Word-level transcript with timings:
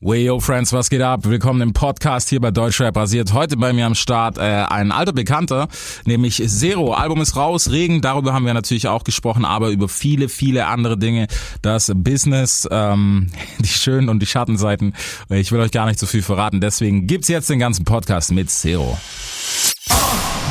Weyo 0.00 0.40
Friends, 0.40 0.74
was 0.74 0.90
geht 0.90 1.00
ab? 1.00 1.20
Willkommen 1.24 1.62
im 1.62 1.72
Podcast 1.72 2.28
hier 2.28 2.38
bei 2.38 2.50
Deutschrap 2.50 2.92
basiert. 2.92 3.32
Heute 3.32 3.56
bei 3.56 3.72
mir 3.72 3.86
am 3.86 3.94
Start 3.94 4.36
äh, 4.36 4.42
ein 4.42 4.92
alter 4.92 5.14
Bekannter, 5.14 5.68
nämlich 6.04 6.42
Zero. 6.46 6.92
Album 6.92 7.22
ist 7.22 7.34
raus, 7.34 7.70
Regen, 7.70 8.02
darüber 8.02 8.34
haben 8.34 8.44
wir 8.44 8.52
natürlich 8.52 8.88
auch 8.88 9.04
gesprochen, 9.04 9.46
aber 9.46 9.70
über 9.70 9.88
viele, 9.88 10.28
viele 10.28 10.66
andere 10.66 10.98
Dinge. 10.98 11.28
Das 11.62 11.90
Business, 11.94 12.68
ähm, 12.70 13.28
die 13.58 13.68
schönen 13.68 14.10
und 14.10 14.20
die 14.20 14.26
Schattenseiten. 14.26 14.94
Ich 15.30 15.50
will 15.50 15.60
euch 15.60 15.72
gar 15.72 15.86
nicht 15.86 15.98
so 15.98 16.04
viel 16.04 16.22
verraten, 16.22 16.60
deswegen 16.60 17.06
gibt's 17.06 17.28
jetzt 17.28 17.48
den 17.48 17.58
ganzen 17.58 17.86
Podcast 17.86 18.32
mit 18.32 18.50
Zero. 18.50 18.98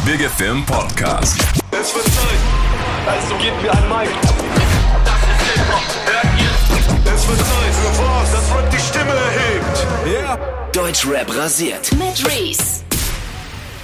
Big 0.06 0.28
Film 0.38 0.66
Podcast. 0.66 1.40
Es 1.70 1.94
wird 1.94 2.06
Zeit, 2.06 2.40
also 3.06 3.36
gebt 3.36 3.62
mir 3.62 3.72
ein 3.72 3.90
Mic. 3.90 4.10
Das 5.06 5.20
ist 5.22 5.54
Hip-Hop, 5.54 5.84
hört 6.08 6.42
ihr? 6.42 7.14
Es 7.14 7.28
wird 7.28 7.38
Zeit 7.38 8.15
Deutschrap 10.76 11.34
rasiert. 11.34 11.90
Mit 11.94 12.28
Reese. 12.28 12.85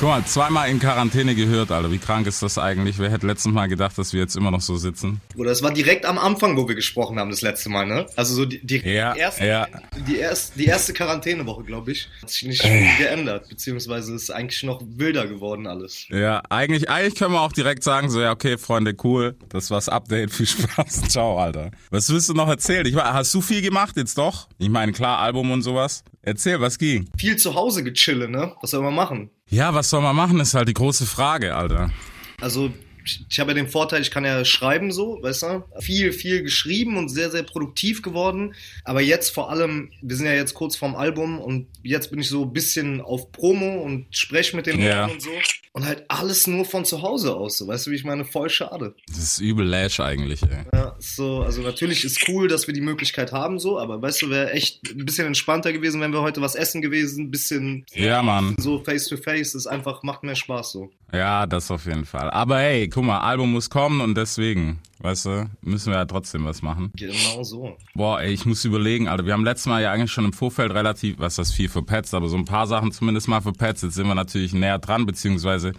Guck 0.02 0.10
mal, 0.10 0.26
zweimal 0.26 0.68
in 0.68 0.80
Quarantäne 0.80 1.36
gehört, 1.36 1.70
Alter. 1.70 1.92
Wie 1.92 2.00
krank 2.00 2.26
ist 2.26 2.42
das 2.42 2.58
eigentlich? 2.58 2.98
Wer 2.98 3.12
hätte 3.12 3.28
letztes 3.28 3.52
Mal 3.52 3.68
gedacht, 3.68 3.96
dass 4.00 4.14
wir 4.14 4.22
jetzt 4.22 4.36
immer 4.36 4.50
noch 4.50 4.62
so 4.62 4.76
sitzen? 4.76 5.22
Oder 5.38 5.52
es 5.52 5.62
war 5.62 5.72
direkt 5.72 6.08
am 6.08 6.18
Anfang, 6.18 6.58
wo 6.58 6.68
wir 6.68 6.74
gesprochen 6.74 7.20
haben, 7.20 7.30
das 7.30 7.44
letzte 7.44 7.70
Mal, 7.70 7.86
ne? 7.86 8.08
Also 8.16 8.34
so 8.34 8.46
die, 8.46 8.66
die, 8.66 8.78
Ja, 8.78 9.14
erste, 9.14 9.46
ja. 9.46 9.68
die, 10.08 10.16
erste, 10.18 10.58
die 10.58 10.66
erste 10.66 10.94
Quarantänewoche, 10.94 11.64
glaube 11.66 11.92
ich, 11.92 12.10
hat 12.20 12.32
sich 12.32 12.48
nicht 12.48 12.64
viel 12.64 12.88
geändert, 12.98 13.48
beziehungsweise 13.48 14.16
ist 14.16 14.32
eigentlich 14.32 14.64
noch 14.64 14.82
wilder 14.84 15.28
geworden 15.28 15.68
alles. 15.68 16.08
Ja, 16.10 16.42
eigentlich, 16.50 16.90
eigentlich 16.90 17.14
können 17.14 17.36
wir 17.36 17.42
auch 17.42 17.54
direkt 17.54 17.84
sagen, 17.84 18.10
so, 18.10 18.22
ja, 18.22 18.32
okay, 18.32 18.58
Freunde, 18.58 18.96
cool. 19.04 19.36
Das 19.50 19.70
war's 19.70 19.88
Update. 19.88 20.32
Viel 20.34 20.48
Spaß. 20.48 21.10
Ciao, 21.10 21.38
Alter. 21.38 21.70
Was 21.92 22.10
willst 22.10 22.28
du 22.28 22.34
noch 22.34 22.48
erzählen? 22.48 22.88
Ich 22.88 22.96
hast 22.96 23.32
du 23.36 23.42
viel 23.42 23.62
gemacht 23.62 23.96
jetzt 23.98 24.18
doch? 24.18 24.48
Ich 24.58 24.70
meine, 24.70 24.94
klar, 24.94 25.20
Album 25.20 25.52
und 25.52 25.62
sowas. 25.62 26.04
Erzähl, 26.24 26.60
was 26.60 26.80
ging? 26.80 27.08
Viel 27.18 27.36
zu 27.36 27.54
Hause 27.54 27.84
gechille, 27.84 28.28
ne? 28.28 28.54
Was 28.62 28.72
soll 28.72 28.82
man 28.82 28.96
machen? 28.96 29.30
Ja, 29.52 29.74
was 29.74 29.90
soll 29.90 30.02
man 30.02 30.16
machen, 30.16 30.40
ist 30.40 30.54
halt 30.54 30.70
die 30.70 30.74
große 30.74 31.06
Frage, 31.06 31.54
Alter. 31.54 31.92
Also 32.40 32.72
ich, 33.06 33.40
habe 33.40 33.52
ja 33.52 33.56
den 33.56 33.68
Vorteil, 33.68 34.02
ich 34.02 34.12
kann 34.12 34.26
ja 34.26 34.44
schreiben 34.46 34.92
so, 34.92 35.20
weißt 35.22 35.44
du? 35.44 35.64
Viel, 35.80 36.12
viel 36.14 36.44
geschrieben 36.44 36.98
und 36.98 37.10
sehr, 37.10 37.32
sehr 37.32 37.44
produktiv 37.44 38.02
geworden. 38.02 38.54
Aber 38.84 39.02
jetzt 39.02 39.30
vor 39.34 39.50
allem, 39.50 39.92
wir 40.02 40.16
sind 40.16 40.26
ja 40.26 40.34
jetzt 40.34 40.54
kurz 40.54 40.76
vorm 40.76 40.96
Album 40.96 41.40
und 41.40 41.68
jetzt 41.84 42.10
bin 42.12 42.20
ich 42.20 42.30
so 42.30 42.44
ein 42.44 42.54
bisschen 42.54 43.02
auf 43.02 43.32
Promo 43.32 43.82
und 43.82 44.06
spreche 44.16 44.56
mit 44.56 44.66
den 44.68 44.80
Ja. 44.82 45.02
Leuten 45.04 45.14
und 45.14 45.22
so. 45.22 45.30
Und 45.74 45.86
halt 45.86 46.04
alles 46.10 46.48
nur 46.48 46.66
von 46.66 46.84
zu 46.84 47.02
Hause 47.02 47.34
aus, 47.34 47.58
so, 47.58 47.66
weißt 47.68 47.88
du, 47.88 47.92
wie 47.92 47.96
ich 47.96 48.04
meine? 48.04 48.26
Voll 48.26 48.50
schade. 48.50 48.94
Das 49.08 49.18
ist 49.20 49.40
übel 49.40 49.66
Lash 49.66 50.02
eigentlich, 50.02 50.42
ey. 50.44 50.66
Ja, 50.74 50.98
so, 51.00 51.44
also 51.44 51.62
natürlich 51.62 52.04
ist 52.04 52.28
cool, 52.28 52.50
dass 52.50 52.68
wir 52.68 52.74
die 52.74 52.82
Möglichkeit 52.82 53.32
haben, 53.32 53.58
so, 53.58 53.80
aber 53.80 54.02
weißt 54.02 54.22
du, 54.22 54.30
wäre 54.30 54.52
echt 54.52 54.82
ein 54.90 55.06
bisschen 55.06 55.28
entspannter 55.28 55.72
gewesen, 55.72 56.02
wenn 56.02 56.12
wir 56.12 56.22
heute 56.24 56.42
was 56.42 56.56
essen 56.56 56.82
gewesen, 56.82 57.26
ein 57.28 57.32
bisschen 57.32 57.86
Ja, 57.94 58.22
Mann. 58.22 58.56
so 58.60 58.84
face 58.84 59.08
to 59.08 59.16
face, 59.16 59.56
ist 59.56 59.66
einfach, 59.66 60.04
macht 60.04 60.24
mehr 60.24 60.36
Spaß 60.36 60.74
so. 60.74 60.92
Ja, 61.14 61.46
das 61.46 61.72
auf 61.72 61.86
jeden 61.86 62.06
Fall. 62.06 62.30
Aber 62.32 62.60
hey, 62.60 62.90
guck 62.92 63.04
mal, 63.04 63.20
Album 63.20 63.52
muss 63.52 63.70
kommen 63.70 64.02
und 64.02 64.16
deswegen, 64.16 64.80
weißt 65.00 65.26
du, 65.26 65.50
müssen 65.62 65.92
wir 65.92 66.00
ja 66.00 66.06
trotzdem 66.06 66.46
was 66.46 66.62
machen. 66.62 66.92
Genau 66.96 67.44
so. 67.44 67.78
Boah, 67.96 68.22
ey, 68.22 68.32
ich 68.32 68.46
muss 68.46 68.64
überlegen, 68.66 69.08
Alter. 69.08 69.26
Wir 69.26 69.34
haben 69.34 69.46
letztes 69.46 69.68
Mal 69.68 69.82
ja 69.82 69.92
eigentlich 69.92 70.12
schon 70.12 70.26
im 70.26 70.34
Vorfeld 70.34 70.72
relativ, 70.74 71.18
was 71.20 71.36
das 71.36 71.52
viel 71.52 71.70
verpetzt, 71.70 72.14
aber 72.14 72.28
so 72.30 72.38
ein 72.38 72.46
paar 72.46 72.68
Sachen 72.68 72.92
zumindest 72.92 73.28
mal 73.28 73.42
verpetzt. 73.42 73.84
Jetzt 73.84 73.96
sind 73.96 74.08
wir 74.08 74.16
natürlich 74.16 74.54
näher 74.54 74.80
dran, 74.80 75.06
beziehungsweise 75.06 75.74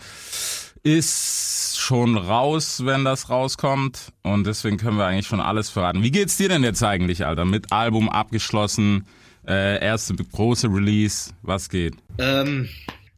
ist 0.83 1.79
schon 1.79 2.17
raus, 2.17 2.85
wenn 2.85 3.05
das 3.05 3.31
rauskommt. 3.31 4.13
Und 4.23 4.47
deswegen 4.47 4.77
können 4.77 4.97
wir 4.97 5.07
eigentlich 5.07 5.27
schon 5.27 5.41
alles 5.41 5.71
verraten. 5.71 6.03
Wie 6.03 6.11
geht's 6.11 6.37
dir 6.37 6.49
denn 6.49 6.65
jetzt 6.65 6.83
eigentlich, 6.83 7.25
Alter? 7.25 7.45
Mit 7.45 7.73
Album 7.73 8.09
abgeschlossen, 8.09 9.07
äh, 9.47 9.83
erste 9.85 10.15
große 10.15 10.69
Release, 10.69 11.33
was 11.43 11.69
geht? 11.69 11.95
Ähm, 12.19 12.69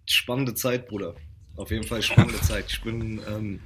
spannende 0.06 0.54
Zeit, 0.54 0.88
Bruder. 0.88 1.14
Auf 1.56 1.70
jeden 1.70 1.84
Fall 1.84 2.02
spannende 2.02 2.40
Zeit. 2.40 2.64
Ich 2.68 2.82
bin, 2.82 3.20
ähm, 3.28 3.60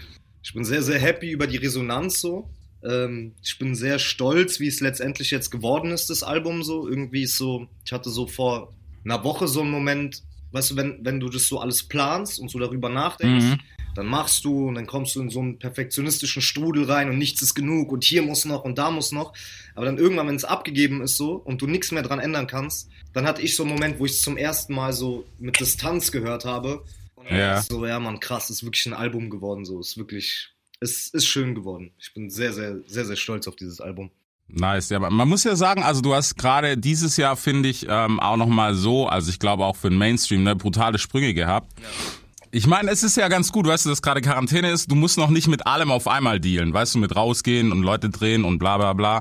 ich 0.48 0.54
bin 0.54 0.64
sehr, 0.64 0.80
sehr 0.82 0.98
happy 0.98 1.30
über 1.30 1.46
die 1.46 1.58
Resonanz 1.58 2.22
so. 2.22 2.48
Ähm, 2.82 3.34
ich 3.42 3.58
bin 3.58 3.74
sehr 3.74 3.98
stolz, 3.98 4.60
wie 4.60 4.66
es 4.68 4.80
letztendlich 4.80 5.30
jetzt 5.30 5.50
geworden 5.50 5.90
ist, 5.90 6.08
das 6.08 6.22
Album 6.22 6.62
so. 6.62 6.88
Irgendwie 6.88 7.24
ist 7.24 7.36
so, 7.36 7.68
ich 7.84 7.92
hatte 7.92 8.08
so 8.08 8.26
vor 8.26 8.72
einer 9.04 9.22
Woche 9.24 9.46
so 9.46 9.60
einen 9.60 9.70
Moment, 9.70 10.22
weißt 10.52 10.70
du, 10.70 10.76
wenn, 10.76 11.00
wenn 11.02 11.20
du 11.20 11.28
das 11.28 11.48
so 11.48 11.60
alles 11.60 11.82
planst 11.82 12.40
und 12.40 12.50
so 12.50 12.58
darüber 12.58 12.88
nachdenkst, 12.88 13.44
Mhm. 13.44 13.58
dann 13.94 14.06
machst 14.06 14.42
du 14.46 14.68
und 14.68 14.76
dann 14.76 14.86
kommst 14.86 15.16
du 15.16 15.20
in 15.20 15.28
so 15.28 15.40
einen 15.40 15.58
perfektionistischen 15.58 16.40
Strudel 16.40 16.84
rein 16.84 17.10
und 17.10 17.18
nichts 17.18 17.42
ist 17.42 17.54
genug 17.54 17.92
und 17.92 18.04
hier 18.04 18.22
muss 18.22 18.46
noch 18.46 18.64
und 18.64 18.78
da 18.78 18.90
muss 18.90 19.12
noch. 19.12 19.34
Aber 19.74 19.84
dann 19.84 19.98
irgendwann, 19.98 20.28
wenn 20.28 20.36
es 20.36 20.44
abgegeben 20.46 21.02
ist 21.02 21.18
so 21.18 21.32
und 21.34 21.60
du 21.60 21.66
nichts 21.66 21.92
mehr 21.92 22.02
dran 22.02 22.20
ändern 22.20 22.46
kannst, 22.46 22.88
dann 23.12 23.26
hatte 23.26 23.42
ich 23.42 23.54
so 23.54 23.64
einen 23.64 23.72
Moment, 23.72 23.98
wo 23.98 24.06
ich 24.06 24.12
es 24.12 24.22
zum 24.22 24.38
ersten 24.38 24.72
Mal 24.74 24.94
so 24.94 25.26
mit 25.38 25.60
Distanz 25.60 26.10
gehört 26.10 26.46
habe. 26.46 26.84
Ja. 27.30 27.62
so, 27.62 27.86
ja 27.86 27.98
man, 28.00 28.20
krass, 28.20 28.50
ist 28.50 28.64
wirklich 28.64 28.86
ein 28.86 28.94
Album 28.94 29.30
geworden 29.30 29.64
so, 29.64 29.80
ist 29.80 29.96
wirklich, 29.98 30.50
es 30.80 31.08
ist 31.08 31.26
schön 31.26 31.54
geworden. 31.54 31.92
Ich 31.98 32.14
bin 32.14 32.30
sehr, 32.30 32.52
sehr, 32.52 32.76
sehr, 32.86 33.04
sehr 33.04 33.16
stolz 33.16 33.48
auf 33.48 33.56
dieses 33.56 33.80
Album. 33.80 34.10
Nice, 34.50 34.88
ja, 34.88 34.96
aber 34.96 35.10
man 35.10 35.28
muss 35.28 35.44
ja 35.44 35.56
sagen, 35.56 35.82
also 35.82 36.00
du 36.00 36.14
hast 36.14 36.36
gerade 36.36 36.78
dieses 36.78 37.18
Jahr, 37.18 37.36
finde 37.36 37.68
ich, 37.68 37.86
ähm, 37.88 38.18
auch 38.18 38.38
nochmal 38.38 38.74
so, 38.74 39.06
also 39.06 39.28
ich 39.30 39.38
glaube 39.38 39.64
auch 39.66 39.76
für 39.76 39.90
den 39.90 39.98
Mainstream, 39.98 40.42
ne, 40.42 40.56
brutale 40.56 40.98
Sprünge 40.98 41.34
gehabt. 41.34 41.70
Ich 42.50 42.66
meine, 42.66 42.90
es 42.90 43.02
ist 43.02 43.18
ja 43.18 43.28
ganz 43.28 43.52
gut, 43.52 43.66
weißt 43.66 43.84
du, 43.84 43.90
dass 43.90 44.00
gerade 44.00 44.22
Quarantäne 44.22 44.70
ist, 44.70 44.90
du 44.90 44.94
musst 44.94 45.18
noch 45.18 45.28
nicht 45.28 45.48
mit 45.48 45.66
allem 45.66 45.90
auf 45.90 46.08
einmal 46.08 46.40
dealen, 46.40 46.72
weißt 46.72 46.94
du, 46.94 46.98
mit 46.98 47.14
rausgehen 47.14 47.72
und 47.72 47.82
Leute 47.82 48.08
drehen 48.08 48.44
und 48.44 48.58
bla 48.58 48.78
bla 48.78 48.94
bla. 48.94 49.20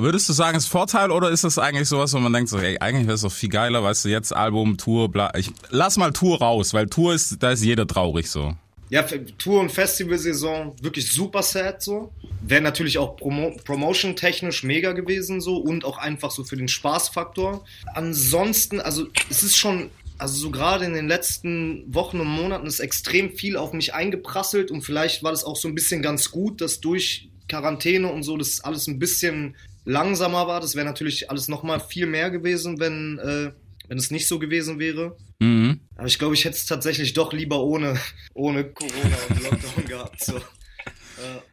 Würdest 0.00 0.28
du 0.28 0.32
sagen, 0.32 0.56
ist 0.56 0.68
Vorteil 0.68 1.10
oder 1.10 1.30
ist 1.30 1.44
das 1.44 1.58
eigentlich 1.58 1.88
sowas, 1.88 2.12
wo 2.14 2.18
man 2.18 2.32
denkt 2.32 2.48
so, 2.48 2.58
ey, 2.58 2.78
eigentlich 2.78 3.06
wäre 3.06 3.16
es 3.16 3.22
doch 3.22 3.32
viel 3.32 3.48
geiler, 3.48 3.82
weißt 3.82 4.04
du, 4.04 4.08
jetzt 4.08 4.34
Album, 4.34 4.76
Tour, 4.76 5.10
bla. 5.10 5.32
Ich 5.36 5.50
lass 5.70 5.96
mal 5.96 6.12
Tour 6.12 6.38
raus, 6.38 6.72
weil 6.72 6.86
Tour 6.86 7.14
ist, 7.14 7.42
da 7.42 7.50
ist 7.50 7.64
jeder 7.64 7.86
traurig 7.86 8.30
so. 8.30 8.54
Ja, 8.90 9.02
Tour- 9.02 9.60
und 9.60 9.70
Festivalsaison 9.70 10.72
wirklich 10.80 11.10
super 11.12 11.42
sad 11.42 11.82
so. 11.82 12.12
Wäre 12.40 12.62
natürlich 12.62 12.96
auch 12.96 13.16
Promo 13.16 13.54
Promotion-technisch 13.64 14.62
mega 14.62 14.92
gewesen 14.92 15.40
so 15.40 15.56
und 15.56 15.84
auch 15.84 15.98
einfach 15.98 16.30
so 16.30 16.44
für 16.44 16.56
den 16.56 16.68
Spaßfaktor. 16.68 17.64
Ansonsten, 17.94 18.80
also 18.80 19.06
es 19.28 19.42
ist 19.42 19.56
schon, 19.56 19.90
also 20.16 20.40
so 20.40 20.50
gerade 20.50 20.86
in 20.86 20.94
den 20.94 21.06
letzten 21.06 21.84
Wochen 21.92 22.20
und 22.20 22.28
Monaten 22.28 22.66
ist 22.66 22.80
extrem 22.80 23.32
viel 23.32 23.56
auf 23.56 23.74
mich 23.74 23.92
eingeprasselt 23.92 24.70
und 24.70 24.82
vielleicht 24.82 25.22
war 25.22 25.32
das 25.32 25.44
auch 25.44 25.56
so 25.56 25.68
ein 25.68 25.74
bisschen 25.74 26.00
ganz 26.00 26.30
gut, 26.30 26.62
dass 26.62 26.80
durch 26.80 27.28
Quarantäne 27.48 28.10
und 28.10 28.22
so 28.22 28.36
das 28.36 28.60
alles 28.60 28.86
ein 28.86 28.98
bisschen 28.98 29.54
langsamer 29.84 30.46
war. 30.46 30.60
Das 30.60 30.74
wäre 30.74 30.86
natürlich 30.86 31.30
alles 31.30 31.48
nochmal 31.48 31.80
viel 31.80 32.06
mehr 32.06 32.30
gewesen, 32.30 32.78
wenn, 32.80 33.18
äh, 33.18 33.52
wenn 33.88 33.98
es 33.98 34.10
nicht 34.10 34.28
so 34.28 34.38
gewesen 34.38 34.78
wäre. 34.78 35.16
Mhm. 35.40 35.80
Aber 35.96 36.06
ich 36.06 36.18
glaube, 36.18 36.34
ich 36.34 36.44
hätte 36.44 36.56
es 36.56 36.66
tatsächlich 36.66 37.12
doch 37.12 37.32
lieber 37.32 37.62
ohne, 37.62 37.98
ohne 38.34 38.64
Corona 38.64 39.16
und 39.28 39.42
Lockdown 39.42 39.84
gehabt. 39.86 40.24
So. 40.24 40.40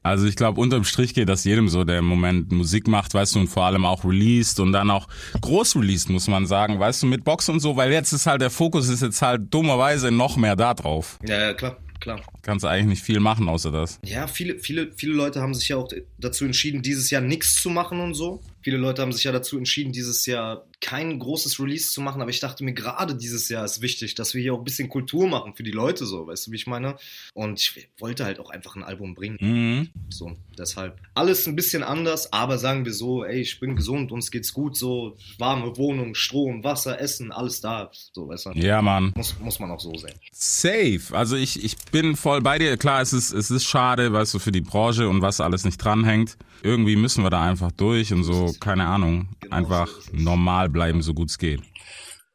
Also 0.03 0.27
ich 0.27 0.35
glaube, 0.35 0.61
unterm 0.61 0.83
Strich 0.83 1.13
geht 1.13 1.29
das 1.29 1.43
jedem 1.43 1.69
so, 1.69 1.83
der 1.83 1.99
im 1.99 2.05
Moment 2.05 2.51
Musik 2.51 2.87
macht, 2.87 3.13
weißt 3.13 3.35
du, 3.35 3.39
und 3.39 3.47
vor 3.47 3.63
allem 3.63 3.85
auch 3.85 4.05
released 4.05 4.59
und 4.59 4.71
dann 4.71 4.91
auch 4.91 5.07
groß 5.41 5.75
released, 5.77 6.09
muss 6.09 6.27
man 6.27 6.45
sagen, 6.45 6.79
weißt 6.79 7.03
du, 7.03 7.07
mit 7.07 7.23
Box 7.23 7.49
und 7.49 7.59
so, 7.59 7.75
weil 7.75 7.91
jetzt 7.91 8.13
ist 8.13 8.27
halt 8.27 8.41
der 8.41 8.51
Fokus 8.51 8.87
ist 8.89 9.01
jetzt 9.01 9.21
halt 9.23 9.51
dummerweise 9.51 10.11
noch 10.11 10.37
mehr 10.37 10.55
da 10.55 10.75
drauf. 10.75 11.17
Ja, 11.27 11.41
ja, 11.41 11.53
klar, 11.53 11.77
klar. 12.05 12.21
Kannst 12.43 12.63
du 12.63 12.67
eigentlich 12.67 12.85
nicht 12.85 13.03
viel 13.03 13.19
machen 13.19 13.49
außer 13.49 13.71
das. 13.71 13.99
Ja, 14.03 14.27
viele, 14.27 14.59
viele, 14.59 14.91
viele 14.95 15.13
Leute 15.13 15.41
haben 15.41 15.53
sich 15.53 15.69
ja 15.69 15.77
auch 15.77 15.89
dazu 16.17 16.45
entschieden, 16.45 16.81
dieses 16.81 17.09
Jahr 17.09 17.21
nichts 17.21 17.55
zu 17.61 17.69
machen 17.69 17.99
und 17.99 18.13
so. 18.13 18.41
Viele 18.61 18.77
Leute 18.77 19.01
haben 19.01 19.11
sich 19.11 19.23
ja 19.23 19.31
dazu 19.31 19.57
entschieden, 19.57 19.91
dieses 19.91 20.25
Jahr 20.25 20.65
kein 20.85 21.17
großes 21.17 21.59
Release 21.59 21.91
zu 21.91 21.99
machen, 21.99 22.21
aber 22.21 22.29
ich 22.29 22.39
dachte 22.39 22.63
mir, 22.63 22.73
gerade 22.73 23.15
dieses 23.15 23.49
Jahr 23.49 23.65
ist 23.65 23.81
wichtig, 23.81 24.13
dass 24.13 24.35
wir 24.35 24.41
hier 24.43 24.53
auch 24.53 24.59
ein 24.59 24.63
bisschen 24.63 24.87
Kultur 24.87 25.27
machen 25.27 25.55
für 25.55 25.63
die 25.63 25.71
Leute 25.71 26.05
so, 26.05 26.27
weißt 26.27 26.45
du, 26.45 26.51
wie 26.51 26.57
ich 26.57 26.67
meine? 26.67 26.95
Und 27.33 27.59
ich 27.59 27.89
wollte 27.97 28.23
halt 28.23 28.39
auch 28.39 28.51
einfach 28.51 28.75
ein 28.75 28.83
Album 28.83 29.15
bringen. 29.15 29.37
Mhm. 29.41 29.89
So, 30.09 30.37
deshalb. 30.55 30.99
Alles 31.15 31.47
ein 31.47 31.55
bisschen 31.55 31.81
anders, 31.81 32.31
aber 32.31 32.59
sagen 32.59 32.85
wir 32.85 32.93
so, 32.93 33.25
ey, 33.25 33.41
ich 33.41 33.59
bin 33.59 33.75
gesund, 33.75 34.11
uns 34.11 34.29
geht's 34.29 34.53
gut, 34.53 34.77
so, 34.77 35.17
warme 35.39 35.75
Wohnung, 35.75 36.13
Strom, 36.13 36.63
Wasser, 36.63 37.01
Essen, 37.01 37.31
alles 37.31 37.61
da, 37.61 37.89
so, 37.91 38.27
weißt 38.27 38.45
du. 38.45 38.51
Ja, 38.51 38.83
Mann. 38.83 39.11
Muss, 39.15 39.39
muss 39.39 39.59
man 39.59 39.71
auch 39.71 39.79
so 39.79 39.95
sehen. 39.95 40.13
Safe. 40.33 41.01
Also 41.13 41.35
ich, 41.35 41.63
ich 41.63 41.77
bin 41.91 42.15
voll 42.15 42.41
bei 42.41 42.59
dir. 42.59 42.77
Klar, 42.77 43.01
es 43.01 43.11
ist, 43.11 43.31
es 43.31 43.49
ist 43.49 43.65
schade, 43.65 44.13
weißt 44.13 44.35
du, 44.35 44.39
für 44.39 44.51
die 44.51 44.61
Branche 44.61 45.09
und 45.09 45.23
was 45.23 45.41
alles 45.41 45.65
nicht 45.65 45.83
dranhängt. 45.83 46.37
Irgendwie 46.61 46.95
müssen 46.95 47.23
wir 47.23 47.29
da 47.31 47.43
einfach 47.43 47.71
durch 47.71 48.13
und 48.13 48.23
so, 48.23 48.53
keine 48.59 48.85
Ahnung, 48.85 49.29
Genau 49.39 49.55
einfach 49.55 49.87
so 49.87 50.15
normal 50.15 50.69
bleiben, 50.75 51.01
so 51.01 51.15
gut 51.15 51.29
es 51.31 51.39
geht. 51.39 51.61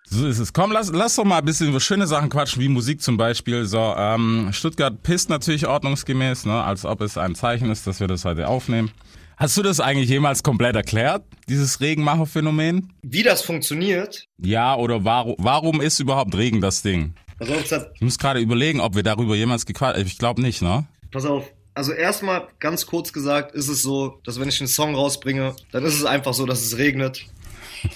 So 0.04 0.26
ist 0.26 0.40
es. 0.40 0.52
Komm, 0.52 0.72
lass, 0.72 0.90
lass 0.90 1.14
doch 1.14 1.24
mal 1.24 1.38
ein 1.38 1.44
bisschen 1.44 1.68
über 1.68 1.78
schöne 1.78 2.08
Sachen 2.08 2.30
quatschen, 2.30 2.60
wie 2.60 2.68
Musik 2.68 3.00
zum 3.00 3.16
Beispiel. 3.16 3.64
So, 3.64 3.78
ähm, 3.96 4.48
Stuttgart 4.52 5.00
pisst 5.04 5.28
natürlich 5.30 5.68
ordnungsgemäß, 5.68 6.46
ne, 6.46 6.64
als 6.64 6.84
ob 6.84 7.00
es 7.00 7.16
ein 7.16 7.36
Zeichen 7.36 7.70
ist, 7.70 7.86
dass 7.86 8.00
wir 8.00 8.08
das 8.08 8.24
heute 8.24 8.48
aufnehmen. 8.48 8.90
Hast 9.36 9.56
du 9.56 9.62
das 9.62 9.78
eigentlich 9.78 10.10
jemals 10.10 10.42
komplett 10.42 10.74
erklärt, 10.74 11.22
dieses 11.48 11.80
Regenmacher-Phänomen? 11.80 12.92
Wie 13.02 13.22
das 13.22 13.42
funktioniert, 13.42 14.26
Ja, 14.38 14.74
oder 14.74 15.04
warum, 15.04 15.36
warum 15.38 15.80
ist 15.80 16.00
überhaupt 16.00 16.34
Regen 16.36 16.60
das 16.60 16.82
Ding? 16.82 17.14
pass 17.38 17.48
auf, 17.48 17.64
Zat, 17.64 17.92
Ich 17.94 18.00
muss 18.02 18.18
gerade 18.18 18.40
überlegen, 18.40 18.80
ob 18.80 18.96
wir 18.96 19.02
darüber 19.04 19.36
jemals 19.36 19.64
gequatscht 19.64 19.98
Ich 20.04 20.18
glaube 20.18 20.42
nicht, 20.42 20.60
ne? 20.60 20.86
pass 21.12 21.24
auf. 21.24 21.44
Also 21.72 21.92
erstmal 21.92 22.48
ganz 22.58 22.84
kurz 22.84 23.12
gesagt 23.12 23.54
ist 23.54 23.68
es 23.68 23.80
so, 23.80 24.18
dass 24.24 24.40
wenn 24.40 24.48
ich 24.48 24.60
einen 24.60 24.68
Song 24.68 24.94
rausbringe, 24.96 25.54
dann 25.70 25.84
ist 25.84 25.94
es 25.94 26.04
einfach 26.04 26.34
so, 26.34 26.44
dass 26.46 26.62
es 26.64 26.76
regnet. 26.76 27.24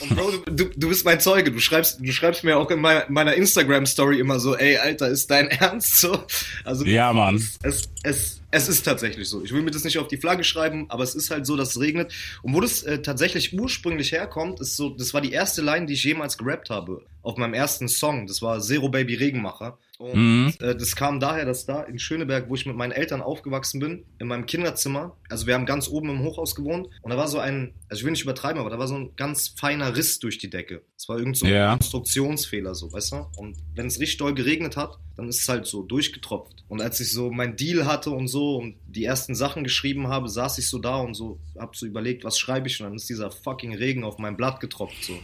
Und 0.00 0.16
Bro, 0.16 0.32
du, 0.46 0.64
du 0.76 0.88
bist 0.88 1.04
mein 1.04 1.20
Zeuge. 1.20 1.50
Du 1.50 1.58
schreibst, 1.60 2.00
du 2.00 2.12
schreibst 2.12 2.44
mir 2.44 2.58
auch 2.58 2.70
in 2.70 2.81
meiner, 2.81 3.04
meiner 3.08 3.34
Instagram-Story 3.34 4.19
immer 4.19 4.40
so, 4.40 4.56
ey, 4.56 4.76
Alter, 4.78 5.08
ist 5.08 5.31
dein 5.31 5.48
Ernst 5.48 6.00
so? 6.00 6.25
Also, 6.64 6.84
Ja, 6.84 7.12
Mann. 7.12 7.36
Es, 7.62 7.88
es, 8.02 8.40
es 8.50 8.69
ist 8.69 8.82
tatsächlich 8.82 9.28
so. 9.28 9.42
Ich 9.42 9.52
will 9.52 9.62
mir 9.62 9.70
das 9.70 9.84
nicht 9.84 9.98
auf 9.98 10.08
die 10.08 10.16
Flagge 10.16 10.44
schreiben, 10.44 10.86
aber 10.88 11.02
es 11.02 11.14
ist 11.14 11.31
halt 11.31 11.46
so, 11.46 11.56
dass 11.56 11.70
es 11.70 11.81
regnet. 11.81 12.12
Und 12.42 12.54
wo 12.54 12.60
das 12.60 12.82
äh, 12.82 13.02
tatsächlich 13.02 13.58
ursprünglich 13.58 14.12
herkommt, 14.12 14.60
ist 14.60 14.76
so, 14.76 14.90
das 14.90 15.12
war 15.12 15.20
die 15.20 15.32
erste 15.32 15.62
Line, 15.62 15.87
die 15.87 15.94
ich 15.94 16.04
jemals 16.04 16.38
gerappt 16.38 16.70
habe. 16.70 17.02
Auf 17.22 17.37
meinem 17.37 17.54
ersten 17.54 17.88
Song. 17.88 18.26
Das 18.26 18.42
war 18.42 18.60
Zero 18.60 18.88
Baby 18.88 19.14
Regenmacher. 19.14 19.78
Und 20.12 20.20
Mhm. 20.20 20.52
äh, 20.60 20.74
das 20.76 20.96
kam 20.96 21.18
daher, 21.20 21.44
dass 21.44 21.64
da 21.66 21.82
in 21.82 21.98
Schöneberg, 21.98 22.48
wo 22.48 22.54
ich 22.54 22.66
mit 22.66 22.76
meinen 22.76 22.92
Eltern 22.92 23.22
aufgewachsen 23.22 23.80
bin, 23.80 24.04
in 24.18 24.26
meinem 24.26 24.46
Kinderzimmer, 24.46 25.16
also 25.30 25.46
wir 25.46 25.54
haben 25.54 25.66
ganz 25.66 25.88
oben 25.88 26.10
im 26.10 26.20
Hochhaus 26.20 26.54
gewohnt, 26.54 26.88
und 27.02 27.10
da 27.10 27.16
war 27.16 27.28
so 27.28 27.38
ein, 27.38 27.74
also 27.88 28.00
ich 28.00 28.04
will 28.04 28.12
nicht 28.12 28.22
übertreiben, 28.22 28.60
aber 28.60 28.70
da 28.70 28.78
war 28.78 28.86
so 28.88 28.96
ein 28.96 29.16
ganz 29.16 29.48
feiner 29.48 29.96
Riss 29.96 30.18
durch 30.18 30.38
die 30.38 30.50
Decke. 30.50 30.82
Es 30.96 31.08
war 31.08 31.18
irgend 31.18 31.36
so 31.36 31.46
ein 31.46 31.52
Ja. 31.52 31.70
Konstruktionsfehler, 31.72 32.74
so, 32.74 32.92
weißt 32.92 33.12
du? 33.12 33.26
Und 33.36 33.56
wenn 33.74 33.86
es 33.86 33.98
richtig 33.98 34.18
doll 34.18 34.34
geregnet 34.34 34.76
hat, 34.76 34.98
dann 35.16 35.28
ist 35.28 35.42
es 35.42 35.48
halt 35.48 35.66
so 35.66 35.82
durchgetropft. 35.82 36.64
Und 36.68 36.80
als 36.80 37.00
ich 37.00 37.12
so 37.12 37.30
mein 37.30 37.56
Deal 37.56 37.86
hatte 37.86 38.10
und 38.10 38.28
so 38.28 38.56
und 38.56 38.76
die 38.86 39.04
ersten 39.04 39.34
Sachen 39.34 39.64
geschrieben 39.64 40.08
habe, 40.08 40.28
saß 40.28 40.58
ich 40.58 40.68
so 40.68 40.78
da 40.78 40.96
und 40.96 41.14
so, 41.14 41.38
hab 41.58 41.76
so 41.76 41.86
überlegt, 41.86 42.24
was 42.24 42.38
schreibe 42.38 42.66
ich? 42.68 42.80
Und 42.80 42.86
dann 42.86 42.96
ist 42.96 43.08
dieser 43.08 43.30
fucking 43.30 43.74
Regen 43.74 44.04
auf 44.04 44.18
mein 44.18 44.36
Blatt 44.36 44.60
getropft, 44.60 45.02
so. 45.04 45.18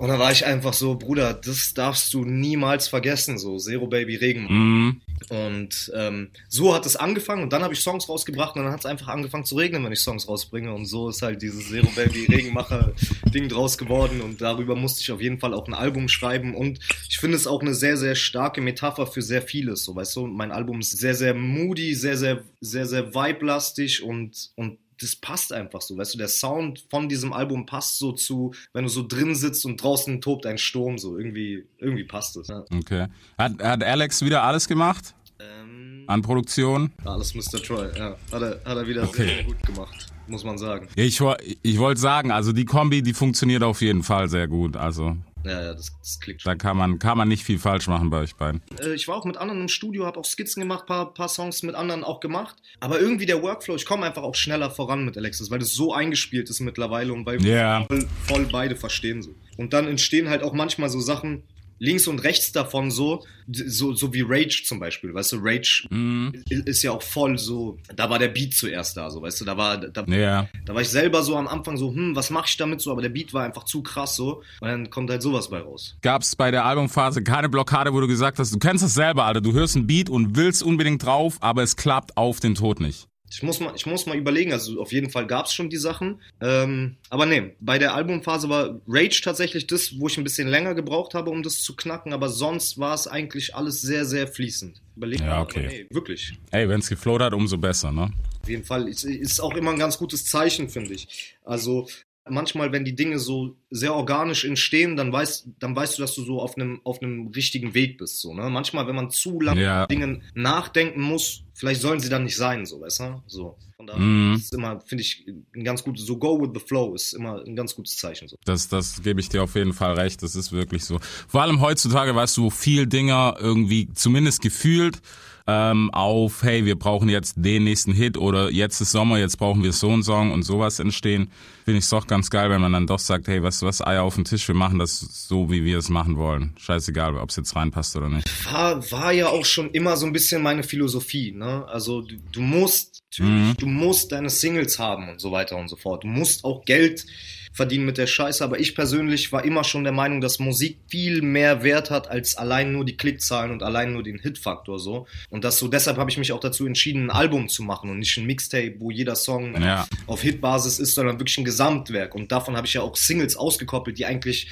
Und 0.00 0.08
dann 0.08 0.18
war 0.18 0.32
ich 0.32 0.46
einfach 0.46 0.72
so, 0.72 0.94
Bruder, 0.94 1.34
das 1.34 1.74
darfst 1.74 2.14
du 2.14 2.24
niemals 2.24 2.88
vergessen, 2.88 3.36
so 3.36 3.58
Zero 3.58 3.86
Baby 3.86 4.16
Regen. 4.16 4.46
Mhm. 4.48 5.00
Und 5.28 5.92
ähm, 5.94 6.30
so 6.48 6.74
hat 6.74 6.86
es 6.86 6.96
angefangen 6.96 7.42
und 7.42 7.52
dann 7.52 7.62
habe 7.62 7.74
ich 7.74 7.80
Songs 7.80 8.08
rausgebracht 8.08 8.56
und 8.56 8.62
dann 8.62 8.72
hat 8.72 8.80
es 8.80 8.86
einfach 8.86 9.08
angefangen 9.08 9.44
zu 9.44 9.56
regnen, 9.56 9.84
wenn 9.84 9.92
ich 9.92 10.00
Songs 10.00 10.26
rausbringe. 10.26 10.72
Und 10.72 10.86
so 10.86 11.10
ist 11.10 11.20
halt 11.20 11.42
dieses 11.42 11.68
Zero 11.68 11.86
Baby 11.94 12.24
Regenmacher 12.32 12.94
Ding 13.26 13.50
draus 13.50 13.76
geworden 13.76 14.22
und 14.22 14.40
darüber 14.40 14.74
musste 14.74 15.02
ich 15.02 15.12
auf 15.12 15.20
jeden 15.20 15.38
Fall 15.38 15.52
auch 15.52 15.68
ein 15.68 15.74
Album 15.74 16.08
schreiben. 16.08 16.54
Und 16.54 16.78
ich 17.10 17.18
finde 17.18 17.36
es 17.36 17.46
auch 17.46 17.60
eine 17.60 17.74
sehr, 17.74 17.98
sehr 17.98 18.14
starke 18.14 18.62
Metapher 18.62 19.06
für 19.06 19.20
sehr 19.20 19.42
vieles. 19.42 19.84
So, 19.84 19.94
weißt 19.94 20.16
du, 20.16 20.26
mein 20.28 20.50
Album 20.50 20.80
ist 20.80 20.96
sehr, 20.96 21.14
sehr 21.14 21.34
moody, 21.34 21.94
sehr, 21.94 22.16
sehr, 22.16 22.42
sehr, 22.62 22.86
sehr 22.86 23.14
vibe-lastig 23.14 24.02
und, 24.02 24.50
und 24.56 24.78
das 25.00 25.16
passt 25.16 25.52
einfach 25.52 25.80
so, 25.80 25.96
weißt 25.96 26.14
du, 26.14 26.18
der 26.18 26.28
Sound 26.28 26.84
von 26.90 27.08
diesem 27.08 27.32
Album 27.32 27.66
passt 27.66 27.98
so 27.98 28.12
zu, 28.12 28.52
wenn 28.72 28.84
du 28.84 28.90
so 28.90 29.06
drin 29.06 29.34
sitzt 29.34 29.64
und 29.64 29.82
draußen 29.82 30.20
tobt 30.20 30.44
ein 30.46 30.58
Sturm, 30.58 30.98
so 30.98 31.16
irgendwie, 31.18 31.64
irgendwie 31.78 32.04
passt 32.04 32.36
es. 32.36 32.48
Ja. 32.48 32.64
Okay. 32.70 33.06
Hat, 33.38 33.62
hat 33.62 33.82
Alex 33.82 34.22
wieder 34.24 34.42
alles 34.42 34.68
gemacht 34.68 35.14
Ähm, 35.38 36.04
an 36.06 36.22
Produktion? 36.22 36.92
alles 37.04 37.34
Mr. 37.34 37.62
Troy, 37.62 37.88
ja. 37.96 38.16
Hat 38.30 38.42
er, 38.42 38.60
hat 38.64 38.76
er 38.76 38.86
wieder 38.86 39.04
Okay. 39.04 39.26
sehr, 39.36 39.44
gut 39.44 39.62
gemacht, 39.62 40.06
muss 40.26 40.44
man 40.44 40.58
sagen. 40.58 40.86
Ich, 40.96 41.20
ich 41.62 41.78
wollte 41.78 42.00
sagen, 42.00 42.30
also 42.30 42.52
die 42.52 42.64
Kombi, 42.66 43.02
die 43.02 43.14
funktioniert 43.14 43.62
auf 43.62 43.80
jeden 43.80 44.02
Fall 44.02 44.28
sehr 44.28 44.48
gut. 44.48 44.76
Also 44.76 45.16
Ja, 45.44 45.62
ja, 45.62 45.72
das, 45.74 45.90
das 46.00 46.20
klickt 46.20 46.44
da 46.44 46.50
schon. 46.52 46.58
kann 46.58 46.76
man, 46.76 46.98
kann 46.98 47.16
man 47.16 47.28
nicht 47.28 47.44
viel 47.44 47.58
falsch 47.58 47.88
machen 47.88 48.10
bei 48.10 48.18
euch 48.20 48.36
beiden. 48.36 48.60
Äh, 48.80 48.94
ich 48.94 49.08
war 49.08 49.16
auch 49.16 49.24
mit 49.24 49.36
anderen 49.36 49.62
im 49.62 49.68
Studio, 49.68 50.04
habe 50.06 50.20
auch 50.20 50.24
Skizzen 50.24 50.60
gemacht, 50.60 50.86
paar, 50.86 51.14
paar 51.14 51.28
Songs 51.28 51.62
mit 51.62 51.74
anderen 51.74 52.04
auch 52.04 52.20
gemacht. 52.20 52.56
Aber 52.80 53.00
irgendwie 53.00 53.26
der 53.26 53.42
Workflow, 53.42 53.74
ich 53.76 53.86
komme 53.86 54.06
einfach 54.06 54.22
auch 54.22 54.34
schneller 54.34 54.70
voran 54.70 55.04
mit 55.04 55.16
Alexis, 55.16 55.50
weil 55.50 55.58
das 55.58 55.72
so 55.72 55.92
eingespielt 55.94 56.50
ist 56.50 56.60
mittlerweile 56.60 57.12
und 57.12 57.24
weil 57.26 57.40
wir 57.42 57.54
Ja. 57.54 57.84
voll, 57.88 58.08
voll 58.26 58.46
beide 58.50 58.76
verstehen 58.76 59.22
so. 59.22 59.34
Und 59.56 59.72
dann 59.72 59.86
entstehen 59.88 60.28
halt 60.28 60.42
auch 60.42 60.52
manchmal 60.52 60.88
so 60.90 61.00
Sachen, 61.00 61.42
links 61.80 62.06
und 62.06 62.20
rechts 62.20 62.52
davon 62.52 62.90
so, 62.92 63.24
so, 63.50 63.94
so 63.94 64.12
wie 64.14 64.20
Rage 64.24 64.62
zum 64.64 64.78
Beispiel, 64.78 65.12
weißt 65.12 65.32
du, 65.32 65.38
Rage 65.40 65.88
i- 65.90 66.62
ist 66.66 66.82
ja 66.82 66.92
auch 66.92 67.02
voll 67.02 67.36
so, 67.38 67.78
da 67.96 68.08
war 68.08 68.18
der 68.20 68.28
Beat 68.28 68.54
zuerst 68.54 68.96
da, 68.96 69.10
so, 69.10 69.22
weißt 69.22 69.40
du, 69.40 69.44
da 69.46 69.56
war, 69.56 69.78
da, 69.78 70.04
Ja. 70.04 70.46
da 70.66 70.74
war 70.74 70.82
ich 70.82 70.88
selber 70.88 71.22
so 71.24 71.36
am 71.36 71.48
Anfang 71.48 71.76
so, 71.76 71.92
hm, 71.92 72.14
was 72.14 72.30
mache 72.30 72.46
ich 72.48 72.56
damit 72.56 72.80
so, 72.80 72.92
aber 72.92 73.02
der 73.02 73.08
Beat 73.08 73.34
war 73.34 73.44
einfach 73.44 73.64
zu 73.64 73.82
krass 73.82 74.14
so 74.14 74.42
und 74.60 74.68
dann 74.68 74.90
kommt 74.90 75.10
halt 75.10 75.22
sowas 75.22 75.50
bei 75.50 75.58
raus. 75.58 75.96
Gab 76.02 76.22
es 76.22 76.36
bei 76.36 76.50
der 76.50 76.64
Albumphase 76.64 77.22
keine 77.24 77.48
Blockade, 77.48 77.92
wo 77.92 78.00
du 78.00 78.06
gesagt 78.06 78.38
hast, 78.38 78.54
du 78.54 78.58
kennst 78.58 78.84
das 78.84 78.94
selber, 78.94 79.24
Alter, 79.24 79.40
du 79.40 79.52
hörst 79.52 79.74
ein 79.74 79.86
Beat 79.86 80.08
und 80.10 80.36
willst 80.36 80.62
unbedingt 80.62 81.04
drauf, 81.04 81.38
aber 81.40 81.62
es 81.62 81.76
klappt 81.76 82.16
auf 82.16 82.40
den 82.40 82.54
Tod 82.54 82.80
nicht. 82.80 83.06
Ich 83.30 83.42
muss 83.44 83.60
mal, 83.60 83.72
ich 83.76 83.86
muss 83.86 84.06
mal 84.06 84.16
überlegen, 84.16 84.52
also 84.52 84.80
auf 84.80 84.92
jeden 84.92 85.08
Fall 85.10 85.26
gab 85.26 85.46
es 85.46 85.54
schon 85.54 85.70
die 85.70 85.76
Sachen. 85.76 86.20
Ähm, 86.40 86.96
aber 87.10 87.26
nee, 87.26 87.54
bei 87.60 87.78
der 87.78 87.94
Albumphase 87.94 88.48
war 88.48 88.80
Rage 88.88 89.20
tatsächlich 89.22 89.68
das, 89.68 89.98
wo 90.00 90.08
ich 90.08 90.18
ein 90.18 90.24
bisschen 90.24 90.48
länger 90.48 90.74
gebraucht 90.74 91.14
habe, 91.14 91.30
um 91.30 91.42
das 91.44 91.62
zu 91.62 91.76
knacken, 91.76 92.12
aber 92.12 92.28
sonst 92.28 92.78
war 92.78 92.94
es 92.94 93.06
eigentlich 93.06 93.54
alles 93.54 93.80
sehr, 93.80 94.04
sehr 94.04 94.26
fließend. 94.26 94.82
Überlegen, 94.96 95.24
Ja, 95.24 95.40
okay. 95.40 95.66
nee, 95.68 95.86
wirklich. 95.90 96.32
Ey, 96.50 96.68
wenn's 96.68 96.88
geflowt 96.88 97.22
hat, 97.22 97.32
umso 97.32 97.56
besser, 97.56 97.92
ne? 97.92 98.10
Auf 98.42 98.48
jeden 98.48 98.64
Fall. 98.64 98.88
Ist, 98.88 99.04
ist 99.04 99.40
auch 99.40 99.54
immer 99.54 99.70
ein 99.70 99.78
ganz 99.78 99.96
gutes 99.96 100.24
Zeichen, 100.24 100.68
finde 100.68 100.94
ich. 100.94 101.36
Also 101.44 101.88
manchmal, 102.28 102.72
wenn 102.72 102.84
die 102.84 102.94
Dinge 102.94 103.18
so 103.18 103.56
sehr 103.70 103.94
organisch 103.94 104.44
entstehen, 104.44 104.96
dann 104.96 105.12
weißt, 105.12 105.48
dann 105.58 105.74
weißt 105.74 105.98
du, 105.98 106.02
dass 106.02 106.14
du 106.14 106.22
so 106.22 106.40
auf 106.40 106.56
einem, 106.56 106.80
auf 106.84 107.02
einem 107.02 107.28
richtigen 107.28 107.74
Weg 107.74 107.98
bist. 107.98 108.20
So, 108.20 108.34
ne? 108.34 108.48
Manchmal, 108.50 108.86
wenn 108.86 108.96
man 108.96 109.10
zu 109.10 109.40
lange 109.40 109.62
Ja. 109.62 109.86
Dingen 109.86 110.22
nachdenken 110.34 111.00
muss, 111.00 111.42
vielleicht 111.54 111.80
sollen 111.80 112.00
sie 112.00 112.08
dann 112.08 112.24
nicht 112.24 112.36
sein, 112.36 112.66
so, 112.66 112.80
weißt 112.80 113.00
du? 113.00 113.22
So. 113.26 113.56
Von 113.76 113.86
daher 113.86 114.00
Mhm. 114.00 114.34
ist 114.34 114.52
immer, 114.54 114.80
finde 114.82 115.02
ich, 115.02 115.26
ein 115.56 115.64
ganz 115.64 115.82
gutes, 115.82 116.04
so 116.04 116.18
go 116.18 116.38
with 116.40 116.50
the 116.52 116.60
flow 116.60 116.94
ist 116.94 117.14
immer 117.14 117.42
ein 117.46 117.56
ganz 117.56 117.74
gutes 117.74 117.96
Zeichen. 117.96 118.28
So. 118.28 118.36
Das, 118.44 118.68
das 118.68 119.02
gebe 119.02 119.20
ich 119.20 119.30
dir 119.30 119.42
auf 119.42 119.54
jeden 119.54 119.72
Fall 119.72 119.94
recht. 119.94 120.22
Das 120.22 120.36
ist 120.36 120.52
wirklich 120.52 120.84
so. 120.84 120.98
Vor 121.28 121.40
allem 121.42 121.60
heutzutage, 121.62 122.14
weißt 122.14 122.36
du, 122.36 122.42
wo 122.44 122.50
viel 122.50 122.86
Dinger 122.86 123.36
irgendwie 123.40 123.88
zumindest 123.94 124.42
gefühlt 124.42 125.00
ähm, 125.50 125.90
auf, 125.92 126.42
hey, 126.42 126.64
wir 126.64 126.78
brauchen 126.78 127.08
jetzt 127.08 127.34
den 127.36 127.64
nächsten 127.64 127.92
Hit 127.92 128.16
oder 128.16 128.50
jetzt 128.50 128.80
ist 128.80 128.92
Sommer, 128.92 129.18
jetzt 129.18 129.36
brauchen 129.36 129.62
wir 129.62 129.72
so 129.72 129.90
einen 129.90 130.02
Song 130.02 130.30
und 130.30 130.42
sowas 130.44 130.78
entstehen. 130.78 131.30
Finde 131.64 131.78
ich 131.78 131.84
es 131.84 131.90
doch 131.90 132.06
ganz 132.06 132.30
geil, 132.30 132.50
wenn 132.50 132.60
man 132.60 132.72
dann 132.72 132.86
doch 132.86 132.98
sagt, 132.98 133.26
hey, 133.28 133.40
du 133.40 133.44
was, 133.44 133.84
Eier 133.84 134.04
auf 134.04 134.14
den 134.14 134.24
Tisch, 134.24 134.46
wir 134.46 134.54
machen 134.54 134.78
das 134.78 135.00
so, 135.00 135.50
wie 135.50 135.64
wir 135.64 135.78
es 135.78 135.88
machen 135.88 136.16
wollen. 136.16 136.54
Scheißegal, 136.56 137.16
ob 137.16 137.30
es 137.30 137.36
jetzt 137.36 137.56
reinpasst 137.56 137.96
oder 137.96 138.08
nicht. 138.08 138.28
war, 138.52 138.90
war 138.90 139.12
ja 139.12 139.28
auch 139.28 139.44
schon 139.44 139.70
immer 139.70 139.96
so 139.96 140.06
ein 140.06 140.12
bisschen 140.12 140.42
meine 140.42 140.62
Philosophie. 140.62 141.32
Ne? 141.32 141.66
Also 141.68 142.02
du, 142.02 142.16
du 142.32 142.40
musst, 142.40 143.02
natürlich, 143.10 143.56
du 143.56 143.66
musst 143.66 144.12
deine 144.12 144.30
Singles 144.30 144.78
haben 144.78 145.08
und 145.08 145.20
so 145.20 145.32
weiter 145.32 145.56
und 145.56 145.68
so 145.68 145.76
fort. 145.76 146.04
Du 146.04 146.08
musst 146.08 146.44
auch 146.44 146.64
Geld 146.64 147.06
verdienen 147.52 147.84
mit 147.84 147.98
der 147.98 148.06
Scheiße. 148.06 148.44
Aber 148.44 148.60
ich 148.60 148.74
persönlich 148.74 149.32
war 149.32 149.44
immer 149.44 149.64
schon 149.64 149.82
der 149.84 149.92
Meinung, 149.92 150.20
dass 150.20 150.38
Musik 150.38 150.78
viel 150.88 151.20
mehr 151.22 151.62
Wert 151.62 151.90
hat 151.90 152.08
als 152.08 152.36
allein 152.36 152.72
nur 152.72 152.84
die 152.84 152.96
Klickzahlen 152.96 153.50
und 153.50 153.62
allein 153.62 153.92
nur 153.92 154.02
den 154.02 154.18
Hitfaktor 154.18 154.78
so. 154.78 155.06
Und 155.30 155.44
das 155.44 155.58
so 155.58 155.66
deshalb 155.68 155.96
habe 155.96 156.10
ich 156.10 156.16
mich 156.18 156.32
auch 156.32 156.40
dazu 156.40 156.64
entschieden, 156.66 157.04
ein 157.06 157.10
Album 157.10 157.48
zu 157.48 157.62
machen 157.62 157.90
und 157.90 157.98
nicht 157.98 158.16
ein 158.16 158.24
Mixtape, 158.26 158.76
wo 158.78 158.90
jeder 158.90 159.16
Song 159.16 159.60
Ja. 159.60 159.86
auf 160.06 160.22
Hitbasis 160.22 160.78
ist, 160.78 160.94
sondern 160.94 161.18
wirklich 161.18 161.38
ein 161.38 161.44
Gesamtwerk. 161.44 162.14
Und 162.14 162.30
davon 162.32 162.56
habe 162.56 162.66
ich 162.66 162.74
ja 162.74 162.82
auch 162.82 162.96
Singles 162.96 163.36
ausgekoppelt, 163.36 163.98
die 163.98 164.06
eigentlich, 164.06 164.48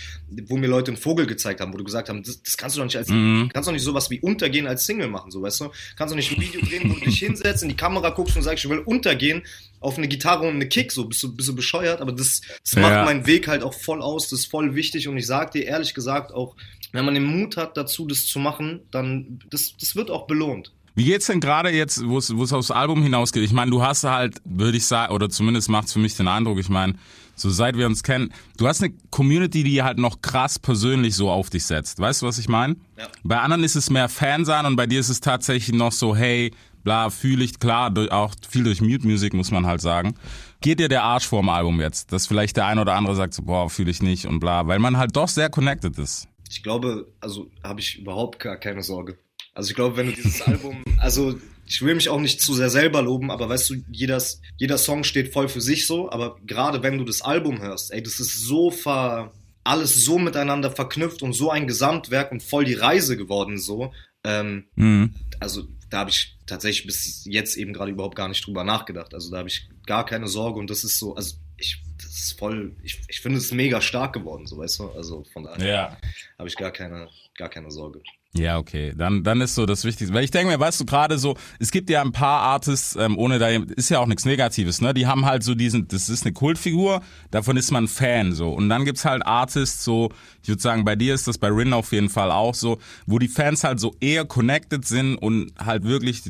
wo 0.48 0.56
mir 0.56 0.66
Leute 0.68 0.90
einen 0.90 0.98
Vogel 1.00 1.26
gezeigt 1.26 1.60
haben, 1.60 1.72
wo 1.72 1.76
du 1.78 1.84
gesagt 1.84 2.08
haben, 2.08 2.22
das, 2.22 2.42
das 2.42 2.56
kannst 2.56 2.76
du 2.76 2.80
doch 2.80 2.86
nicht 2.86 2.96
als, 2.96 3.08
Mhm. 3.08 3.48
kannst 3.52 3.68
doch 3.68 3.72
nicht 3.72 3.82
sowas 3.84 4.10
wie 4.10 4.20
untergehen 4.20 4.66
als 4.66 4.86
Single 4.86 5.08
machen, 5.08 5.30
so 5.30 5.40
weißt 5.42 5.60
du? 5.60 5.70
Kannst 5.96 6.12
doch 6.12 6.16
nicht 6.16 6.32
ein 6.32 6.40
Video 6.40 6.60
drehen, 6.60 6.90
wo 6.90 6.94
du 6.94 7.00
dich 7.04 7.18
hinsetzt, 7.20 7.62
in 7.62 7.68
die 7.68 7.76
Kamera 7.76 8.10
guckst 8.10 8.36
und 8.36 8.42
sagst, 8.42 8.64
ich 8.64 8.70
will 8.70 8.78
untergehen 8.80 9.42
auf 9.80 9.96
eine 9.98 10.08
Gitarre 10.08 10.46
und 10.48 10.54
eine 10.54 10.68
Kick, 10.68 10.92
so 10.92 11.04
bist 11.06 11.22
du, 11.22 11.34
bist 11.34 11.48
du 11.48 11.54
bescheuert, 11.54 12.00
aber 12.00 12.12
das, 12.12 12.40
das 12.64 12.74
Ja. 12.74 12.80
macht 12.82 13.04
meinen 13.04 13.26
Weg 13.26 13.48
halt 13.48 13.62
auch 13.62 13.74
voll 13.74 14.02
aus, 14.02 14.28
das 14.28 14.40
ist 14.40 14.46
voll 14.46 14.74
wichtig 14.74 15.08
und 15.08 15.16
ich 15.16 15.26
sag 15.26 15.52
dir 15.52 15.64
ehrlich 15.64 15.94
gesagt 15.94 16.32
auch, 16.32 16.56
wenn 16.92 17.04
man 17.04 17.14
den 17.14 17.24
Mut 17.24 17.56
hat 17.56 17.76
dazu, 17.76 18.06
das 18.06 18.26
zu 18.26 18.38
machen, 18.38 18.80
dann, 18.90 19.40
das, 19.50 19.74
das 19.78 19.94
wird 19.94 20.10
auch 20.10 20.26
belohnt. 20.26 20.72
Wie 20.94 21.04
geht's 21.04 21.26
denn 21.26 21.38
gerade 21.40 21.70
jetzt, 21.70 22.04
wo 22.08 22.18
es 22.18 22.34
wo 22.36 22.42
es 22.42 22.52
aufs 22.52 22.72
Album 22.72 23.02
hinausgeht? 23.04 23.44
Ich 23.44 23.52
meine, 23.52 23.70
du 23.70 23.82
hast 23.82 24.02
halt, 24.02 24.38
würde 24.44 24.78
ich 24.78 24.84
sagen, 24.86 25.12
oder 25.14 25.28
zumindest 25.30 25.68
macht's 25.68 25.92
für 25.92 26.00
mich 26.00 26.16
den 26.16 26.26
Eindruck, 26.26 26.58
ich 26.58 26.68
meine, 26.68 26.94
so 27.36 27.50
seit 27.50 27.76
wir 27.78 27.86
uns 27.86 28.02
kennen, 28.02 28.32
du 28.56 28.66
hast 28.66 28.82
eine 28.82 28.92
Community, 29.10 29.62
die 29.62 29.80
halt 29.84 29.98
noch 29.98 30.22
krass 30.22 30.58
persönlich 30.58 31.14
so 31.14 31.30
auf 31.30 31.50
dich 31.50 31.64
setzt. 31.66 32.00
Weißt 32.00 32.22
du, 32.22 32.26
was 32.26 32.38
ich 32.38 32.48
meine? 32.48 32.74
Ja. 32.98 33.06
Bei 33.22 33.38
anderen 33.38 33.62
ist 33.62 33.76
es 33.76 33.90
mehr 33.90 34.08
Fan 34.08 34.44
sein 34.44 34.66
und 34.66 34.74
bei 34.74 34.88
dir 34.88 34.98
ist 34.98 35.08
es 35.08 35.20
tatsächlich 35.20 35.76
noch 35.76 35.92
so, 35.92 36.16
hey, 36.16 36.52
bla, 36.84 37.10
fühle 37.10 37.44
ich, 37.44 37.58
klar, 37.58 37.90
durch, 37.90 38.10
auch 38.12 38.34
viel 38.48 38.64
durch 38.64 38.80
Mute 38.80 39.06
Music, 39.06 39.34
muss 39.34 39.50
man 39.50 39.66
halt 39.66 39.80
sagen. 39.80 40.14
Geht 40.60 40.80
dir 40.80 40.88
der 40.88 41.04
Arsch 41.04 41.26
vorm 41.26 41.48
Album 41.48 41.80
jetzt? 41.80 42.12
Dass 42.12 42.26
vielleicht 42.26 42.56
der 42.56 42.66
ein 42.66 42.78
oder 42.78 42.94
andere 42.94 43.14
sagt 43.14 43.34
so, 43.34 43.42
boah, 43.42 43.68
fühle 43.70 43.90
ich 43.90 44.02
nicht 44.02 44.26
und 44.26 44.40
bla, 44.40 44.66
weil 44.66 44.78
man 44.78 44.96
halt 44.96 45.14
doch 45.16 45.28
sehr 45.28 45.50
connected 45.50 45.98
ist. 45.98 46.28
Ich 46.50 46.62
glaube, 46.62 47.12
also 47.20 47.50
habe 47.62 47.80
ich 47.80 47.98
überhaupt 47.98 48.40
gar 48.40 48.56
keine 48.56 48.82
Sorge. 48.82 49.18
Also 49.54 49.70
ich 49.70 49.76
glaube, 49.76 49.96
wenn 49.96 50.06
du 50.06 50.12
dieses 50.12 50.40
Album, 50.42 50.82
also 50.98 51.38
ich 51.66 51.82
will 51.82 51.94
mich 51.94 52.08
auch 52.08 52.20
nicht 52.20 52.40
zu 52.40 52.54
sehr 52.54 52.70
selber 52.70 53.02
loben, 53.02 53.30
aber 53.30 53.48
weißt 53.48 53.70
du, 53.70 53.74
jeder, 53.90 54.22
jeder 54.56 54.78
Song 54.78 55.04
steht 55.04 55.32
voll 55.32 55.48
für 55.48 55.60
sich 55.60 55.86
so, 55.86 56.10
aber 56.10 56.36
gerade 56.46 56.82
wenn 56.82 56.96
du 56.96 57.04
das 57.04 57.20
Album 57.20 57.60
hörst, 57.60 57.92
ey, 57.92 58.02
das 58.02 58.20
ist 58.20 58.40
so 58.46 58.70
ver, 58.70 59.32
alles 59.64 60.02
so 60.04 60.18
miteinander 60.18 60.70
verknüpft 60.70 61.22
und 61.22 61.34
so 61.34 61.50
ein 61.50 61.66
Gesamtwerk 61.66 62.32
und 62.32 62.42
voll 62.42 62.64
die 62.64 62.74
Reise 62.74 63.16
geworden 63.18 63.58
so. 63.58 63.92
Ähm, 64.24 64.64
Mhm. 64.76 65.14
also 65.40 65.64
da 65.90 65.98
habe 66.00 66.10
ich 66.10 66.36
tatsächlich 66.46 66.86
bis 66.86 67.24
jetzt 67.24 67.56
eben 67.56 67.72
gerade 67.72 67.90
überhaupt 67.90 68.16
gar 68.16 68.28
nicht 68.28 68.46
drüber 68.46 68.64
nachgedacht. 68.64 69.14
Also 69.14 69.30
da 69.30 69.38
habe 69.38 69.48
ich 69.48 69.68
gar 69.86 70.04
keine 70.04 70.28
Sorge 70.28 70.58
und 70.60 70.70
das 70.70 70.84
ist 70.84 70.98
so, 70.98 71.14
also 71.14 71.36
ich, 71.56 71.82
das 71.96 72.10
ist 72.10 72.38
voll, 72.38 72.76
ich, 72.82 73.00
ich 73.08 73.20
finde 73.20 73.38
es 73.38 73.50
mega 73.52 73.80
stark 73.80 74.12
geworden, 74.12 74.46
so 74.46 74.58
weißt 74.58 74.78
du. 74.78 74.90
Also 74.90 75.24
von 75.32 75.44
daher 75.44 75.66
Ja. 75.66 75.96
habe 76.38 76.48
ich 76.48 76.56
gar 76.56 76.70
keine, 76.70 77.08
gar 77.36 77.48
keine 77.48 77.70
Sorge. 77.70 78.02
Ja, 78.34 78.58
okay. 78.58 78.92
Dann, 78.96 79.24
dann 79.24 79.40
ist 79.40 79.54
so 79.54 79.64
das 79.64 79.84
Wichtigste. 79.84 80.14
Weil 80.14 80.22
ich 80.22 80.30
denke 80.30 80.52
mir, 80.52 80.60
weißt 80.60 80.80
du, 80.80 80.84
gerade 80.84 81.18
so, 81.18 81.36
es 81.58 81.70
gibt 81.70 81.88
ja 81.88 82.02
ein 82.02 82.12
paar 82.12 82.42
Artists, 82.42 82.94
ähm, 82.94 83.16
ohne 83.16 83.38
da, 83.38 83.48
ist 83.48 83.88
ja 83.88 84.00
auch 84.00 84.06
nichts 84.06 84.26
Negatives, 84.26 84.82
ne? 84.82 84.92
Die 84.92 85.06
haben 85.06 85.24
halt 85.24 85.42
so 85.42 85.54
diesen, 85.54 85.88
das 85.88 86.10
ist 86.10 86.24
eine 86.24 86.34
Kultfigur, 86.34 87.00
davon 87.30 87.56
ist 87.56 87.70
man 87.70 87.88
Fan, 87.88 88.34
so. 88.34 88.50
Und 88.50 88.68
dann 88.68 88.84
gibt's 88.84 89.06
halt 89.06 89.26
Artists, 89.26 89.82
so, 89.82 90.10
ich 90.42 90.48
würde 90.48 90.60
sagen, 90.60 90.84
bei 90.84 90.94
dir 90.94 91.14
ist 91.14 91.26
das 91.26 91.38
bei 91.38 91.48
Rin 91.48 91.72
auf 91.72 91.90
jeden 91.92 92.10
Fall 92.10 92.30
auch 92.30 92.54
so, 92.54 92.78
wo 93.06 93.18
die 93.18 93.28
Fans 93.28 93.64
halt 93.64 93.80
so 93.80 93.96
eher 93.98 94.26
connected 94.26 94.86
sind 94.86 95.16
und 95.16 95.52
halt 95.58 95.84
wirklich, 95.84 96.22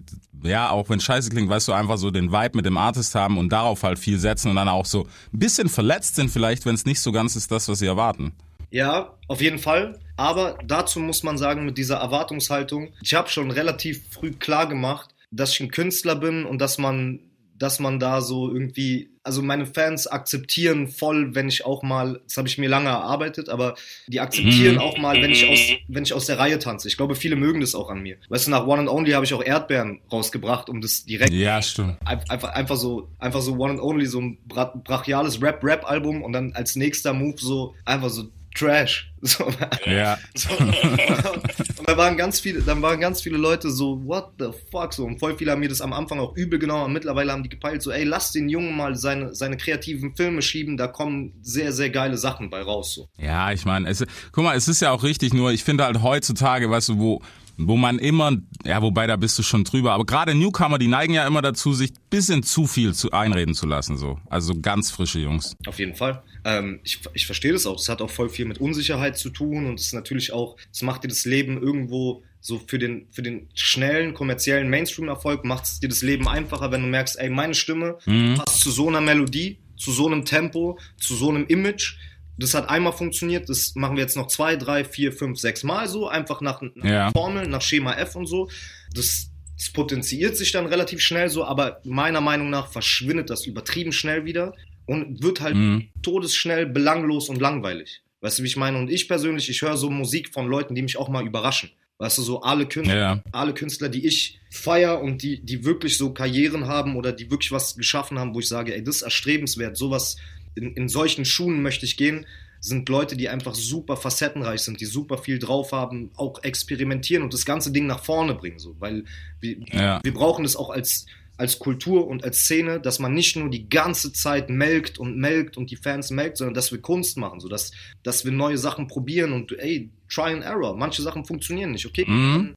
ja, 0.45 0.71
auch 0.71 0.89
wenn 0.89 1.01
scheiße 1.01 1.31
klingt, 1.31 1.51
weißt 1.51 1.67
du, 1.67 1.73
einfach 1.73 1.99
so 1.99 2.13
den 2.13 2.31
Vibe 2.31 2.57
mit 2.57 2.65
dem 2.65 2.79
Artist 2.79 3.17
haben 3.17 3.39
und 3.39 3.51
darauf 3.51 3.83
halt 3.83 3.99
viel 3.99 4.21
setzen 4.21 4.51
und 4.51 4.57
dann 4.57 4.69
auch 4.69 4.87
so 4.87 5.09
ein 5.33 5.39
bisschen 5.41 5.69
verletzt 5.69 6.15
sind 6.15 6.31
vielleicht, 6.31 6.65
wenn 6.65 6.77
es 6.77 6.85
nicht 6.85 7.01
so 7.01 7.11
ganz 7.11 7.35
ist 7.35 7.51
das, 7.51 7.69
was 7.69 7.81
sie 7.81 7.87
erwarten. 7.87 8.33
Ja, 8.71 9.15
auf 9.29 9.41
jeden 9.41 9.59
Fall. 9.59 9.99
Aber 10.17 10.59
dazu 10.67 11.01
muss 11.01 11.23
man 11.23 11.39
sagen, 11.39 11.65
mit 11.65 11.79
dieser 11.79 11.97
Erwartungshaltung, 11.99 12.89
ich 13.03 13.15
habe 13.15 13.29
schon 13.29 13.51
relativ 13.51 14.03
früh 14.11 14.33
klar 14.33 14.69
gemacht, 14.69 15.15
dass 15.31 15.53
ich 15.53 15.61
ein 15.61 15.71
Künstler 15.71 16.17
bin 16.17 16.45
und 16.45 16.59
dass 16.61 16.79
man, 16.79 17.21
dass 17.55 17.79
man 17.81 17.99
da 18.01 18.21
so 18.21 18.49
irgendwie, 18.53 19.11
also 19.23 19.43
meine 19.43 19.67
Fans 19.67 20.07
akzeptieren 20.07 20.89
voll, 20.89 21.35
wenn 21.35 21.49
ich 21.49 21.65
auch 21.67 21.83
mal, 21.83 22.21
das 22.25 22.37
habe 22.37 22.49
ich 22.49 22.57
mir 22.59 22.69
lange 22.69 22.89
erarbeitet, 22.89 23.49
aber 23.49 23.75
die 24.07 24.21
akzeptieren 24.21 24.75
Mhm. 24.77 24.81
auch 24.81 24.97
mal, 24.99 25.21
wenn 25.23 25.31
ich 25.33 25.47
aus, 25.49 25.59
wenn 25.89 26.03
ich 26.05 26.13
aus 26.13 26.27
der 26.27 26.39
Reihe 26.39 26.59
tanze. 26.59 26.89
Ich 26.89 26.97
glaube, 26.97 27.15
viele 27.15 27.37
mögen 27.37 27.61
das 27.61 27.75
auch 27.75 27.91
an 27.91 28.01
mir. 28.01 28.17
Weißt 28.29 28.47
du, 28.47 28.51
nach 28.53 28.67
One 28.67 28.81
and 28.81 28.89
Only 28.89 29.11
habe 29.13 29.25
ich 29.25 29.35
auch 29.35 29.43
Erdbeeren 29.45 30.01
rausgebracht, 30.11 30.69
um 30.69 30.81
das 30.81 31.05
direkt 31.05 31.33
Ja, 31.33 31.61
stimmt. 31.63 31.97
Ein- 32.05 32.23
einfach, 32.29 32.51
einfach 32.51 32.77
so, 32.77 33.09
einfach 33.19 33.41
so 33.41 33.53
One 33.55 33.73
and 33.73 33.81
Only, 33.81 34.07
so 34.07 34.21
ein 34.21 34.39
bra 34.47 34.65
brachiales 34.85 35.43
Rap-Rap-Album 35.43 36.23
und 36.23 36.33
dann 36.33 36.53
als 36.55 36.75
nächster 36.77 37.13
Move 37.13 37.37
so 37.39 37.75
einfach 37.85 38.09
so 38.11 38.31
Trash. 38.59 39.05
So, 39.21 39.51
Ja. 39.85 40.17
so. 40.37 40.49
Und 40.57 41.89
da 41.89 41.97
waren 41.97 42.17
ganz 42.17 42.39
viele, 42.39 42.63
dann 42.63 42.81
waren 42.83 43.01
ganz 43.01 43.21
viele 43.21 43.37
Leute 43.37 43.69
so, 43.69 44.01
what 44.07 44.35
the 44.39 44.51
fuck, 44.71 44.95
so. 44.95 45.05
Und 45.07 45.19
voll 45.19 45.37
viele 45.37 45.51
haben 45.51 45.59
mir 45.59 45.69
das 45.69 45.81
am 45.81 45.93
Anfang 45.93 46.21
auch 46.21 46.37
übel 46.37 46.61
genommen, 46.61 46.83
aber 46.83 46.93
mittlerweile 46.93 47.33
haben 47.33 47.43
die 47.43 47.49
gepeilt, 47.49 47.83
so, 47.83 47.91
ey, 47.91 48.05
lass 48.05 48.31
den 48.31 48.49
Jungen 48.49 48.77
mal 48.77 48.95
seine, 48.95 49.35
seine 49.35 49.57
kreativen 49.57 50.15
Filme 50.15 50.41
schieben, 50.41 50.77
da 50.77 50.87
kommen 50.87 51.33
sehr, 51.43 51.73
sehr 51.73 51.91
geile 51.91 52.17
Sachen 52.17 52.49
bei 52.49 52.63
raus, 52.63 52.95
so. 52.95 53.09
Ja, 53.17 53.51
ich 53.51 53.65
meine, 53.65 53.93
guck 54.31 54.45
mal, 54.45 54.57
es 54.57 54.69
ist 54.69 54.83
ja 54.83 54.93
auch 54.93 55.03
richtig, 55.03 55.35
nur 55.35 55.51
ich 55.51 55.65
finde 55.65 55.85
halt 55.85 56.01
heutzutage, 56.01 56.71
weißt 56.71 56.91
du, 56.91 56.99
wo, 57.01 57.21
wo 57.59 57.77
man 57.77 57.99
immer, 57.99 58.37
ja, 58.65 58.81
wobei 58.81 59.07
da 59.07 59.17
bist 59.17 59.39
du 59.39 59.43
schon 59.43 59.65
drüber, 59.65 59.93
aber 59.93 60.07
gerade 60.07 60.35
Newcomer, 60.35 60.79
die 60.79 60.89
neigen 60.89 61.13
ja 61.13 61.27
immer 61.27 61.43
dazu, 61.43 61.73
sich 61.73 61.93
bisschen 62.09 62.43
zu 62.43 62.67
viel 62.67 62.95
zu 62.95 63.11
einreden 63.11 63.55
zu 63.55 63.67
lassen, 63.67 63.97
so. 63.97 64.19
Also 64.31 64.55
ganz 64.61 64.91
frische 64.91 65.19
Jungs. 65.19 65.57
Auf 65.67 65.79
jeden 65.79 65.97
Fall. 65.97 66.23
Ähm, 66.45 66.81
ich, 66.85 67.01
ich 67.15 67.27
verstehe 67.27 67.53
das 67.53 67.67
auch. 67.67 67.77
Das 67.77 67.89
hat 67.89 68.01
auch 68.01 68.11
voll 68.11 68.29
viel 68.29 68.47
mit 68.47 68.59
Unsicherheit 68.59 69.19
zu 69.19 69.31
tun 69.31 69.67
und 69.67 69.81
es 69.81 69.89
ist 69.89 69.93
natürlich 69.93 70.33
auch, 70.33 70.57
es 70.73 70.83
macht 70.83 71.05
dir 71.05 71.09
das 71.09 71.25
Leben 71.25 71.61
irgendwo 71.61 72.23
so 72.41 72.61
für 72.65 72.79
den, 72.79 73.09
für 73.11 73.23
den 73.23 73.49
schnellen, 73.55 74.15
kommerziellen 74.15 74.71
Mainstream-Erfolg 74.71 75.45
macht 75.45 75.65
es 75.65 75.81
dir 75.81 75.89
das 75.89 76.03
Leben 76.03 76.29
einfacher, 76.29 76.71
wenn 76.71 76.83
du 76.83 76.89
merkst, 76.89 77.19
ey, 77.19 77.29
meine 77.29 77.55
Stimme 77.55 77.99
passt 78.37 78.61
zu 78.61 78.71
so 78.71 78.89
einer 78.89 79.01
Melodie, 79.01 79.59
zu 79.77 79.93
so 79.93 80.07
einem 80.07 80.25
Tempo, 80.25 80.79
zu 80.97 81.15
so 81.15 81.31
einem 81.31 81.47
Image. 81.47 81.97
Das 82.39 82.55
hat 82.55 82.69
einmal 82.71 82.93
funktioniert, 82.93 83.49
das 83.49 83.75
machen 83.75 83.97
wir 83.97 84.03
jetzt 84.03 84.17
noch 84.17 84.29
zwei, 84.29 84.57
drei, 84.57 84.85
vier, 84.85 85.13
fünf, 85.13 85.39
sechs 85.39 85.65
Mal 85.65 85.89
so, 85.89 86.09
einfach 86.09 86.41
nach, 86.41 86.63
nach 86.63 86.85
Ja. 86.85 87.11
Formeln, 87.11 87.51
nach 87.51 87.63
Schema 87.63 87.95
F 87.95 88.15
und 88.17 88.27
so. 88.27 88.49
Das, 88.95 89.31
das 89.57 89.71
potenziert 89.73 90.37
sich 90.37 90.53
dann 90.53 90.67
relativ 90.67 91.01
schnell 91.01 91.29
so, 91.29 91.45
aber 91.45 91.81
meiner 91.85 92.21
Meinung 92.21 92.49
nach 92.51 92.69
verschwindet 92.71 93.29
das 93.29 93.45
übertrieben 93.47 93.91
schnell 93.93 94.25
wieder 94.25 94.55
und 94.87 95.21
wird 95.23 95.41
halt 95.41 95.57
Mhm. 95.57 95.89
todesschnell 96.03 96.67
belanglos 96.67 97.29
und 97.29 97.41
langweilig. 97.41 98.01
Weißt 98.21 98.39
du, 98.39 98.43
wie 98.45 98.47
ich 98.49 98.57
meine? 98.57 98.79
Und 98.79 98.89
ich 98.91 99.07
persönlich, 99.09 99.49
ich 99.51 99.63
höre 99.63 99.77
so 99.77 99.91
Musik 99.91 100.33
von 100.33 100.47
Leuten, 100.49 100.75
die 100.75 100.83
mich 100.83 100.97
auch 100.97 101.09
mal 101.09 101.27
überraschen. 101.27 101.71
Weißt 101.99 102.19
du, 102.19 102.23
so 102.23 102.43
alle 102.43 102.67
Künstler, 102.67 102.97
Ja. 102.97 103.23
alle 103.33 103.53
Künstler, 103.55 103.89
die 103.89 104.07
ich 104.07 104.39
feier 104.51 105.01
und 105.03 105.23
die, 105.23 105.41
die 105.45 105.65
wirklich 105.65 105.99
so 105.99 106.13
Karrieren 106.15 106.67
haben 106.69 106.95
oder 106.97 107.11
die 107.13 107.29
wirklich 107.31 107.51
was 107.51 107.75
geschaffen 107.77 108.19
haben, 108.21 108.35
wo 108.35 108.39
ich 108.41 108.47
sage, 108.49 108.73
ey, 108.75 108.83
das 108.85 108.97
ist 108.97 109.03
erstrebenswert, 109.03 109.77
sowas, 109.77 110.17
in, 110.59 110.75
in 110.75 110.89
solchen 110.89 111.25
Schuhen 111.25 111.63
möchte 111.63 111.87
ich 111.87 111.97
gehen, 111.97 112.27
sind 112.61 112.89
Leute, 112.89 113.17
die 113.17 113.29
einfach 113.29 113.55
super 113.55 113.97
facettenreich 113.97 114.61
sind, 114.63 114.81
die 114.81 114.85
super 114.85 115.17
viel 115.19 115.39
drauf 115.39 115.71
haben, 115.73 116.11
auch 116.17 116.43
experimentieren 116.43 117.23
und 117.23 117.33
das 117.33 117.45
ganze 117.47 117.71
Ding 117.73 117.87
nach 117.87 118.05
vorne 118.05 118.35
bringen, 118.35 118.59
so, 118.59 118.75
weil 118.81 119.05
wir, 119.41 119.57
Ja. 119.73 120.01
wir 120.03 120.13
brauchen 120.13 120.45
es 120.45 120.57
auch 120.57 120.71
als, 120.71 121.07
als 121.37 121.61
Kultur 121.61 122.09
und 122.09 122.25
als 122.25 122.41
Szene, 122.41 122.81
dass 122.81 122.99
man 122.99 123.15
nicht 123.15 123.37
nur 123.37 123.49
die 123.49 123.69
ganze 123.69 124.13
Zeit 124.13 124.51
melkt 124.51 124.99
und 124.99 125.17
melkt 125.17 125.57
und 125.57 125.71
die 125.71 125.77
Fans 125.77 126.11
melkt, 126.11 126.37
sondern 126.39 126.55
dass 126.55 126.73
wir 126.73 126.81
Kunst 126.81 127.17
machen, 127.17 127.39
so 127.39 127.49
dass, 127.49 127.71
dass 128.03 128.25
wir 128.25 128.33
neue 128.33 128.59
Sachen 128.59 128.89
probieren 128.89 129.33
und 129.33 129.53
ey, 129.53 129.89
try 130.09 130.33
and 130.33 130.43
error. 130.43 130.77
Manche 130.77 131.03
Sachen 131.03 131.25
funktionieren 131.25 131.71
nicht, 131.71 131.87
okay? 131.87 132.05
Mhm. 132.09 132.55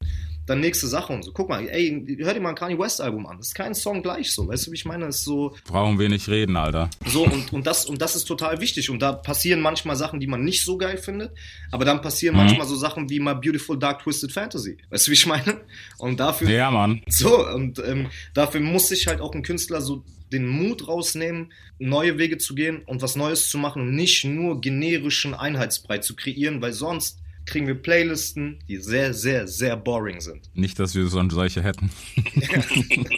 dann 0.52 0.60
nächste 0.60 0.86
Sache 0.86 1.12
und 1.12 1.24
so. 1.24 1.32
Guck 1.32 1.48
mal, 1.48 1.66
ey, 1.68 2.04
hör 2.20 2.34
dir 2.34 2.40
mal 2.40 2.50
ein 2.50 2.54
Kanye 2.54 2.78
West 2.78 3.00
Album 3.00 3.26
an. 3.26 3.38
Das 3.38 3.48
ist 3.48 3.54
kein 3.54 3.74
Song 3.74 4.02
gleich 4.02 4.30
so. 4.32 4.46
Weißt 4.48 4.66
du, 4.66 4.70
wie 4.70 4.74
ich 4.76 4.84
meine? 4.84 5.06
Das 5.06 5.16
ist 5.18 5.24
so, 5.24 5.54
Brauchen 5.66 5.98
wir 5.98 6.08
nicht 6.08 6.28
reden, 6.28 6.56
Alter. 6.56 6.90
so 7.06 7.24
und, 7.24 7.52
und, 7.52 7.66
das, 7.66 7.86
und 7.86 8.00
das 8.00 8.14
ist 8.16 8.24
total 8.24 8.60
wichtig. 8.60 8.90
Und 8.90 9.00
da 9.00 9.12
passieren 9.12 9.60
manchmal 9.60 9.96
Sachen, 9.96 10.20
die 10.20 10.26
man 10.26 10.44
nicht 10.44 10.64
so 10.64 10.76
geil 10.76 10.96
findet. 10.98 11.32
Aber 11.70 11.84
dann 11.84 12.00
passieren 12.02 12.34
Mhm. 12.36 12.42
manchmal 12.42 12.66
so 12.66 12.76
Sachen 12.76 13.08
wie 13.10 13.18
My 13.20 13.34
Beautiful 13.34 13.78
Dark 13.78 14.02
Twisted 14.02 14.30
Fantasy. 14.32 14.76
Weißt 14.90 15.06
du, 15.06 15.10
wie 15.10 15.14
ich 15.14 15.26
meine? 15.26 15.60
Und 15.98 16.20
dafür, 16.20 16.48
Ja, 16.50 16.70
Mann. 16.70 17.02
so, 17.08 17.46
und 17.48 17.78
ähm, 17.86 18.08
dafür 18.34 18.60
muss 18.60 18.88
sich 18.88 19.06
halt 19.06 19.20
auch 19.20 19.34
ein 19.34 19.42
Künstler 19.42 19.80
so 19.80 20.04
den 20.32 20.46
Mut 20.46 20.88
rausnehmen, 20.88 21.52
neue 21.78 22.16
Wege 22.18 22.38
zu 22.38 22.54
gehen 22.54 22.82
und 22.86 23.02
was 23.02 23.16
Neues 23.16 23.48
zu 23.50 23.58
machen 23.58 23.82
und 23.82 23.94
nicht 23.94 24.24
nur 24.24 24.60
generischen 24.60 25.34
Einheitsbrei 25.34 25.98
zu 25.98 26.16
kreieren, 26.16 26.62
weil 26.62 26.72
sonst 26.72 27.18
kriegen 27.52 27.66
wir 27.66 27.74
Playlisten, 27.74 28.60
die 28.66 28.78
sehr, 28.78 29.12
sehr, 29.12 29.46
sehr 29.46 29.76
boring 29.76 30.22
sind. 30.22 30.48
Nicht, 30.54 30.78
dass 30.78 30.94
wir 30.94 31.06
so 31.06 31.22
solche 31.28 31.62
hätten. 31.62 31.90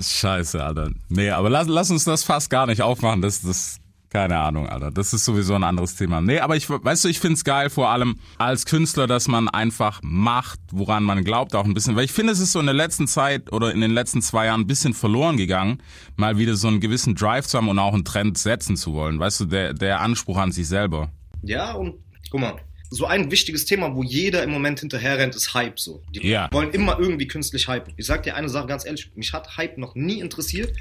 Scheiße, 0.00 0.64
Alter. 0.64 0.90
Nee, 1.10 1.30
aber 1.30 1.50
lass, 1.50 1.68
lass 1.68 1.90
uns 1.90 2.04
das 2.04 2.24
fast 2.24 2.48
gar 2.48 2.66
nicht 2.66 2.80
aufmachen. 2.80 3.20
Das, 3.20 3.42
das, 3.42 3.76
keine 4.08 4.38
Ahnung, 4.38 4.66
Alter. 4.70 4.90
Das 4.90 5.12
ist 5.12 5.26
sowieso 5.26 5.52
ein 5.52 5.64
anderes 5.64 5.96
Thema. 5.96 6.22
Nee, 6.22 6.38
aber 6.38 6.56
ich, 6.56 6.70
weißt 6.70 7.04
du, 7.04 7.08
ich 7.08 7.20
find's 7.20 7.44
geil, 7.44 7.68
vor 7.68 7.90
allem 7.90 8.16
als 8.38 8.64
Künstler, 8.64 9.06
dass 9.06 9.28
man 9.28 9.50
einfach 9.50 10.00
macht, 10.02 10.58
woran 10.72 11.04
man 11.04 11.24
glaubt, 11.24 11.54
auch 11.54 11.66
ein 11.66 11.74
bisschen. 11.74 11.94
Weil 11.94 12.06
ich 12.06 12.12
finde, 12.12 12.32
es 12.32 12.40
ist 12.40 12.52
so 12.52 12.60
in 12.60 12.66
der 12.66 12.74
letzten 12.74 13.06
Zeit 13.06 13.52
oder 13.52 13.70
in 13.72 13.82
den 13.82 13.90
letzten 13.90 14.22
zwei 14.22 14.46
Jahren 14.46 14.62
ein 14.62 14.66
bisschen 14.66 14.94
verloren 14.94 15.36
gegangen, 15.36 15.82
mal 16.16 16.38
wieder 16.38 16.56
so 16.56 16.68
einen 16.68 16.80
gewissen 16.80 17.14
Drive 17.14 17.46
zu 17.46 17.58
haben 17.58 17.68
und 17.68 17.78
auch 17.78 17.92
einen 17.92 18.06
Trend 18.06 18.38
setzen 18.38 18.78
zu 18.78 18.94
wollen. 18.94 19.18
Weißt 19.18 19.40
du, 19.40 19.44
der, 19.44 19.74
der 19.74 20.00
Anspruch 20.00 20.38
an 20.38 20.52
sich 20.52 20.68
selber. 20.68 21.10
Ja, 21.48 21.72
und 21.72 21.94
guck 22.30 22.40
mal, 22.40 22.56
so 22.90 23.06
ein 23.06 23.30
wichtiges 23.30 23.64
Thema, 23.64 23.94
wo 23.94 24.02
jeder 24.02 24.42
im 24.42 24.50
Moment 24.50 24.80
hinterher 24.80 25.18
rennt, 25.18 25.34
ist 25.34 25.54
Hype 25.54 25.78
so. 25.78 26.02
Die 26.14 26.26
Ja. 26.26 26.48
wollen 26.52 26.70
immer 26.70 26.98
irgendwie 26.98 27.26
künstlich 27.26 27.68
hypen. 27.68 27.94
Ich 27.96 28.06
sag 28.06 28.22
dir 28.22 28.36
eine 28.36 28.48
Sache 28.48 28.66
ganz 28.66 28.84
ehrlich, 28.86 29.10
mich 29.16 29.32
hat 29.32 29.56
Hype 29.56 29.78
noch 29.78 29.94
nie 29.94 30.20
interessiert. 30.20 30.72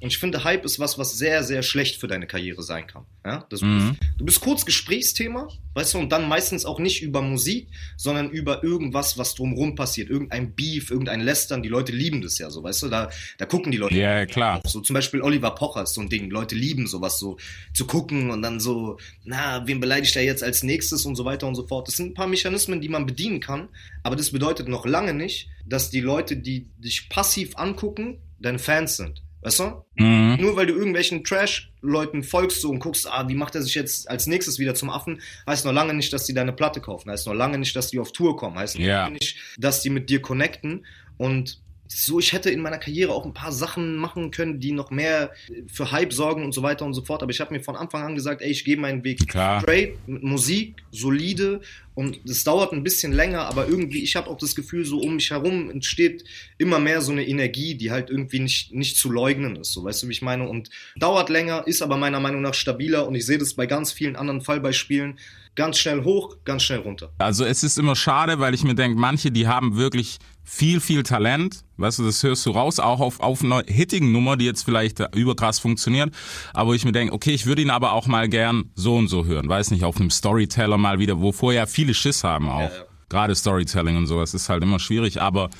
Und 0.00 0.08
ich 0.08 0.18
finde, 0.18 0.44
Hype 0.44 0.64
ist 0.64 0.78
was, 0.78 0.98
was 0.98 1.16
sehr, 1.16 1.42
sehr 1.44 1.62
schlecht 1.62 2.00
für 2.00 2.08
deine 2.08 2.26
Karriere 2.26 2.62
sein 2.62 2.86
kann. 2.86 3.04
Ja? 3.24 3.46
Das, 3.50 3.62
Mhm. 3.62 3.96
Du 4.18 4.24
bist 4.24 4.40
kurz 4.40 4.64
Gesprächsthema, 4.64 5.48
weißt 5.74 5.94
du, 5.94 5.98
und 5.98 6.12
dann 6.12 6.28
meistens 6.28 6.64
auch 6.64 6.78
nicht 6.78 7.02
über 7.02 7.22
Musik, 7.22 7.68
sondern 7.96 8.30
über 8.30 8.62
irgendwas, 8.62 9.18
was 9.18 9.34
drumherum 9.34 9.74
passiert. 9.74 10.10
Irgendein 10.10 10.54
Beef, 10.54 10.90
irgendein 10.90 11.20
Lästern. 11.20 11.62
Die 11.62 11.68
Leute 11.68 11.92
lieben 11.92 12.22
das 12.22 12.38
ja 12.38 12.50
so, 12.50 12.62
weißt 12.62 12.82
du, 12.82 12.88
da, 12.88 13.10
da 13.38 13.46
gucken 13.46 13.72
die 13.72 13.78
Leute. 13.78 13.96
Ja, 13.96 14.26
klar. 14.26 14.60
So 14.66 14.80
zum 14.80 14.94
Beispiel 14.94 15.22
Oliver 15.22 15.52
Pocher 15.52 15.82
ist 15.82 15.94
so 15.94 16.00
ein 16.00 16.08
Ding. 16.08 16.30
Leute 16.30 16.54
lieben 16.54 16.86
sowas 16.86 17.18
so 17.18 17.38
zu 17.72 17.86
gucken 17.86 18.30
und 18.30 18.42
dann 18.42 18.60
so, 18.60 18.98
na, 19.24 19.66
wen 19.66 19.80
beleidigt 19.80 20.14
er 20.16 20.24
jetzt 20.24 20.42
als 20.42 20.62
nächstes 20.62 21.06
und 21.06 21.16
so 21.16 21.24
weiter 21.24 21.46
und 21.46 21.54
so 21.54 21.66
fort. 21.66 21.88
Das 21.88 21.96
sind 21.96 22.10
ein 22.10 22.14
paar 22.14 22.26
Mechanismen, 22.26 22.80
die 22.80 22.88
man 22.88 23.06
bedienen 23.06 23.40
kann, 23.40 23.68
aber 24.02 24.16
das 24.16 24.30
bedeutet 24.30 24.68
noch 24.68 24.86
lange 24.86 25.14
nicht, 25.14 25.48
dass 25.66 25.90
die 25.90 26.00
Leute, 26.00 26.36
die 26.36 26.66
dich 26.78 27.08
passiv 27.08 27.56
angucken, 27.56 28.18
deine 28.38 28.58
Fans 28.58 28.96
sind. 28.96 29.22
Weißt 29.44 29.60
du? 29.60 29.84
Mhm. 29.96 30.38
Nur 30.40 30.56
weil 30.56 30.66
du 30.66 30.72
irgendwelchen 30.72 31.22
Trash-Leuten 31.22 32.22
folgst 32.24 32.62
so 32.62 32.70
und 32.70 32.78
guckst, 32.78 33.06
ah, 33.06 33.28
wie 33.28 33.34
macht 33.34 33.54
er 33.54 33.62
sich 33.62 33.74
jetzt 33.74 34.08
als 34.10 34.26
nächstes 34.26 34.58
wieder 34.58 34.74
zum 34.74 34.88
Affen, 34.88 35.20
heißt 35.46 35.66
noch 35.66 35.72
lange 35.72 35.92
nicht, 35.92 36.12
dass 36.14 36.24
die 36.24 36.32
deine 36.32 36.52
Platte 36.54 36.80
kaufen, 36.80 37.10
heißt 37.10 37.26
noch 37.26 37.34
lange 37.34 37.58
nicht, 37.58 37.76
dass 37.76 37.88
die 37.88 37.98
auf 37.98 38.12
Tour 38.12 38.36
kommen, 38.36 38.58
heißt 38.58 38.78
noch 38.78 38.84
Ja. 38.84 39.02
lange 39.02 39.14
nicht, 39.14 39.36
dass 39.58 39.82
die 39.82 39.90
mit 39.90 40.08
dir 40.08 40.22
connecten 40.22 40.86
und 41.18 41.60
so, 41.86 42.18
ich 42.18 42.32
hätte 42.32 42.50
in 42.50 42.60
meiner 42.60 42.78
Karriere 42.78 43.12
auch 43.12 43.24
ein 43.24 43.34
paar 43.34 43.52
Sachen 43.52 43.96
machen 43.96 44.30
können, 44.30 44.58
die 44.58 44.72
noch 44.72 44.90
mehr 44.90 45.32
für 45.66 45.92
Hype 45.92 46.12
sorgen 46.12 46.44
und 46.44 46.52
so 46.52 46.62
weiter 46.62 46.84
und 46.84 46.94
so 46.94 47.02
fort. 47.02 47.22
Aber 47.22 47.30
ich 47.30 47.40
habe 47.40 47.52
mir 47.52 47.60
von 47.60 47.76
Anfang 47.76 48.02
an 48.02 48.14
gesagt, 48.14 48.42
ey, 48.42 48.50
ich 48.50 48.64
gehe 48.64 48.76
meinen 48.76 49.04
Weg 49.04 49.28
Klar. 49.28 49.60
straight, 49.60 49.96
mit 50.08 50.22
Musik, 50.22 50.76
solide 50.90 51.60
und 51.94 52.18
es 52.28 52.42
dauert 52.42 52.72
ein 52.72 52.82
bisschen 52.82 53.12
länger, 53.12 53.42
aber 53.42 53.68
irgendwie, 53.68 54.02
ich 54.02 54.16
habe 54.16 54.28
auch 54.28 54.36
das 54.36 54.56
Gefühl, 54.56 54.84
so 54.84 54.98
um 54.98 55.16
mich 55.16 55.30
herum 55.30 55.70
entsteht 55.70 56.24
immer 56.58 56.80
mehr 56.80 57.00
so 57.00 57.12
eine 57.12 57.26
Energie, 57.26 57.76
die 57.76 57.92
halt 57.92 58.10
irgendwie 58.10 58.40
nicht, 58.40 58.74
nicht 58.74 58.96
zu 58.96 59.10
leugnen 59.10 59.56
ist. 59.56 59.72
So, 59.72 59.84
weißt 59.84 60.02
du, 60.02 60.08
wie 60.08 60.12
ich 60.12 60.22
meine? 60.22 60.48
Und 60.48 60.70
dauert 60.96 61.28
länger, 61.28 61.66
ist 61.66 61.82
aber 61.82 61.96
meiner 61.96 62.18
Meinung 62.18 62.42
nach 62.42 62.54
stabiler 62.54 63.06
und 63.06 63.14
ich 63.14 63.24
sehe 63.24 63.38
das 63.38 63.54
bei 63.54 63.66
ganz 63.66 63.92
vielen 63.92 64.16
anderen 64.16 64.40
Fallbeispielen. 64.40 65.18
Ganz 65.54 65.78
schnell 65.78 66.02
hoch, 66.02 66.38
ganz 66.44 66.64
schnell 66.64 66.80
runter. 66.80 67.12
Also 67.18 67.44
es 67.44 67.62
ist 67.62 67.78
immer 67.78 67.94
schade, 67.94 68.40
weil 68.40 68.54
ich 68.54 68.64
mir 68.64 68.74
denke, 68.74 68.98
manche, 68.98 69.30
die 69.30 69.46
haben 69.46 69.76
wirklich 69.76 70.18
viel, 70.44 70.80
viel 70.80 71.02
Talent. 71.02 71.64
Weißt 71.76 71.98
du, 71.98 72.04
das 72.04 72.22
hörst 72.22 72.44
du 72.46 72.50
raus, 72.50 72.78
auch 72.78 73.00
auf, 73.00 73.20
auf 73.20 73.42
einer 73.42 73.62
hittigen 73.66 74.12
Nummer, 74.12 74.36
die 74.36 74.44
jetzt 74.44 74.62
vielleicht 74.62 75.00
äh, 75.00 75.08
überkrass 75.14 75.58
funktioniert. 75.58 76.12
Aber 76.52 76.74
ich 76.74 76.84
mir 76.84 76.92
denke, 76.92 77.12
okay, 77.12 77.32
ich 77.32 77.46
würde 77.46 77.62
ihn 77.62 77.70
aber 77.70 77.92
auch 77.92 78.06
mal 78.06 78.28
gern 78.28 78.70
so 78.74 78.96
und 78.96 79.08
so 79.08 79.24
hören. 79.24 79.48
Weiß 79.48 79.70
nicht, 79.70 79.84
auf 79.84 79.96
einem 79.96 80.10
Storyteller 80.10 80.78
mal 80.78 80.98
wieder, 80.98 81.20
wo 81.20 81.32
vorher 81.32 81.66
viel 81.66 81.84
viele 81.84 81.94
Schiss 81.94 82.24
haben 82.24 82.48
auch. 82.48 82.60
Ja, 82.60 82.76
ja. 82.76 82.84
Gerade 83.10 83.34
Storytelling 83.34 83.96
und 83.96 84.06
sowas 84.06 84.32
ist 84.32 84.48
halt 84.48 84.62
immer 84.62 84.78
schwierig, 84.78 85.20
aber 85.20 85.50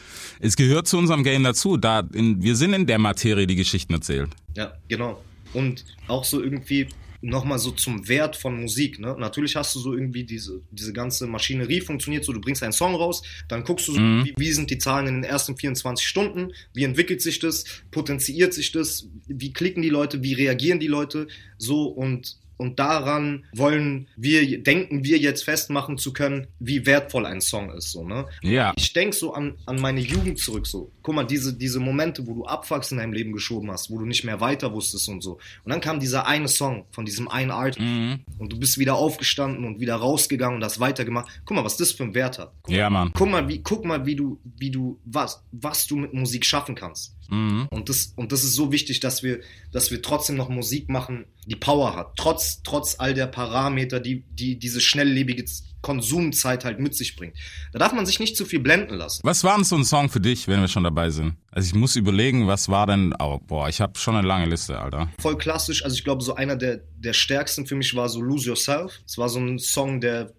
es 0.40 0.56
gehört 0.56 0.88
zu 0.88 0.96
unserem 0.96 1.22
Game 1.22 1.44
dazu. 1.44 1.76
Da 1.76 2.02
in, 2.12 2.42
wir 2.42 2.56
sind 2.56 2.72
in 2.72 2.86
der 2.86 2.98
Materie, 2.98 3.46
die 3.46 3.54
Geschichten 3.54 3.92
erzählt. 3.92 4.30
Ja, 4.56 4.72
genau. 4.88 5.22
Und 5.52 5.84
auch 6.08 6.24
so 6.24 6.42
irgendwie 6.42 6.88
nochmal 7.20 7.58
so 7.58 7.70
zum 7.70 8.08
Wert 8.08 8.36
von 8.36 8.60
Musik. 8.60 8.98
Ne? 8.98 9.16
Natürlich 9.18 9.56
hast 9.56 9.74
du 9.74 9.80
so 9.80 9.94
irgendwie 9.94 10.24
diese, 10.24 10.60
diese 10.70 10.92
ganze 10.92 11.26
Maschinerie 11.26 11.80
funktioniert 11.80 12.24
so, 12.24 12.32
du 12.32 12.40
bringst 12.40 12.62
einen 12.62 12.72
Song 12.72 12.94
raus, 12.94 13.22
dann 13.48 13.64
guckst 13.64 13.88
du 13.88 13.92
so, 13.92 13.98
wie, 13.98 14.34
wie 14.36 14.52
sind 14.52 14.70
die 14.70 14.78
Zahlen 14.78 15.06
in 15.06 15.14
den 15.14 15.24
ersten 15.24 15.56
24 15.56 16.06
Stunden, 16.06 16.52
wie 16.72 16.84
entwickelt 16.84 17.22
sich 17.22 17.38
das, 17.38 17.64
potenziert 17.90 18.54
sich 18.54 18.72
das, 18.72 19.08
wie 19.26 19.52
klicken 19.52 19.82
die 19.82 19.90
Leute, 19.90 20.22
wie 20.22 20.34
reagieren 20.34 20.80
die 20.80 20.86
Leute 20.86 21.28
so 21.58 21.84
und 21.84 22.36
und 22.56 22.78
daran 22.78 23.44
wollen 23.54 24.08
wir, 24.16 24.62
denken 24.62 25.04
wir 25.04 25.18
jetzt 25.18 25.44
festmachen 25.44 25.98
zu 25.98 26.12
können, 26.12 26.46
wie 26.58 26.86
wertvoll 26.86 27.26
ein 27.26 27.40
Song 27.40 27.70
ist. 27.70 27.90
So, 27.92 28.04
ne? 28.06 28.26
Ja. 28.42 28.72
Ich 28.76 28.92
denke 28.92 29.14
so 29.16 29.32
an, 29.34 29.54
an 29.66 29.80
meine 29.80 30.00
Jugend 30.00 30.38
zurück. 30.38 30.66
So, 30.66 30.90
guck 31.02 31.14
mal, 31.14 31.24
diese, 31.24 31.54
diese 31.56 31.80
Momente, 31.80 32.26
wo 32.26 32.34
du 32.34 32.44
Abwachs 32.46 32.92
in 32.92 32.98
deinem 32.98 33.12
Leben 33.12 33.32
geschoben 33.32 33.70
hast, 33.70 33.90
wo 33.90 33.98
du 33.98 34.06
nicht 34.06 34.24
mehr 34.24 34.40
weiter 34.40 34.72
wusstest 34.72 35.08
und 35.08 35.22
so. 35.22 35.32
Und 35.64 35.70
dann 35.72 35.80
kam 35.80 36.00
dieser 36.00 36.26
eine 36.26 36.48
Song 36.48 36.84
von 36.90 37.04
diesem 37.04 37.28
einen 37.28 37.50
Art 37.50 37.78
Mhm. 37.78 38.20
und 38.38 38.52
du 38.52 38.58
bist 38.58 38.78
wieder 38.78 38.94
aufgestanden 38.94 39.64
und 39.64 39.80
wieder 39.80 39.96
rausgegangen 39.96 40.56
und 40.56 40.64
hast 40.64 40.80
weitergemacht. 40.80 41.28
Guck 41.44 41.56
mal, 41.56 41.64
was 41.64 41.76
das 41.76 41.92
für 41.92 42.04
einen 42.04 42.14
Wert 42.14 42.38
hat. 42.38 42.52
Guck 42.62 42.74
Ja, 42.74 42.88
mal, 42.90 43.04
Mann. 43.04 43.12
Guck 43.14 43.28
mal, 43.30 43.48
wie, 43.48 43.62
guck 43.62 43.84
mal, 43.84 44.06
wie 44.06 44.16
du, 44.16 44.38
wie 44.58 44.70
du, 44.70 44.98
was, 45.04 45.42
was 45.52 45.86
du 45.86 45.96
mit 45.96 46.12
Musik 46.14 46.44
schaffen 46.46 46.74
kannst. 46.74 47.13
Mhm. 47.28 47.66
Und 47.70 47.88
das, 47.88 48.12
und 48.16 48.32
das 48.32 48.44
ist 48.44 48.54
so 48.54 48.72
wichtig, 48.72 49.00
dass 49.00 49.22
wir, 49.22 49.40
dass 49.72 49.90
wir 49.90 50.02
trotzdem 50.02 50.36
noch 50.36 50.48
Musik 50.48 50.88
machen, 50.88 51.26
die 51.46 51.56
Power 51.56 51.94
hat. 51.96 52.16
Trotz, 52.16 52.62
trotz 52.62 52.96
all 52.98 53.14
der 53.14 53.26
Parameter, 53.26 54.00
die, 54.00 54.24
die 54.30 54.58
diese 54.58 54.80
schnelllebige 54.80 55.44
Konsumzeit 55.80 56.64
halt 56.64 56.80
mit 56.80 56.94
sich 56.94 57.14
bringt. 57.14 57.36
Da 57.72 57.78
darf 57.78 57.92
man 57.92 58.06
sich 58.06 58.18
nicht 58.18 58.36
zu 58.36 58.46
viel 58.46 58.60
blenden 58.60 58.94
lassen. 58.94 59.20
Was 59.22 59.44
war 59.44 59.54
denn 59.54 59.64
so 59.64 59.76
ein 59.76 59.84
Song 59.84 60.08
für 60.08 60.20
dich, 60.20 60.48
wenn 60.48 60.60
wir 60.60 60.68
schon 60.68 60.84
dabei 60.84 61.10
sind? 61.10 61.34
Also 61.50 61.68
ich 61.68 61.74
muss 61.74 61.94
überlegen, 61.94 62.46
was 62.46 62.68
war 62.70 62.86
denn. 62.86 63.14
Oh, 63.18 63.38
boah, 63.46 63.68
ich 63.68 63.80
habe 63.80 63.98
schon 63.98 64.16
eine 64.16 64.26
lange 64.26 64.46
Liste, 64.46 64.78
Alter. 64.78 65.10
Voll 65.20 65.36
klassisch. 65.36 65.84
Also 65.84 65.94
ich 65.94 66.04
glaube, 66.04 66.22
so 66.24 66.34
einer 66.34 66.56
der, 66.56 66.80
der 66.96 67.12
stärksten 67.12 67.66
für 67.66 67.74
mich 67.76 67.94
war 67.94 68.08
so 68.08 68.22
Lose 68.22 68.48
Yourself. 68.48 69.00
Es 69.06 69.18
war 69.18 69.28
so 69.28 69.38
ein 69.40 69.58
Song, 69.58 70.00
der 70.00 70.32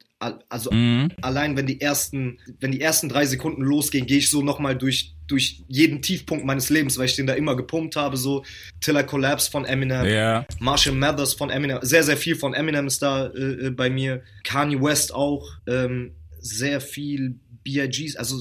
also 0.50 0.72
Mhm. 0.72 1.12
allein 1.22 1.58
wenn 1.58 1.68
die 1.68 1.82
ersten, 1.82 2.40
wenn 2.60 2.72
die 2.72 2.82
ersten 2.82 3.10
drei 3.10 3.26
Sekunden 3.26 3.62
losgehen, 3.62 4.08
gehe 4.08 4.18
ich 4.18 4.30
so 4.30 4.42
nochmal 4.42 4.76
durch, 4.76 5.15
durch 5.28 5.64
jeden 5.68 6.02
Tiefpunkt 6.02 6.46
meines 6.46 6.70
Lebens, 6.70 6.98
weil 6.98 7.06
ich 7.06 7.16
den 7.16 7.28
da 7.28 7.34
immer 7.34 7.56
gepumpt 7.56 7.96
habe, 7.96 8.18
so. 8.18 8.44
Till 8.82 8.96
I 8.96 9.04
Collapse 9.04 9.50
von 9.50 9.66
Eminem, 9.66 10.06
Ja. 10.06 10.46
Marshall 10.60 10.94
Mathers 10.94 11.34
von 11.34 11.50
Eminem, 11.50 11.80
sehr, 11.82 12.04
sehr 12.04 12.18
viel 12.18 12.36
von 12.36 12.54
Eminem 12.54 12.88
ist 12.88 13.02
da 13.02 13.28
äh, 13.28 13.68
äh, 13.68 13.70
bei 13.72 13.90
mir, 13.90 14.22
Kanye 14.44 14.82
West 14.82 15.14
auch, 15.14 15.48
ähm, 15.68 16.12
sehr 16.40 16.80
viel 16.82 17.40
B.I.G.s, 17.64 18.16
also 18.16 18.40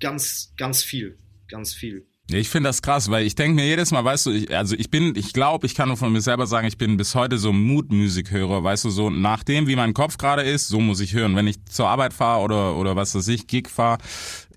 ganz, 0.00 0.52
ganz 0.56 0.82
viel, 0.82 1.16
ganz 1.48 1.72
viel. 1.72 2.04
Ich 2.30 2.50
finde 2.50 2.68
das 2.68 2.82
krass, 2.82 3.10
weil 3.10 3.24
ich 3.24 3.34
denke 3.36 3.54
mir 3.54 3.66
jedes 3.66 3.90
Mal, 3.90 4.04
weißt 4.04 4.26
du, 4.26 4.32
ich, 4.32 4.54
also 4.54 4.76
ich 4.76 4.90
bin, 4.90 5.14
ich 5.16 5.32
glaube, 5.32 5.66
ich 5.66 5.74
kann 5.74 5.88
nur 5.88 5.96
von 5.96 6.12
mir 6.12 6.20
selber 6.20 6.46
sagen, 6.46 6.68
ich 6.68 6.76
bin 6.76 6.98
bis 6.98 7.14
heute 7.14 7.38
so 7.38 7.54
Mood-Musik-Hörer, 7.54 8.62
weißt 8.62 8.84
du, 8.84 8.90
so. 8.90 9.08
Nach 9.08 9.42
dem, 9.44 9.66
wie 9.66 9.76
mein 9.76 9.94
Kopf 9.94 10.18
gerade 10.18 10.42
ist, 10.42 10.68
so 10.68 10.78
muss 10.78 11.00
ich 11.00 11.14
hören. 11.14 11.36
Wenn 11.36 11.46
ich 11.46 11.64
zur 11.64 11.88
Arbeit 11.88 12.12
fahre 12.12 12.42
oder, 12.42 12.76
oder 12.76 12.96
was 12.96 13.14
weiß 13.14 13.28
ich, 13.28 13.46
Gig 13.46 13.70
fahre, 13.70 14.02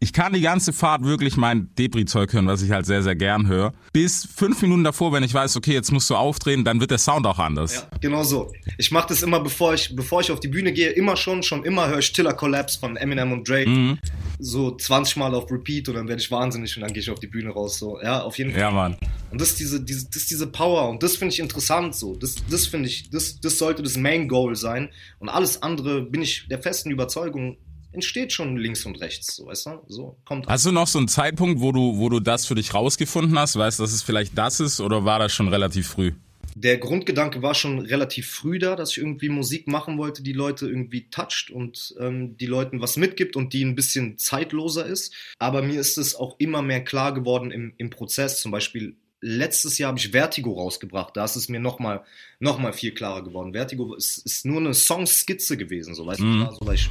ich 0.03 0.13
kann 0.13 0.33
die 0.33 0.41
ganze 0.41 0.73
Fahrt 0.73 1.03
wirklich 1.03 1.37
mein 1.37 1.69
Debris-Zeug 1.75 2.33
hören, 2.33 2.47
was 2.47 2.63
ich 2.63 2.71
halt 2.71 2.87
sehr, 2.87 3.03
sehr 3.03 3.15
gern 3.15 3.47
höre. 3.47 3.71
Bis 3.93 4.27
fünf 4.35 4.59
Minuten 4.63 4.83
davor, 4.83 5.13
wenn 5.13 5.21
ich 5.21 5.31
weiß, 5.31 5.55
okay, 5.57 5.73
jetzt 5.73 5.91
musst 5.91 6.09
du 6.09 6.15
aufdrehen, 6.15 6.65
dann 6.65 6.79
wird 6.79 6.89
der 6.89 6.97
Sound 6.97 7.27
auch 7.27 7.37
anders. 7.37 7.75
Ja, 7.75 7.97
genau 8.01 8.23
so. 8.23 8.51
Ich 8.79 8.89
mache 8.89 9.09
das 9.09 9.21
immer, 9.21 9.39
bevor 9.39 9.75
ich, 9.75 9.95
bevor 9.95 10.21
ich 10.21 10.31
auf 10.31 10.39
die 10.39 10.47
Bühne 10.47 10.73
gehe, 10.73 10.89
immer 10.89 11.15
schon, 11.15 11.43
schon 11.43 11.63
immer 11.63 11.87
höre 11.87 11.99
ich 11.99 12.11
Tiller 12.11 12.33
Collapse 12.33 12.79
von 12.79 12.97
Eminem 12.97 13.31
und 13.31 13.47
Drake. 13.47 13.99
So 14.39 14.75
20 14.75 15.17
Mal 15.17 15.35
auf 15.35 15.51
Repeat 15.51 15.87
und 15.87 15.93
dann 15.93 16.07
werde 16.07 16.19
ich 16.19 16.31
wahnsinnig 16.31 16.75
und 16.75 16.81
dann 16.81 16.93
gehe 16.93 17.03
ich 17.03 17.11
auf 17.11 17.19
die 17.19 17.27
Bühne 17.27 17.51
raus. 17.51 17.77
So, 17.77 18.01
ja, 18.01 18.23
auf 18.23 18.39
jeden 18.39 18.51
Fall. 18.51 18.59
Ja, 18.59 18.71
Mann. 18.71 18.97
Und 19.29 19.39
das 19.39 19.49
ist 19.49 19.59
diese, 19.59 19.81
diese, 19.83 20.07
das 20.07 20.23
ist 20.23 20.31
diese 20.31 20.47
Power 20.47 20.89
und 20.89 21.03
das 21.03 21.15
finde 21.15 21.35
ich 21.35 21.39
interessant 21.39 21.95
so. 21.95 22.15
Das, 22.15 22.37
das 22.49 22.65
finde 22.65 22.89
ich, 22.89 23.11
das, 23.11 23.39
das 23.39 23.59
sollte 23.59 23.83
das 23.83 23.97
Main 23.97 24.27
Goal 24.27 24.55
sein. 24.55 24.89
Und 25.19 25.29
alles 25.29 25.61
andere 25.61 26.01
bin 26.01 26.23
ich 26.23 26.47
der 26.49 26.59
festen 26.59 26.89
Überzeugung, 26.89 27.57
entsteht 27.91 28.33
schon 28.33 28.57
links 28.57 28.85
und 28.85 29.01
rechts, 29.01 29.35
so, 29.35 29.45
weißt 29.45 29.65
du? 29.65 29.71
So, 29.87 30.17
kommt 30.25 30.47
Hast 30.47 30.65
du 30.65 30.71
noch 30.71 30.87
so 30.87 30.99
einen 30.99 31.07
Zeitpunkt, 31.07 31.61
wo 31.61 31.71
du, 31.71 31.97
wo 31.97 32.09
du 32.09 32.19
das 32.19 32.45
für 32.45 32.55
dich 32.55 32.73
rausgefunden 32.73 33.37
hast, 33.37 33.55
weißt, 33.57 33.79
dass 33.79 33.91
es 33.91 34.03
vielleicht 34.03 34.37
das 34.37 34.59
ist, 34.59 34.79
oder 34.79 35.05
war 35.05 35.19
das 35.19 35.33
schon 35.33 35.47
relativ 35.47 35.87
früh? 35.87 36.13
der 36.55 36.77
Grundgedanke 36.77 37.41
war 37.41 37.53
schon 37.53 37.79
relativ 37.79 38.29
früh 38.29 38.59
da, 38.59 38.75
dass 38.75 38.91
ich 38.91 38.97
irgendwie 38.97 39.29
Musik 39.29 39.67
machen 39.67 39.97
wollte, 39.97 40.21
die 40.21 40.33
Leute 40.33 40.67
irgendwie 40.67 41.09
toucht 41.09 41.49
und 41.49 41.95
ähm, 41.99 42.37
die 42.37 42.45
Leuten 42.45 42.81
was 42.81 42.97
mitgibt 42.97 43.35
und 43.35 43.53
die 43.53 43.63
ein 43.63 43.75
bisschen 43.75 44.17
zeitloser 44.17 44.85
ist. 44.85 45.13
Aber 45.39 45.61
mir 45.61 45.79
ist 45.79 45.97
es 45.97 46.15
auch 46.15 46.35
immer 46.39 46.61
mehr 46.61 46.83
klar 46.83 47.13
geworden 47.13 47.51
im, 47.51 47.73
im 47.77 47.89
Prozess. 47.89 48.41
Zum 48.41 48.51
Beispiel 48.51 48.95
letztes 49.21 49.77
Jahr 49.77 49.89
habe 49.89 49.99
ich 49.99 50.11
Vertigo 50.11 50.53
rausgebracht. 50.53 51.15
Da 51.15 51.25
ist 51.25 51.35
es 51.35 51.47
mir 51.47 51.59
nochmal 51.59 52.03
noch 52.39 52.59
mal 52.59 52.73
viel 52.73 52.91
klarer 52.91 53.23
geworden. 53.23 53.53
Vertigo 53.53 53.93
ist, 53.95 54.17
ist 54.19 54.45
nur 54.45 54.59
eine 54.59 54.73
Songskizze 54.73 55.57
gewesen, 55.57 55.95
so 55.95 56.05
weißt 56.05 56.19
du, 56.19 56.25
ich 56.25 56.39
war 56.41 56.53
so, 56.53 56.65
weil 56.65 56.75
ich 56.75 56.89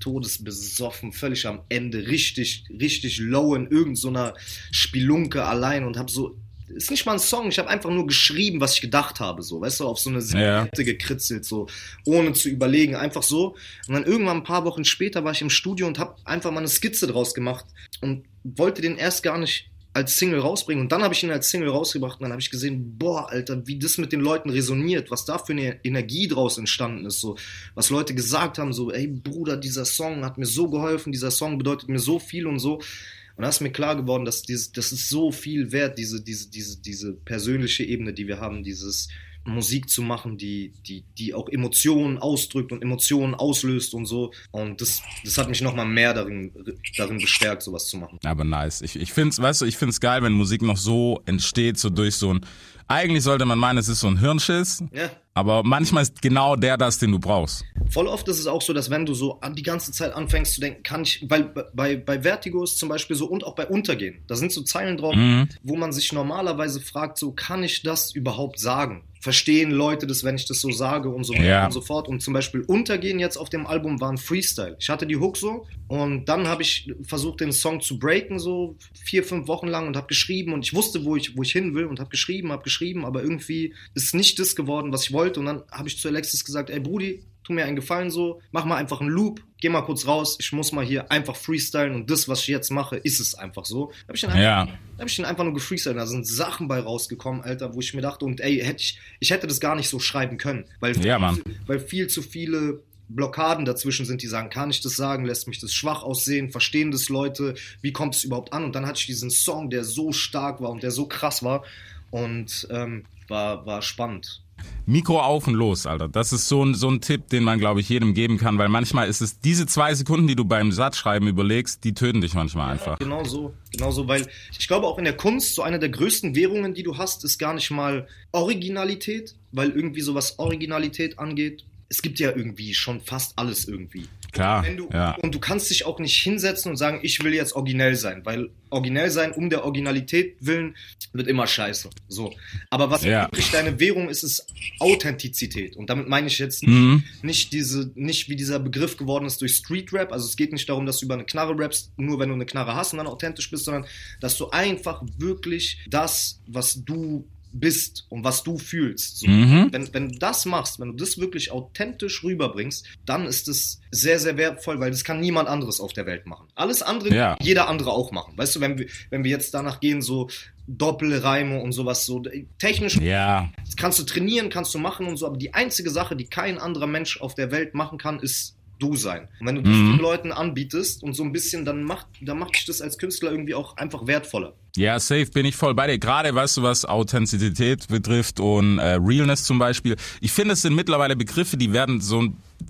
todesbesoffen, 0.00 1.12
völlig 1.12 1.46
am 1.46 1.60
Ende, 1.68 2.08
richtig, 2.08 2.64
richtig 2.70 3.18
low 3.18 3.54
in 3.54 3.68
irgendeiner 3.68 4.34
Spelunke 4.70 5.44
allein 5.44 5.84
und 5.84 5.96
habe 5.96 6.10
so 6.10 6.36
ist 6.68 6.90
nicht 6.90 7.06
mal 7.06 7.12
ein 7.12 7.18
Song, 7.18 7.48
ich 7.48 7.58
habe 7.58 7.68
einfach 7.68 7.90
nur 7.90 8.06
geschrieben, 8.06 8.60
was 8.60 8.74
ich 8.74 8.80
gedacht 8.80 9.20
habe, 9.20 9.42
so, 9.42 9.60
weißt 9.60 9.80
du, 9.80 9.86
auf 9.86 9.98
so 9.98 10.10
eine 10.10 10.20
Serviette 10.20 10.84
gekritzelt, 10.84 11.44
so, 11.44 11.68
ohne 12.04 12.32
zu 12.32 12.48
überlegen, 12.48 12.96
einfach 12.96 13.22
so. 13.22 13.54
Und 13.86 13.94
dann 13.94 14.04
irgendwann 14.04 14.38
ein 14.38 14.44
paar 14.44 14.64
Wochen 14.64 14.84
später 14.84 15.24
war 15.24 15.32
ich 15.32 15.42
im 15.42 15.50
Studio 15.50 15.86
und 15.86 15.98
habe 15.98 16.16
einfach 16.24 16.50
mal 16.50 16.58
eine 16.58 16.68
Skizze 16.68 17.06
draus 17.06 17.34
gemacht 17.34 17.66
und 18.00 18.24
wollte 18.42 18.82
den 18.82 18.96
erst 18.96 19.22
gar 19.22 19.38
nicht 19.38 19.70
als 19.96 20.18
Single 20.18 20.40
rausbringen. 20.40 20.82
Und 20.82 20.92
dann 20.92 21.02
habe 21.02 21.14
ich 21.14 21.22
ihn 21.22 21.30
als 21.30 21.48
Single 21.48 21.70
rausgebracht 21.70 22.20
und 22.20 22.24
dann 22.24 22.32
habe 22.32 22.42
ich 22.42 22.50
gesehen, 22.50 22.98
boah, 22.98 23.30
Alter, 23.30 23.66
wie 23.66 23.78
das 23.78 23.96
mit 23.96 24.12
den 24.12 24.20
Leuten 24.20 24.50
resoniert, 24.50 25.10
was 25.10 25.24
da 25.24 25.38
für 25.38 25.54
eine 25.54 25.82
Energie 25.84 26.28
draus 26.28 26.58
entstanden 26.58 27.06
ist, 27.06 27.18
so, 27.18 27.36
was 27.74 27.88
Leute 27.88 28.14
gesagt 28.14 28.58
haben, 28.58 28.74
so, 28.74 28.92
ey 28.92 29.06
Bruder, 29.06 29.56
dieser 29.56 29.86
Song 29.86 30.22
hat 30.22 30.36
mir 30.36 30.44
so 30.44 30.68
geholfen, 30.68 31.12
dieser 31.12 31.30
Song 31.30 31.56
bedeutet 31.56 31.88
mir 31.88 31.98
so 31.98 32.18
viel 32.18 32.46
und 32.46 32.58
so. 32.58 32.74
Und 32.74 33.42
da 33.42 33.48
ist 33.48 33.62
mir 33.62 33.72
klar 33.72 33.96
geworden, 33.96 34.26
dass 34.26 34.42
dieses, 34.42 34.70
das 34.70 34.92
ist 34.92 35.08
so 35.08 35.32
viel 35.32 35.72
wert, 35.72 35.96
diese, 35.96 36.22
diese, 36.22 36.50
diese, 36.50 36.78
diese 36.78 37.14
persönliche 37.14 37.84
Ebene, 37.84 38.12
die 38.12 38.28
wir 38.28 38.38
haben, 38.38 38.64
dieses 38.64 39.08
Musik 39.46 39.88
zu 39.88 40.02
machen, 40.02 40.36
die, 40.38 40.72
die, 40.86 41.04
die 41.18 41.34
auch 41.34 41.48
Emotionen 41.48 42.18
ausdrückt 42.18 42.72
und 42.72 42.82
Emotionen 42.82 43.34
auslöst 43.34 43.94
und 43.94 44.06
so. 44.06 44.32
Und 44.50 44.80
das, 44.80 45.02
das 45.24 45.38
hat 45.38 45.48
mich 45.48 45.60
nochmal 45.62 45.86
mehr 45.86 46.14
darin, 46.14 46.52
darin 46.96 47.18
bestärkt, 47.18 47.62
sowas 47.62 47.86
zu 47.86 47.96
machen. 47.98 48.18
Aber 48.24 48.44
nice. 48.44 48.82
Ich, 48.82 48.96
ich 48.96 49.12
find's, 49.12 49.40
weißt 49.40 49.62
du, 49.62 49.64
ich 49.64 49.76
geil, 50.00 50.22
wenn 50.22 50.32
Musik 50.32 50.62
noch 50.62 50.76
so 50.76 51.22
entsteht, 51.26 51.78
so 51.78 51.90
durch 51.90 52.16
so 52.16 52.34
ein, 52.34 52.44
eigentlich 52.88 53.24
sollte 53.24 53.44
man 53.44 53.58
meinen, 53.58 53.78
es 53.78 53.88
ist 53.88 54.00
so 54.00 54.06
ein 54.08 54.18
Hirnschiss. 54.18 54.82
Ja. 54.92 55.10
Aber 55.34 55.62
manchmal 55.64 56.02
ist 56.02 56.22
genau 56.22 56.56
der 56.56 56.78
das, 56.78 56.98
den 56.98 57.12
du 57.12 57.18
brauchst. 57.18 57.62
Voll 57.90 58.06
oft 58.06 58.26
ist 58.28 58.38
es 58.38 58.46
auch 58.46 58.62
so, 58.62 58.72
dass 58.72 58.88
wenn 58.88 59.04
du 59.04 59.12
so 59.12 59.38
die 59.54 59.62
ganze 59.62 59.92
Zeit 59.92 60.14
anfängst 60.14 60.54
zu 60.54 60.60
denken, 60.62 60.82
kann 60.82 61.02
ich, 61.02 61.26
weil 61.28 61.44
bei, 61.74 61.96
bei 61.96 62.22
Vertigo 62.22 62.64
ist 62.64 62.78
zum 62.78 62.88
Beispiel 62.88 63.16
so 63.16 63.26
und 63.26 63.44
auch 63.44 63.54
bei 63.54 63.66
Untergehen, 63.66 64.22
da 64.28 64.36
sind 64.36 64.50
so 64.52 64.62
Zeilen 64.62 64.96
drauf, 64.96 65.14
Mhm. 65.14 65.48
wo 65.62 65.76
man 65.76 65.92
sich 65.92 66.12
normalerweise 66.12 66.80
fragt, 66.80 67.18
so 67.18 67.32
kann 67.32 67.62
ich 67.62 67.82
das 67.82 68.14
überhaupt 68.14 68.58
sagen? 68.58 69.04
Verstehen 69.20 69.70
Leute 69.70 70.06
das, 70.06 70.22
wenn 70.24 70.36
ich 70.36 70.44
das 70.46 70.60
so 70.60 70.70
sage 70.70 71.08
und 71.08 71.24
so 71.24 71.32
weiter 71.34 71.44
Ja. 71.44 71.64
und 71.66 71.72
so 71.72 71.80
fort. 71.80 72.08
Und 72.08 72.20
zum 72.22 72.34
Beispiel 72.34 72.60
Untergehen 72.62 73.18
jetzt 73.18 73.36
auf 73.36 73.48
dem 73.50 73.66
Album 73.66 74.00
war 74.00 74.10
ein 74.10 74.18
Freestyle. 74.18 74.76
Ich 74.78 74.88
hatte 74.88 75.06
die 75.06 75.16
Hook 75.16 75.36
so 75.36 75.66
und 75.88 76.26
dann 76.26 76.46
habe 76.48 76.62
ich 76.62 76.92
versucht, 77.02 77.40
den 77.40 77.52
Song 77.52 77.80
zu 77.80 77.98
breaken, 77.98 78.38
so 78.38 78.76
vier, 79.04 79.24
fünf 79.24 79.48
Wochen 79.48 79.66
lang 79.68 79.86
und 79.86 79.96
habe 79.96 80.06
geschrieben 80.06 80.52
und 80.52 80.64
ich 80.64 80.74
wusste, 80.74 81.04
wo 81.04 81.16
ich, 81.16 81.36
wo 81.36 81.42
ich 81.42 81.52
hin 81.52 81.74
will 81.74 81.86
und 81.86 81.98
habe 82.00 82.10
geschrieben, 82.10 82.52
habe 82.52 82.62
geschrieben, 82.62 83.04
aber 83.04 83.22
irgendwie 83.22 83.74
ist 83.94 84.14
nicht 84.14 84.38
das 84.38 84.54
geworden, 84.56 84.92
was 84.92 85.04
ich 85.04 85.12
wollte. 85.12 85.40
Und 85.40 85.46
dann 85.46 85.62
habe 85.72 85.88
ich 85.88 85.98
zu 85.98 86.08
Alexis 86.08 86.44
gesagt, 86.44 86.70
ey 86.70 86.80
Brudi, 86.80 87.22
tu 87.46 87.52
mir 87.52 87.64
einen 87.64 87.76
Gefallen 87.76 88.10
so, 88.10 88.40
mach 88.50 88.64
mal 88.64 88.76
einfach 88.76 89.00
einen 89.00 89.10
Loop, 89.10 89.40
geh 89.60 89.68
mal 89.68 89.82
kurz 89.82 90.06
raus, 90.06 90.36
ich 90.40 90.50
muss 90.52 90.72
mal 90.72 90.84
hier 90.84 91.10
einfach 91.12 91.36
freestylen 91.36 91.94
und 91.94 92.10
das, 92.10 92.28
was 92.28 92.40
ich 92.40 92.48
jetzt 92.48 92.70
mache, 92.70 92.96
ist 92.96 93.20
es 93.20 93.34
einfach 93.36 93.64
so. 93.64 93.92
Da 94.02 94.08
habe 94.08 94.16
ich, 94.16 94.24
einfach- 94.26 94.38
Ja. 94.38 94.66
da 94.66 94.72
hab 95.00 95.08
ich 95.08 95.16
dann 95.16 95.26
einfach 95.26 95.44
nur 95.44 95.54
gefreestylt, 95.54 95.96
da 95.96 96.06
sind 96.06 96.26
Sachen 96.26 96.66
bei 96.66 96.80
rausgekommen, 96.80 97.42
Alter, 97.42 97.74
wo 97.74 97.80
ich 97.80 97.94
mir 97.94 98.00
dachte, 98.02 98.24
und 98.24 98.40
ey, 98.40 98.58
hätte 98.58 98.82
ich, 98.82 98.98
ich 99.20 99.30
hätte 99.30 99.46
das 99.46 99.60
gar 99.60 99.76
nicht 99.76 99.88
so 99.88 100.00
schreiben 100.00 100.38
können, 100.38 100.64
weil, 100.80 100.96
Ja, 101.04 101.18
Mann. 101.18 101.40
weil 101.66 101.78
viel 101.78 102.08
zu 102.08 102.20
viele 102.22 102.82
Blockaden 103.08 103.64
dazwischen 103.64 104.04
sind, 104.04 104.22
die 104.22 104.26
sagen, 104.26 104.50
kann 104.50 104.70
ich 104.70 104.80
das 104.80 104.96
sagen, 104.96 105.24
lässt 105.24 105.46
mich 105.46 105.60
das 105.60 105.72
schwach 105.72 106.02
aussehen, 106.02 106.50
verstehen 106.50 106.90
das 106.90 107.08
Leute, 107.08 107.54
wie 107.80 107.92
kommt 107.92 108.16
es 108.16 108.24
überhaupt 108.24 108.52
an? 108.52 108.64
Und 108.64 108.74
dann 108.74 108.84
hatte 108.84 108.98
ich 108.98 109.06
diesen 109.06 109.30
Song, 109.30 109.70
der 109.70 109.84
so 109.84 110.10
stark 110.10 110.60
war 110.60 110.70
und 110.70 110.82
der 110.82 110.90
so 110.90 111.06
krass 111.06 111.44
war 111.44 111.62
und 112.10 112.66
ähm, 112.70 113.04
war, 113.28 113.64
war 113.64 113.80
spannend. 113.82 114.42
Mikro 114.88 115.20
auf 115.20 115.48
und 115.48 115.54
los, 115.54 115.84
Alter. 115.84 116.08
Das 116.08 116.32
ist 116.32 116.46
so 116.46 116.64
ein, 116.64 116.74
so 116.74 116.88
ein 116.88 117.00
Tipp, 117.00 117.28
den 117.28 117.42
man, 117.42 117.58
glaube 117.58 117.80
ich, 117.80 117.88
jedem 117.88 118.14
geben 118.14 118.38
kann, 118.38 118.56
weil 118.58 118.68
manchmal 118.68 119.08
ist 119.08 119.20
es 119.20 119.40
diese 119.40 119.66
zwei 119.66 119.94
Sekunden, 119.94 120.28
die 120.28 120.36
du 120.36 120.44
beim 120.44 120.70
Satzschreiben 120.70 121.26
überlegst, 121.28 121.82
die 121.82 121.92
töten 121.92 122.20
dich 122.20 122.34
manchmal 122.34 122.70
einfach. 122.70 122.98
Genau 122.98 123.24
so, 123.24 123.52
genau 123.72 123.90
so, 123.90 124.06
weil 124.06 124.26
ich 124.56 124.68
glaube 124.68 124.86
auch 124.86 124.98
in 124.98 125.04
der 125.04 125.16
Kunst, 125.16 125.56
so 125.56 125.62
eine 125.62 125.80
der 125.80 125.88
größten 125.88 126.36
Währungen, 126.36 126.74
die 126.74 126.84
du 126.84 126.96
hast, 126.96 127.24
ist 127.24 127.38
gar 127.38 127.54
nicht 127.54 127.70
mal 127.72 128.06
Originalität, 128.30 129.34
weil 129.50 129.70
irgendwie 129.70 130.02
so 130.02 130.14
was 130.14 130.38
Originalität 130.38 131.18
angeht, 131.18 131.64
es 131.88 132.02
gibt 132.02 132.18
ja 132.18 132.30
irgendwie 132.34 132.74
schon 132.74 133.00
fast 133.00 133.38
alles 133.38 133.66
irgendwie. 133.66 134.08
Klar, 134.36 134.64
du, 134.76 134.88
ja. 134.92 135.14
Und 135.16 135.34
du 135.34 135.40
kannst 135.40 135.68
dich 135.70 135.84
auch 135.84 135.98
nicht 135.98 136.16
hinsetzen 136.16 136.70
und 136.70 136.76
sagen, 136.76 137.00
ich 137.02 137.22
will 137.24 137.34
jetzt 137.34 137.54
originell 137.54 137.94
sein, 137.96 138.20
weil 138.24 138.50
originell 138.70 139.10
sein 139.10 139.32
um 139.32 139.50
der 139.50 139.64
Originalität 139.64 140.36
willen 140.40 140.76
wird 141.12 141.28
immer 141.28 141.46
scheiße. 141.46 141.88
So. 142.08 142.32
Aber 142.70 142.90
was 142.90 143.02
Ja. 143.04 143.24
wirklich 143.26 143.50
deine 143.50 143.80
Währung 143.80 144.08
ist, 144.08 144.22
ist 144.22 144.46
Authentizität. 144.80 145.76
Und 145.76 145.88
damit 145.90 146.08
meine 146.08 146.26
ich 146.26 146.38
jetzt 146.38 146.62
nicht, 146.62 146.70
Mhm. 146.72 147.04
nicht 147.22 147.52
diese, 147.52 147.90
nicht 147.94 148.28
wie 148.28 148.36
dieser 148.36 148.58
Begriff 148.58 148.96
geworden 148.96 149.26
ist 149.26 149.40
durch 149.40 149.54
Street 149.56 149.92
Rap. 149.92 150.12
Also 150.12 150.26
es 150.26 150.36
geht 150.36 150.52
nicht 150.52 150.68
darum, 150.68 150.86
dass 150.86 150.98
du 150.98 151.06
über 151.06 151.14
eine 151.14 151.24
Knarre 151.24 151.58
rappst, 151.58 151.90
nur 151.96 152.18
wenn 152.18 152.28
du 152.28 152.34
eine 152.34 152.46
Knarre 152.46 152.74
hast 152.74 152.92
und 152.92 152.98
dann 152.98 153.06
authentisch 153.06 153.50
bist, 153.50 153.64
sondern 153.64 153.86
dass 154.20 154.36
du 154.36 154.50
einfach 154.50 155.02
wirklich 155.18 155.78
das, 155.88 156.40
was 156.46 156.84
du 156.84 157.26
bist 157.60 158.06
und 158.08 158.24
was 158.24 158.42
du 158.42 158.58
fühlst. 158.58 159.18
So. 159.18 159.28
Mhm. 159.28 159.68
Wenn, 159.72 159.92
wenn 159.94 160.08
du 160.10 160.18
das 160.18 160.44
machst, 160.44 160.80
wenn 160.80 160.88
du 160.88 160.94
das 160.96 161.18
wirklich 161.18 161.50
authentisch 161.52 162.22
rüberbringst, 162.22 162.86
dann 163.04 163.26
ist 163.26 163.48
es 163.48 163.80
sehr, 163.90 164.18
sehr 164.18 164.36
wertvoll, 164.36 164.80
weil 164.80 164.90
das 164.90 165.04
kann 165.04 165.20
niemand 165.20 165.48
anderes 165.48 165.80
auf 165.80 165.92
der 165.92 166.06
Welt 166.06 166.26
machen. 166.26 166.48
Alles 166.54 166.82
andere 166.82 167.14
Ja. 167.14 167.36
kann 167.36 167.46
jeder 167.46 167.68
andere 167.68 167.90
auch 167.92 168.12
machen. 168.12 168.36
Weißt 168.36 168.56
du, 168.56 168.60
wenn 168.60 168.78
wir, 168.78 168.86
wenn 169.10 169.24
wir 169.24 169.30
jetzt 169.30 169.54
danach 169.54 169.80
gehen, 169.80 170.02
so 170.02 170.28
Doppelreime 170.68 171.60
und 171.60 171.72
sowas, 171.72 172.06
so 172.06 172.22
technisch 172.58 172.96
Ja, 172.96 173.50
kannst 173.76 173.98
du 173.98 174.02
trainieren, 174.02 174.50
kannst 174.50 174.74
du 174.74 174.78
machen 174.78 175.06
und 175.06 175.16
so, 175.16 175.26
aber 175.26 175.36
die 175.36 175.54
einzige 175.54 175.90
Sache, 175.90 176.16
die 176.16 176.26
kein 176.26 176.58
anderer 176.58 176.88
Mensch 176.88 177.20
auf 177.20 177.34
der 177.34 177.50
Welt 177.52 177.74
machen 177.74 177.98
kann, 177.98 178.18
ist 178.18 178.55
du 178.78 178.96
sein. 178.96 179.28
Und 179.40 179.46
wenn 179.46 179.54
du 179.56 179.62
das 179.62 179.72
Mhm. 179.72 179.92
den 179.92 180.00
Leuten 180.00 180.32
anbietest 180.32 181.02
und 181.02 181.14
so 181.14 181.22
ein 181.22 181.32
bisschen, 181.32 181.64
dann 181.64 181.82
macht, 181.84 182.06
dann 182.20 182.38
macht 182.38 182.56
dich 182.56 182.64
das 182.66 182.80
als 182.80 182.98
Künstler 182.98 183.30
irgendwie 183.30 183.54
auch 183.54 183.76
einfach 183.76 184.06
wertvoller. 184.06 184.54
Ja, 184.76 184.98
safe 185.00 185.26
bin 185.26 185.46
ich 185.46 185.56
voll 185.56 185.74
bei 185.74 185.86
dir. 185.86 185.98
Gerade, 185.98 186.34
weißt 186.34 186.58
du, 186.58 186.62
was 186.62 186.84
Authentizität 186.84 187.88
betrifft 187.88 188.40
und 188.40 188.78
äh, 188.78 188.98
Realness 189.00 189.44
zum 189.44 189.58
Beispiel. 189.58 189.96
Ich 190.20 190.32
finde, 190.32 190.52
es 190.52 190.62
sind 190.62 190.74
mittlerweile 190.74 191.16
Begriffe, 191.16 191.56
die 191.56 191.72
werden 191.72 192.00
so 192.00 192.24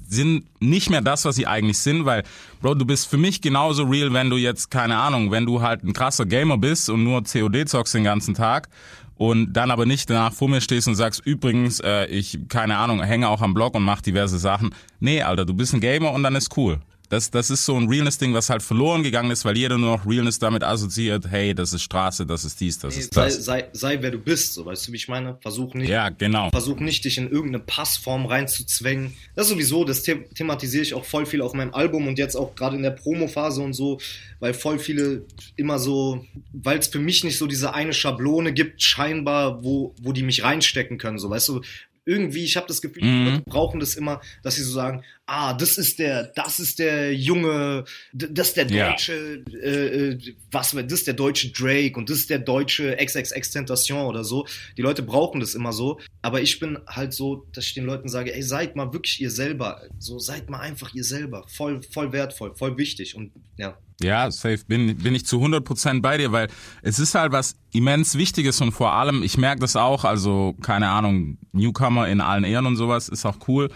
sind 0.08 0.44
nicht 0.60 0.90
mehr 0.90 1.00
das, 1.00 1.24
was 1.24 1.36
sie 1.36 1.46
eigentlich 1.46 1.78
sind, 1.78 2.04
weil, 2.04 2.22
Bro, 2.60 2.74
du 2.74 2.84
bist 2.84 3.08
für 3.08 3.16
mich 3.16 3.40
genauso 3.40 3.84
real, 3.84 4.12
wenn 4.12 4.30
du 4.30 4.36
jetzt, 4.36 4.70
keine 4.70 4.96
Ahnung, 4.98 5.30
wenn 5.30 5.46
du 5.46 5.62
halt 5.62 5.82
ein 5.84 5.92
krasser 5.92 6.26
Gamer 6.26 6.58
bist 6.58 6.88
und 6.90 7.02
nur 7.04 7.22
COD 7.24 7.68
zockst 7.68 7.94
den 7.94 8.04
ganzen 8.04 8.34
Tag 8.34 8.68
und 9.16 9.54
dann 9.54 9.70
aber 9.70 9.86
nicht 9.86 10.10
danach 10.10 10.32
vor 10.32 10.48
mir 10.48 10.60
stehst 10.60 10.88
und 10.88 10.94
sagst, 10.94 11.24
übrigens, 11.24 11.80
äh, 11.80 12.06
ich, 12.06 12.38
keine 12.48 12.76
Ahnung, 12.76 13.02
hänge 13.02 13.28
auch 13.28 13.40
am 13.40 13.54
Blog 13.54 13.74
und 13.74 13.82
mach 13.82 14.00
diverse 14.00 14.38
Sachen. 14.38 14.70
Nee, 15.00 15.22
Alter, 15.22 15.44
du 15.44 15.54
bist 15.54 15.74
ein 15.74 15.80
Gamer 15.80 16.12
und 16.12 16.22
dann 16.22 16.34
ist 16.34 16.56
cool. 16.56 16.80
Das, 17.08 17.30
das 17.30 17.50
ist 17.50 17.64
so 17.64 17.76
ein 17.76 17.88
Realness-Ding, 17.88 18.34
was 18.34 18.50
halt 18.50 18.62
verloren 18.62 19.02
gegangen 19.02 19.30
ist, 19.30 19.44
weil 19.44 19.56
jeder 19.56 19.78
nur 19.78 19.96
noch 19.96 20.06
Realness 20.06 20.38
damit 20.38 20.64
assoziiert, 20.64 21.26
hey, 21.28 21.54
das 21.54 21.72
ist 21.72 21.82
Straße, 21.82 22.26
das 22.26 22.44
ist 22.44 22.60
dies, 22.60 22.78
das 22.78 22.96
ist 22.96 23.14
sei, 23.14 23.24
das. 23.24 23.44
sei, 23.44 23.68
sei 23.72 24.02
wer 24.02 24.10
du 24.10 24.18
bist, 24.18 24.54
so 24.54 24.66
weißt 24.66 24.88
du, 24.88 24.92
wie 24.92 24.96
ich 24.96 25.08
meine? 25.08 25.38
Versuch 25.40 25.74
nicht, 25.74 25.88
Ja, 25.88 26.08
genau. 26.08 26.50
versuch 26.50 26.80
nicht, 26.80 27.04
dich 27.04 27.18
in 27.18 27.30
irgendeine 27.30 27.62
Passform 27.64 28.26
reinzuzwängen. 28.26 29.14
Das 29.34 29.48
sowieso, 29.48 29.84
das 29.84 30.02
the 30.02 30.16
thematisiere 30.34 30.82
ich 30.82 30.94
auch 30.94 31.04
voll 31.04 31.26
viel 31.26 31.42
auf 31.42 31.54
meinem 31.54 31.74
Album 31.74 32.06
und 32.08 32.18
jetzt 32.18 32.34
auch 32.34 32.54
gerade 32.54 32.76
in 32.76 32.82
der 32.82 32.90
Promophase 32.90 33.62
und 33.62 33.72
so, 33.72 34.00
weil 34.40 34.54
voll 34.54 34.78
viele 34.78 35.24
immer 35.56 35.78
so, 35.78 36.24
weil 36.52 36.78
es 36.78 36.88
für 36.88 36.98
mich 36.98 37.24
nicht 37.24 37.38
so 37.38 37.46
diese 37.46 37.74
eine 37.74 37.92
Schablone 37.92 38.52
gibt, 38.52 38.82
scheinbar, 38.82 39.62
wo, 39.62 39.94
wo 40.02 40.12
die 40.12 40.22
mich 40.22 40.42
reinstecken 40.42 40.98
können, 40.98 41.18
so 41.18 41.30
weißt 41.30 41.48
du. 41.48 41.60
Irgendwie, 42.06 42.44
ich 42.44 42.56
habe 42.56 42.66
das 42.68 42.80
Gefühl, 42.80 43.02
die 43.02 43.08
Mhm. 43.08 43.24
Leute 43.26 43.42
brauchen 43.46 43.80
das 43.80 43.96
immer, 43.96 44.20
dass 44.44 44.54
sie 44.54 44.62
so 44.62 44.72
sagen, 44.72 45.02
ah, 45.26 45.52
das 45.54 45.76
ist 45.76 45.98
der, 45.98 46.32
das 46.36 46.60
ist 46.60 46.78
der 46.78 47.12
junge, 47.12 47.84
das 48.12 48.48
ist 48.48 48.56
der 48.56 48.68
Ja. 48.68 48.90
deutsche, 48.90 49.44
äh, 49.60 50.10
äh, 50.12 50.34
was, 50.52 50.70
das 50.70 50.92
ist 50.92 51.06
der 51.08 51.14
deutsche 51.14 51.50
Drake 51.50 51.98
und 51.98 52.08
das 52.08 52.18
ist 52.18 52.30
der 52.30 52.38
deutsche 52.38 52.96
XXX-Tentation 52.96 54.06
oder 54.06 54.22
so. 54.24 54.46
Die 54.76 54.82
Leute 54.82 55.02
brauchen 55.02 55.40
das 55.40 55.54
immer 55.56 55.72
so. 55.72 55.98
Aber 56.22 56.40
ich 56.40 56.60
bin 56.60 56.78
halt 56.86 57.12
so, 57.12 57.46
dass 57.52 57.66
ich 57.66 57.74
den 57.74 57.84
Leuten 57.84 58.08
sage, 58.08 58.32
ey, 58.34 58.42
seid 58.42 58.76
mal 58.76 58.92
wirklich 58.92 59.20
ihr 59.20 59.30
selber. 59.30 59.82
So, 59.98 60.18
seid 60.20 60.48
mal 60.48 60.60
einfach 60.60 60.94
ihr 60.94 61.04
selber. 61.04 61.44
Voll, 61.48 61.82
voll 61.92 62.12
wertvoll, 62.12 62.54
voll 62.54 62.78
wichtig. 62.78 63.16
Und 63.16 63.32
ja. 63.58 63.76
Ja, 64.02 64.30
safe. 64.30 64.60
Bin, 64.66 64.98
bin 64.98 65.14
ich 65.14 65.24
zu 65.24 65.42
100% 65.42 66.02
bei 66.02 66.18
dir, 66.18 66.32
weil 66.32 66.48
es 66.82 66.98
ist 66.98 67.14
halt 67.14 67.32
was 67.32 67.56
immens 67.72 68.16
Wichtiges 68.16 68.60
und 68.60 68.72
vor 68.72 68.92
allem, 68.92 69.22
ich 69.22 69.38
merke 69.38 69.60
das 69.60 69.74
auch, 69.74 70.04
also 70.04 70.54
keine 70.60 70.88
Ahnung, 70.88 71.38
Newcomer 71.52 72.08
in 72.08 72.20
allen 72.20 72.44
Ehren 72.44 72.66
und 72.66 72.76
sowas 72.76 73.08
ist 73.08 73.24
auch 73.24 73.36
cool, 73.48 73.70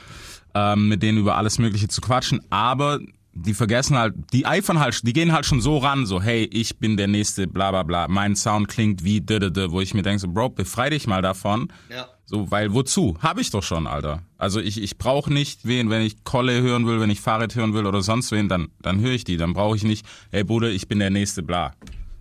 ähm, 0.55 0.89
mit 0.89 1.03
denen 1.03 1.19
über 1.19 1.37
alles 1.37 1.59
Mögliche 1.59 1.89
zu 1.89 2.01
quatschen, 2.03 2.41
aber 2.51 3.01
die 3.33 3.55
vergessen 3.55 3.97
halt, 3.97 4.15
die 4.33 4.47
eifern 4.47 4.81
halt, 4.81 5.07
die 5.07 5.13
gehen 5.13 5.33
halt 5.33 5.47
schon 5.47 5.61
so 5.61 5.79
ran, 5.79 6.07
so 6.07 6.21
hey, 6.21 6.45
ich 6.53 6.79
bin 6.79 6.97
der 6.97 7.07
nächste, 7.07 7.47
bla 7.47 7.71
bla 7.71 7.83
bla, 7.83 8.09
mein 8.09 8.37
Sound 8.37 8.69
klingt 8.69 9.05
wie 9.05 9.21
d, 9.21 9.39
d, 9.39 9.51
d 9.51 9.71
wo 9.71 9.81
ich 9.81 9.95
mir 9.95 10.03
denke, 10.03 10.19
so 10.21 10.29
Bro, 10.29 10.51
befrei 10.51 10.91
dich 10.91 11.07
mal 11.07 11.23
davon. 11.23 11.73
Ja. 11.91 12.09
So, 12.27 12.51
weil 12.51 12.73
wozu? 12.73 13.17
Habe 13.21 13.41
ich 13.41 13.51
doch 13.51 13.63
schon, 13.63 13.89
Alter. 13.89 14.23
Also 14.39 14.61
ich, 14.61 14.81
ich 14.81 14.99
brauche 14.99 15.33
nicht 15.33 15.67
wen, 15.67 15.91
wenn 15.91 16.03
ich 16.03 16.23
Kolle 16.23 16.63
hören 16.63 16.87
will, 16.87 17.01
wenn 17.01 17.11
ich 17.11 17.21
Fahrrad 17.21 17.57
hören 17.57 17.75
will 17.75 17.87
oder 17.87 18.03
sonst 18.03 18.31
wen, 18.31 18.49
dann, 18.49 18.69
dann 18.81 19.01
höre 19.01 19.13
ich 19.13 19.25
die. 19.25 19.37
Dann 19.37 19.53
brauche 19.53 19.75
ich 19.75 19.83
nicht, 19.83 20.07
hey 20.31 20.45
Bruder, 20.45 20.71
ich 20.71 20.87
bin 20.87 21.01
der 21.01 21.11
nächste, 21.11 21.43
bla. 21.43 21.73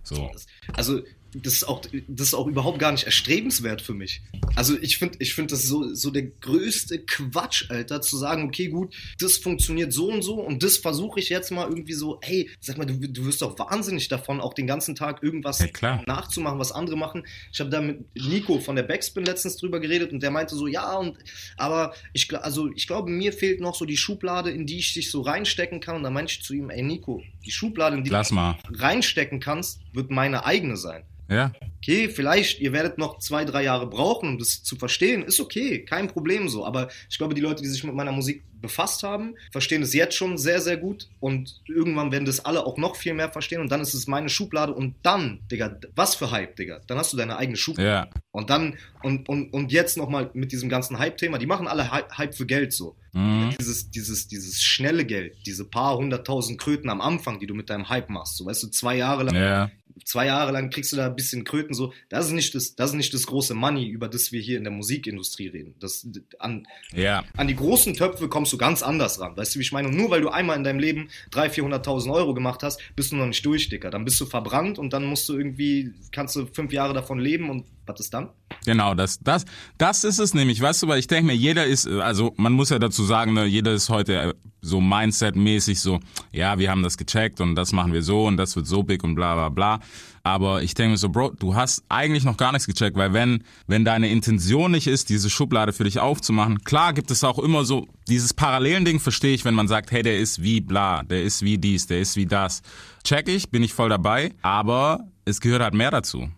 So. 0.02 0.30
Also, 0.74 1.00
das 1.34 1.54
ist 1.54 1.64
auch, 1.64 1.82
das 2.08 2.28
ist 2.28 2.34
auch 2.34 2.46
überhaupt 2.46 2.78
gar 2.78 2.92
nicht 2.92 3.04
erstrebenswert 3.04 3.82
für 3.82 3.94
mich. 3.94 4.22
Also 4.56 4.76
ich 4.80 4.98
finde, 4.98 5.16
ich 5.20 5.34
finde 5.34 5.54
das 5.54 5.64
so, 5.64 5.94
so 5.94 6.10
der 6.10 6.22
größte 6.22 7.00
Quatsch, 7.00 7.70
Alter, 7.70 8.00
zu 8.00 8.16
sagen, 8.16 8.44
okay, 8.44 8.68
gut, 8.68 8.94
das 9.18 9.36
funktioniert 9.36 9.92
so 9.92 10.10
und 10.10 10.22
so 10.22 10.34
und 10.34 10.62
das 10.62 10.76
versuche 10.76 11.20
ich 11.20 11.28
jetzt 11.28 11.50
mal 11.50 11.68
irgendwie 11.68 11.92
so, 11.92 12.18
hey, 12.22 12.50
sag 12.60 12.78
mal, 12.78 12.84
du, 12.84 12.94
du 12.94 13.26
wirst 13.26 13.42
doch 13.42 13.58
wahnsinnig 13.58 14.08
davon, 14.08 14.40
auch 14.40 14.54
den 14.54 14.66
ganzen 14.66 14.94
Tag 14.94 15.22
irgendwas 15.22 15.60
Ja, 15.60 16.02
nachzumachen, 16.06 16.58
was 16.58 16.72
andere 16.72 16.96
machen. 16.96 17.24
Ich 17.52 17.60
habe 17.60 17.70
da 17.70 17.80
mit 17.80 18.04
Nico 18.16 18.58
von 18.58 18.76
der 18.76 18.82
Backspin 18.82 19.24
letztens 19.24 19.56
drüber 19.56 19.80
geredet 19.80 20.12
und 20.12 20.22
der 20.22 20.30
meinte 20.30 20.54
so, 20.56 20.66
ja, 20.66 20.96
und 20.96 21.18
aber 21.56 21.94
ich, 22.12 22.34
also 22.36 22.70
ich 22.74 22.86
glaube, 22.86 23.10
mir 23.10 23.32
fehlt 23.32 23.60
noch 23.60 23.74
so 23.74 23.84
die 23.84 23.96
Schublade, 23.96 24.50
in 24.50 24.66
die 24.66 24.78
ich 24.78 24.94
dich 24.94 25.10
so 25.10 25.20
reinstecken 25.22 25.80
kann. 25.80 25.96
Und 25.96 26.02
da 26.02 26.10
meinte 26.10 26.32
ich 26.32 26.42
zu 26.42 26.54
ihm, 26.54 26.70
ey 26.70 26.82
Nico, 26.82 27.22
die 27.44 27.50
Schublade, 27.50 27.96
in 27.96 28.04
die 28.04 28.10
du 28.10 28.16
reinstecken 28.72 29.40
kannst, 29.40 29.80
wird 29.92 30.10
meine 30.10 30.44
eigene 30.44 30.76
sein. 30.76 31.04
Ja? 31.30 31.52
Okay, 31.78 32.08
vielleicht, 32.10 32.60
ihr 32.60 32.72
werdet 32.74 32.98
noch 32.98 33.18
zwei, 33.18 33.46
drei 33.46 33.62
Jahre 33.62 33.86
brauchen, 33.86 34.30
um 34.30 34.38
das 34.38 34.62
zu 34.62 34.76
verstehen. 34.76 35.22
Ist 35.22 35.40
okay, 35.40 35.82
kein 35.84 36.08
Problem 36.08 36.48
so. 36.50 36.66
Aber 36.66 36.88
ich 37.08 37.16
glaube, 37.16 37.34
die 37.34 37.40
Leute, 37.40 37.62
die 37.62 37.68
sich 37.68 37.84
mit 37.84 37.94
meiner 37.94 38.12
Musik 38.12 38.44
befasst 38.60 39.02
haben, 39.02 39.34
verstehen 39.50 39.80
es 39.80 39.94
jetzt 39.94 40.14
schon 40.14 40.36
sehr, 40.36 40.60
sehr 40.60 40.76
gut. 40.76 41.08
Und 41.20 41.62
irgendwann 41.66 42.12
werden 42.12 42.26
das 42.26 42.44
alle 42.44 42.66
auch 42.66 42.76
noch 42.76 42.96
viel 42.96 43.14
mehr 43.14 43.30
verstehen. 43.32 43.62
Und 43.62 43.72
dann 43.72 43.80
ist 43.80 43.94
es 43.94 44.06
meine 44.06 44.28
Schublade. 44.28 44.74
Und 44.74 44.96
dann, 45.02 45.40
Digga, 45.50 45.78
was 45.96 46.14
für 46.16 46.30
Hype, 46.30 46.56
Digga. 46.56 46.80
Dann 46.86 46.98
hast 46.98 47.14
du 47.14 47.16
deine 47.16 47.38
eigene 47.38 47.56
Schublade. 47.56 47.88
Ja. 47.88 48.08
Und 48.32 48.50
dann, 48.50 48.76
und, 49.02 49.28
und, 49.30 49.50
und 49.54 49.72
jetzt 49.72 49.96
nochmal 49.96 50.30
mit 50.34 50.52
diesem 50.52 50.68
ganzen 50.68 50.98
Hype-Thema, 50.98 51.38
die 51.38 51.46
machen 51.46 51.66
alle 51.66 51.90
Hy- 51.90 52.10
Hype 52.18 52.34
für 52.34 52.44
Geld 52.44 52.74
so. 52.74 52.96
Mhm. 53.12 53.54
Dieses, 53.58 53.90
dieses, 53.90 54.28
dieses 54.28 54.60
schnelle 54.62 55.06
Geld, 55.06 55.36
diese 55.46 55.64
paar 55.64 55.96
hunderttausend 55.96 56.60
Kröten 56.60 56.90
am 56.90 57.00
Anfang, 57.00 57.40
die 57.40 57.46
du 57.46 57.54
mit 57.54 57.70
deinem 57.70 57.88
Hype 57.88 58.10
machst. 58.10 58.36
So, 58.36 58.44
weißt 58.44 58.62
du, 58.64 58.68
zwei 58.68 58.96
Jahre 58.96 59.22
lang 59.22 59.34
Ja. 59.34 59.70
Zwei 60.04 60.26
Jahre 60.26 60.52
lang 60.52 60.70
kriegst 60.70 60.92
du 60.92 60.96
da 60.96 61.06
ein 61.06 61.16
bisschen 61.16 61.44
Kröten 61.44 61.74
so. 61.74 61.92
Das 62.08 62.26
ist 62.26 62.32
nicht 62.32 62.54
das, 62.54 62.74
das 62.74 62.90
ist 62.90 62.96
nicht 62.96 63.12
das 63.14 63.26
große 63.26 63.54
Money, 63.54 63.88
über 63.88 64.08
das 64.08 64.32
wir 64.32 64.40
hier 64.40 64.58
in 64.58 64.64
der 64.64 64.72
Musikindustrie 64.72 65.48
reden. 65.48 65.74
Das, 65.80 66.06
an, 66.38 66.66
Ja. 66.94 67.24
an 67.36 67.48
die 67.48 67.56
großen 67.56 67.94
Töpfe 67.94 68.28
kommst 68.28 68.52
du 68.52 68.58
ganz 68.58 68.82
anders 68.82 69.20
ran. 69.20 69.36
Weißt 69.36 69.54
du, 69.54 69.58
wie 69.58 69.62
ich 69.62 69.72
meine? 69.72 69.88
Und 69.88 69.96
nur 69.96 70.10
weil 70.10 70.20
du 70.20 70.28
einmal 70.28 70.56
in 70.56 70.64
deinem 70.64 70.78
Leben 70.80 71.08
300.000, 71.32 71.82
400.000 71.84 72.12
Euro 72.12 72.34
gemacht 72.34 72.62
hast, 72.62 72.80
bist 72.96 73.12
du 73.12 73.16
noch 73.16 73.26
nicht 73.26 73.44
durch, 73.44 73.68
Dicker. 73.68 73.90
Dann 73.90 74.04
bist 74.04 74.20
du 74.20 74.26
verbrannt 74.26 74.78
und 74.78 74.92
dann 74.92 75.04
musst 75.04 75.28
du 75.28 75.36
irgendwie, 75.36 75.92
kannst 76.12 76.36
du 76.36 76.46
fünf 76.46 76.72
Jahre 76.72 76.94
davon 76.94 77.18
leben 77.18 77.50
und 77.50 77.64
was 77.90 78.00
ist 78.00 78.14
dann? 78.14 78.30
Genau, 78.64 78.94
das, 78.94 79.18
das, 79.20 79.44
das 79.78 80.04
ist 80.04 80.18
es 80.18 80.34
nämlich, 80.34 80.60
weißt 80.60 80.82
du, 80.82 80.88
weil 80.88 80.98
ich 80.98 81.06
denke 81.06 81.26
mir, 81.26 81.36
jeder 81.36 81.66
ist, 81.66 81.86
also 81.86 82.32
man 82.36 82.52
muss 82.52 82.70
ja 82.70 82.78
dazu 82.78 83.04
sagen, 83.04 83.32
ne, 83.32 83.46
jeder 83.46 83.72
ist 83.72 83.88
heute 83.88 84.14
äh, 84.16 84.34
so 84.60 84.80
Mindset-mäßig 84.80 85.80
so, 85.80 86.00
ja, 86.32 86.58
wir 86.58 86.70
haben 86.70 86.82
das 86.82 86.98
gecheckt 86.98 87.40
und 87.40 87.54
das 87.54 87.72
machen 87.72 87.92
wir 87.92 88.02
so 88.02 88.26
und 88.26 88.36
das 88.36 88.56
wird 88.56 88.66
so 88.66 88.82
big 88.82 89.02
und 89.04 89.14
bla 89.14 89.34
bla 89.34 89.48
bla. 89.48 89.80
Aber 90.22 90.62
ich 90.62 90.74
denke 90.74 90.90
mir 90.90 90.96
so, 90.98 91.08
Bro, 91.08 91.30
du 91.38 91.54
hast 91.54 91.82
eigentlich 91.88 92.24
noch 92.24 92.36
gar 92.36 92.52
nichts 92.52 92.66
gecheckt, 92.66 92.96
weil 92.96 93.14
wenn, 93.14 93.42
wenn 93.66 93.86
deine 93.86 94.10
Intention 94.10 94.72
nicht 94.72 94.86
ist, 94.86 95.08
diese 95.08 95.30
Schublade 95.30 95.72
für 95.72 95.84
dich 95.84 95.98
aufzumachen, 95.98 96.62
klar 96.64 96.92
gibt 96.92 97.10
es 97.10 97.24
auch 97.24 97.38
immer 97.38 97.64
so, 97.64 97.86
dieses 98.08 98.34
parallelen 98.34 98.84
Ding 98.84 99.00
verstehe 99.00 99.34
ich, 99.34 99.46
wenn 99.46 99.54
man 99.54 99.68
sagt, 99.68 99.90
hey, 99.90 100.02
der 100.02 100.18
ist 100.18 100.42
wie 100.42 100.60
bla, 100.60 101.02
der 101.04 101.22
ist 101.22 101.42
wie 101.42 101.56
dies, 101.56 101.86
der 101.86 102.00
ist 102.00 102.16
wie 102.16 102.26
das. 102.26 102.60
Check 103.02 103.28
ich, 103.28 103.50
bin 103.50 103.62
ich 103.62 103.72
voll 103.72 103.88
dabei, 103.88 104.34
aber 104.42 105.00
es 105.24 105.40
gehört 105.40 105.62
halt 105.62 105.74
mehr 105.74 105.90
dazu. 105.90 106.28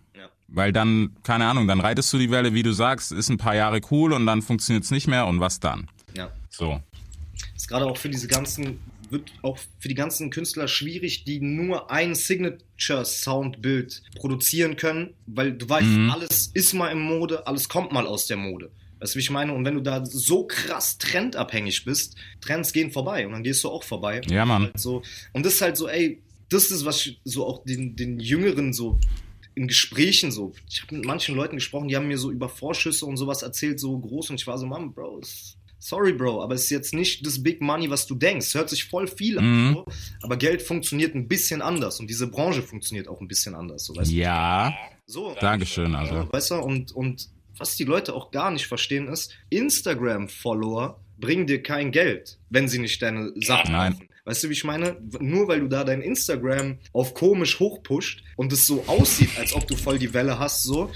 Weil 0.53 0.71
dann, 0.71 1.15
keine 1.23 1.47
Ahnung, 1.47 1.67
dann 1.67 1.81
reitest 1.81 2.13
du 2.13 2.19
die 2.19 2.29
Welle, 2.29 2.53
wie 2.53 2.61
du 2.61 2.73
sagst, 2.73 3.11
ist 3.11 3.29
ein 3.29 3.37
paar 3.37 3.55
Jahre 3.55 3.81
cool 3.89 4.13
und 4.13 4.27
dann 4.27 4.43
funktioniert's 4.43 4.91
nicht 4.91 5.07
mehr 5.07 5.25
und 5.25 5.39
was 5.39 5.59
dann? 5.59 5.89
Ja. 6.15 6.31
So. 6.51 6.79
ist 7.55 7.67
gerade 7.67 7.87
auch 7.87 7.97
für 7.97 8.09
diese 8.09 8.27
ganzen, 8.27 8.79
wird 9.09 9.31
auch 9.41 9.57
für 9.79 9.87
die 9.87 9.95
ganzen 9.95 10.29
Künstler 10.29 10.67
schwierig, 10.67 11.23
die 11.23 11.39
nur 11.39 11.89
ein 11.89 12.13
Signature-Soundbild 12.13 14.03
produzieren 14.15 14.75
können, 14.75 15.15
weil 15.25 15.53
du 15.53 15.67
weißt, 15.67 16.11
alles 16.11 16.51
ist 16.53 16.73
mal 16.73 16.89
im 16.89 17.01
Mode, 17.01 17.47
alles 17.47 17.67
kommt 17.67 17.91
mal 17.91 18.05
aus 18.05 18.27
der 18.27 18.37
Mode. 18.37 18.69
Weißt 18.99 19.15
du, 19.15 19.17
wie 19.17 19.21
ich 19.21 19.31
meine? 19.31 19.53
Und 19.53 19.65
wenn 19.65 19.73
du 19.73 19.81
da 19.81 20.05
so 20.05 20.45
krass 20.45 20.99
trendabhängig 20.99 21.83
bist, 21.83 22.15
Trends 22.41 22.71
gehen 22.73 22.91
vorbei 22.91 23.25
und 23.25 23.33
dann 23.33 23.43
gehst 23.43 23.63
du 23.63 23.69
auch 23.69 23.83
vorbei. 23.83 24.21
Ja, 24.27 24.45
Mann. 24.45 24.65
Halt 24.65 24.79
so, 24.79 25.01
und 25.33 25.45
das 25.45 25.55
ist 25.55 25.61
halt 25.61 25.77
so, 25.77 25.87
ey, 25.89 26.21
das 26.49 26.69
ist, 26.69 26.85
was 26.85 27.03
ich 27.05 27.19
so 27.23 27.47
auch 27.47 27.65
den, 27.65 27.95
den 27.95 28.19
Jüngeren 28.19 28.71
so 28.71 28.99
in 29.55 29.67
Gesprächen 29.67 30.31
so. 30.31 30.53
Ich 30.69 30.81
habe 30.81 30.95
mit 30.95 31.05
manchen 31.05 31.35
Leuten 31.35 31.55
gesprochen, 31.55 31.87
die 31.87 31.95
haben 31.95 32.07
mir 32.07 32.17
so 32.17 32.31
über 32.31 32.49
Vorschüsse 32.49 33.05
und 33.05 33.17
sowas 33.17 33.41
erzählt, 33.41 33.79
so 33.79 33.97
groß 33.97 34.31
und 34.31 34.35
ich 34.39 34.47
war 34.47 34.57
so, 34.57 34.65
Mann, 34.65 34.93
Bro, 34.93 35.21
sorry, 35.79 36.13
Bro, 36.13 36.41
aber 36.41 36.55
es 36.55 36.63
ist 36.63 36.69
jetzt 36.69 36.93
nicht 36.93 37.25
das 37.25 37.43
Big 37.43 37.61
Money, 37.61 37.89
was 37.89 38.07
du 38.07 38.15
denkst. 38.15 38.53
Hört 38.53 38.69
sich 38.69 38.85
voll 38.85 39.07
viel 39.07 39.37
an, 39.39 39.73
so, 39.73 39.85
aber 40.21 40.37
Geld 40.37 40.61
funktioniert 40.61 41.13
ein 41.15 41.27
bisschen 41.27 41.61
anders 41.61 41.99
und 41.99 42.09
diese 42.09 42.27
Branche 42.27 42.61
funktioniert 42.61 43.07
auch 43.07 43.21
ein 43.21 43.27
bisschen 43.27 43.53
anders. 43.55 43.85
So, 43.85 43.95
weißt 43.95 44.11
du? 44.11 44.15
Ja, 44.15 44.73
so, 45.05 45.35
Dankeschön, 45.39 45.93
also. 45.95 46.13
ja, 46.13 46.33
weißt 46.33 46.51
du, 46.51 46.55
und, 46.55 46.91
und 46.93 47.29
was 47.57 47.75
die 47.75 47.83
Leute 47.83 48.13
auch 48.13 48.31
gar 48.31 48.51
nicht 48.51 48.67
verstehen 48.67 49.07
ist, 49.07 49.33
Instagram-Follower 49.49 50.99
bringen 51.17 51.47
dir 51.47 51.61
kein 51.61 51.91
Geld, 51.91 52.39
wenn 52.49 52.67
sie 52.67 52.79
nicht 52.79 53.01
deine 53.01 53.31
Sachen 53.35 53.71
Nein. 53.71 53.93
kaufen. 53.93 54.09
Weißt 54.25 54.43
du, 54.43 54.49
wie 54.49 54.53
ich 54.53 54.63
meine? 54.63 54.97
Nur 55.19 55.47
weil 55.49 55.59
du 55.59 55.67
da 55.67 55.83
dein 55.83 56.01
Instagram 56.01 56.77
auf 56.93 57.13
komisch 57.13 57.59
hochpusht 57.59 58.23
und 58.37 58.53
es 58.53 58.65
so 58.65 58.83
aussieht, 58.87 59.29
als 59.37 59.53
ob 59.53 59.67
du 59.67 59.75
voll 59.75 59.99
die 59.99 60.13
Welle 60.13 60.39
hast, 60.39 60.63
so, 60.63 60.89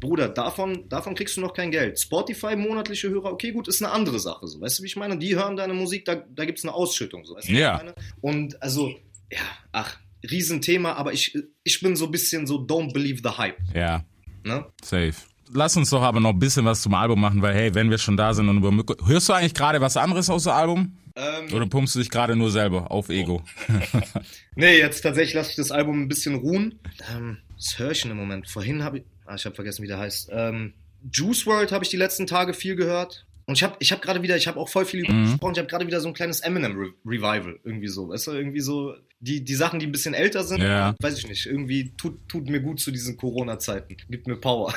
Bruder, 0.00 0.28
davon, 0.28 0.86
davon 0.90 1.14
kriegst 1.14 1.36
du 1.38 1.40
noch 1.40 1.54
kein 1.54 1.70
Geld. 1.70 1.98
Spotify, 1.98 2.56
monatliche 2.56 3.08
Hörer, 3.08 3.32
okay, 3.32 3.52
gut, 3.52 3.68
ist 3.68 3.82
eine 3.82 3.90
andere 3.90 4.20
Sache. 4.20 4.46
So. 4.46 4.60
Weißt 4.60 4.78
du, 4.78 4.82
wie 4.82 4.86
ich 4.88 4.96
meine? 4.96 5.16
Die 5.16 5.34
hören 5.34 5.56
deine 5.56 5.72
Musik, 5.72 6.04
da, 6.04 6.16
da 6.16 6.44
gibt 6.44 6.58
es 6.58 6.64
eine 6.64 6.74
Ausschüttung. 6.74 7.24
So. 7.24 7.34
Weißt 7.36 7.48
du, 7.48 7.52
Ja. 7.52 7.72
ich 7.76 7.78
meine? 7.84 7.94
Und 8.20 8.62
also, 8.62 8.90
ja, 9.32 9.38
ach, 9.72 9.96
Riesenthema, 10.30 10.92
aber 10.92 11.14
ich, 11.14 11.34
ich 11.62 11.80
bin 11.80 11.96
so 11.96 12.04
ein 12.06 12.10
bisschen 12.10 12.46
so, 12.46 12.56
don't 12.56 12.92
believe 12.92 13.20
the 13.24 13.36
hype. 13.38 13.56
Ja, 13.74 14.04
Ne? 14.44 14.66
safe. 14.82 15.14
Lass 15.54 15.74
uns 15.76 15.88
doch 15.90 16.02
aber 16.02 16.20
noch 16.20 16.30
ein 16.30 16.38
bisschen 16.38 16.64
was 16.66 16.82
zum 16.82 16.92
Album 16.94 17.20
machen, 17.20 17.40
weil 17.40 17.54
hey, 17.54 17.74
wenn 17.74 17.88
wir 17.88 17.96
schon 17.96 18.16
da 18.18 18.34
sind 18.34 18.48
und 18.48 18.58
über 18.58 18.72
Mücke. 18.72 18.96
Hörst 19.06 19.28
du 19.28 19.32
eigentlich 19.32 19.54
gerade 19.54 19.80
was 19.80 19.96
anderes 19.96 20.28
außer 20.28 20.54
Album? 20.54 20.98
Ähm, 21.16 21.52
Oder 21.52 21.66
pumpst 21.66 21.94
du 21.94 22.00
dich 22.00 22.10
gerade 22.10 22.34
nur 22.36 22.50
selber 22.50 22.90
auf 22.90 23.08
Ego? 23.08 23.42
Nee, 24.56 24.78
jetzt 24.78 25.00
tatsächlich 25.00 25.34
lasse 25.34 25.50
ich 25.50 25.56
das 25.56 25.72
Album 25.72 26.02
ein 26.02 26.08
bisschen 26.08 26.36
ruhen. 26.36 26.78
Ähm, 27.12 27.38
was 27.56 27.78
höre 27.78 27.90
ich 27.90 28.02
denn 28.02 28.12
im 28.12 28.16
Moment? 28.16 28.48
Vorhin 28.48 28.84
habe 28.84 28.98
ich, 28.98 29.04
ah, 29.26 29.34
ich 29.34 29.44
habe 29.46 29.54
vergessen, 29.54 29.82
wie 29.82 29.88
der 29.88 29.98
heißt. 29.98 30.28
Ähm, 30.32 30.74
Juice 31.12 31.44
World 31.46 31.72
habe 31.72 31.82
ich 31.84 31.90
die 31.90 31.96
letzten 31.96 32.26
Tage 32.28 32.54
viel 32.54 32.76
gehört. 32.76 33.26
Und 33.46 33.56
ich 33.56 33.62
habe 33.62 33.76
ich 33.80 33.92
hab 33.92 34.00
gerade 34.00 34.22
wieder, 34.22 34.36
ich 34.36 34.46
habe 34.46 34.58
auch 34.58 34.68
voll 34.68 34.86
viel 34.86 35.00
über 35.00 35.10
ihn 35.12 35.24
gesprochen, 35.24 35.52
ich 35.52 35.58
habe 35.58 35.68
gerade 35.68 35.86
wieder 35.86 36.00
so 36.00 36.08
ein 36.08 36.14
kleines 36.14 36.40
Eminem 36.40 36.76
Re 36.78 36.92
Revival, 37.04 37.58
irgendwie 37.62 37.88
so, 37.88 38.08
weißt 38.08 38.28
du, 38.28 38.30
irgendwie 38.32 38.60
so, 38.60 38.94
die, 39.20 39.44
die 39.44 39.54
Sachen, 39.54 39.80
die 39.80 39.86
ein 39.86 39.92
bisschen 39.92 40.14
älter 40.14 40.44
sind, 40.44 40.62
Ja. 40.62 40.94
weiß 41.02 41.18
ich 41.18 41.28
nicht, 41.28 41.44
irgendwie 41.44 41.92
tut, 41.96 42.26
tut 42.28 42.48
mir 42.48 42.60
gut 42.60 42.80
zu 42.80 42.90
diesen 42.90 43.18
Corona-Zeiten, 43.18 43.96
gibt 44.08 44.26
mir 44.28 44.36
Power. 44.36 44.72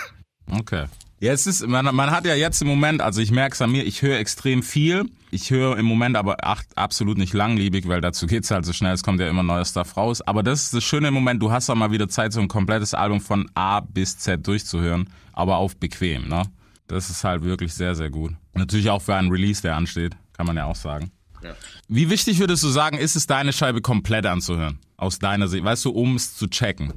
Okay. 0.51 0.85
Ja, 1.19 1.31
es 1.31 1.47
ist, 1.47 1.65
man, 1.65 1.83
man 1.95 2.11
hat 2.11 2.25
ja 2.25 2.35
jetzt 2.35 2.61
im 2.61 2.67
Moment, 2.67 3.01
also 3.01 3.21
ich 3.21 3.31
merke 3.31 3.53
es 3.53 3.61
an 3.61 3.71
mir, 3.71 3.83
ich 3.83 4.03
höre 4.03 4.19
extrem 4.19 4.61
viel. 4.61 5.05
Ich 5.31 5.49
höre 5.49 5.77
im 5.77 5.85
Moment 5.85 6.15
aber 6.15 6.37
ach, 6.41 6.63
absolut 6.75 7.17
nicht 7.17 7.33
langlebig, 7.33 7.87
weil 7.87 8.01
dazu 8.01 8.27
geht's 8.27 8.51
halt 8.51 8.65
so 8.65 8.73
schnell, 8.73 8.93
es 8.93 9.03
kommt 9.03 9.19
ja 9.19 9.27
immer 9.27 9.41
neuer 9.41 9.65
Stuff 9.65 9.97
raus. 9.97 10.21
Aber 10.21 10.43
das 10.43 10.65
ist 10.65 10.73
das 10.75 10.83
Schöne 10.83 11.07
im 11.07 11.15
Moment, 11.15 11.41
du 11.41 11.51
hast 11.51 11.69
auch 11.71 11.75
mal 11.75 11.91
wieder 11.91 12.07
Zeit, 12.07 12.33
so 12.33 12.39
ein 12.39 12.47
komplettes 12.47 12.93
Album 12.93 13.19
von 13.19 13.49
A 13.55 13.79
bis 13.79 14.19
Z 14.19 14.45
durchzuhören, 14.45 15.09
aber 15.33 15.57
auf 15.57 15.75
bequem, 15.77 16.27
ne? 16.27 16.43
Das 16.87 17.09
ist 17.09 17.23
halt 17.23 17.43
wirklich 17.43 17.73
sehr, 17.73 17.95
sehr 17.95 18.09
gut. 18.09 18.33
Natürlich 18.53 18.89
auch 18.89 19.01
für 19.01 19.15
einen 19.15 19.29
Release, 19.29 19.61
der 19.61 19.75
ansteht, 19.75 20.15
kann 20.33 20.45
man 20.45 20.55
ja 20.55 20.65
auch 20.65 20.75
sagen. 20.75 21.11
Ja. 21.43 21.55
Wie 21.87 22.09
wichtig 22.09 22.39
würdest 22.39 22.63
du 22.63 22.69
sagen, 22.69 22.97
ist 22.97 23.15
es, 23.15 23.27
deine 23.27 23.53
Scheibe 23.53 23.81
komplett 23.81 24.25
anzuhören? 24.25 24.79
Aus 24.95 25.19
deiner 25.19 25.47
Sicht, 25.47 25.63
weißt 25.63 25.83
du, 25.85 25.91
um 25.91 26.15
es 26.15 26.35
zu 26.35 26.47
checken? 26.47 26.93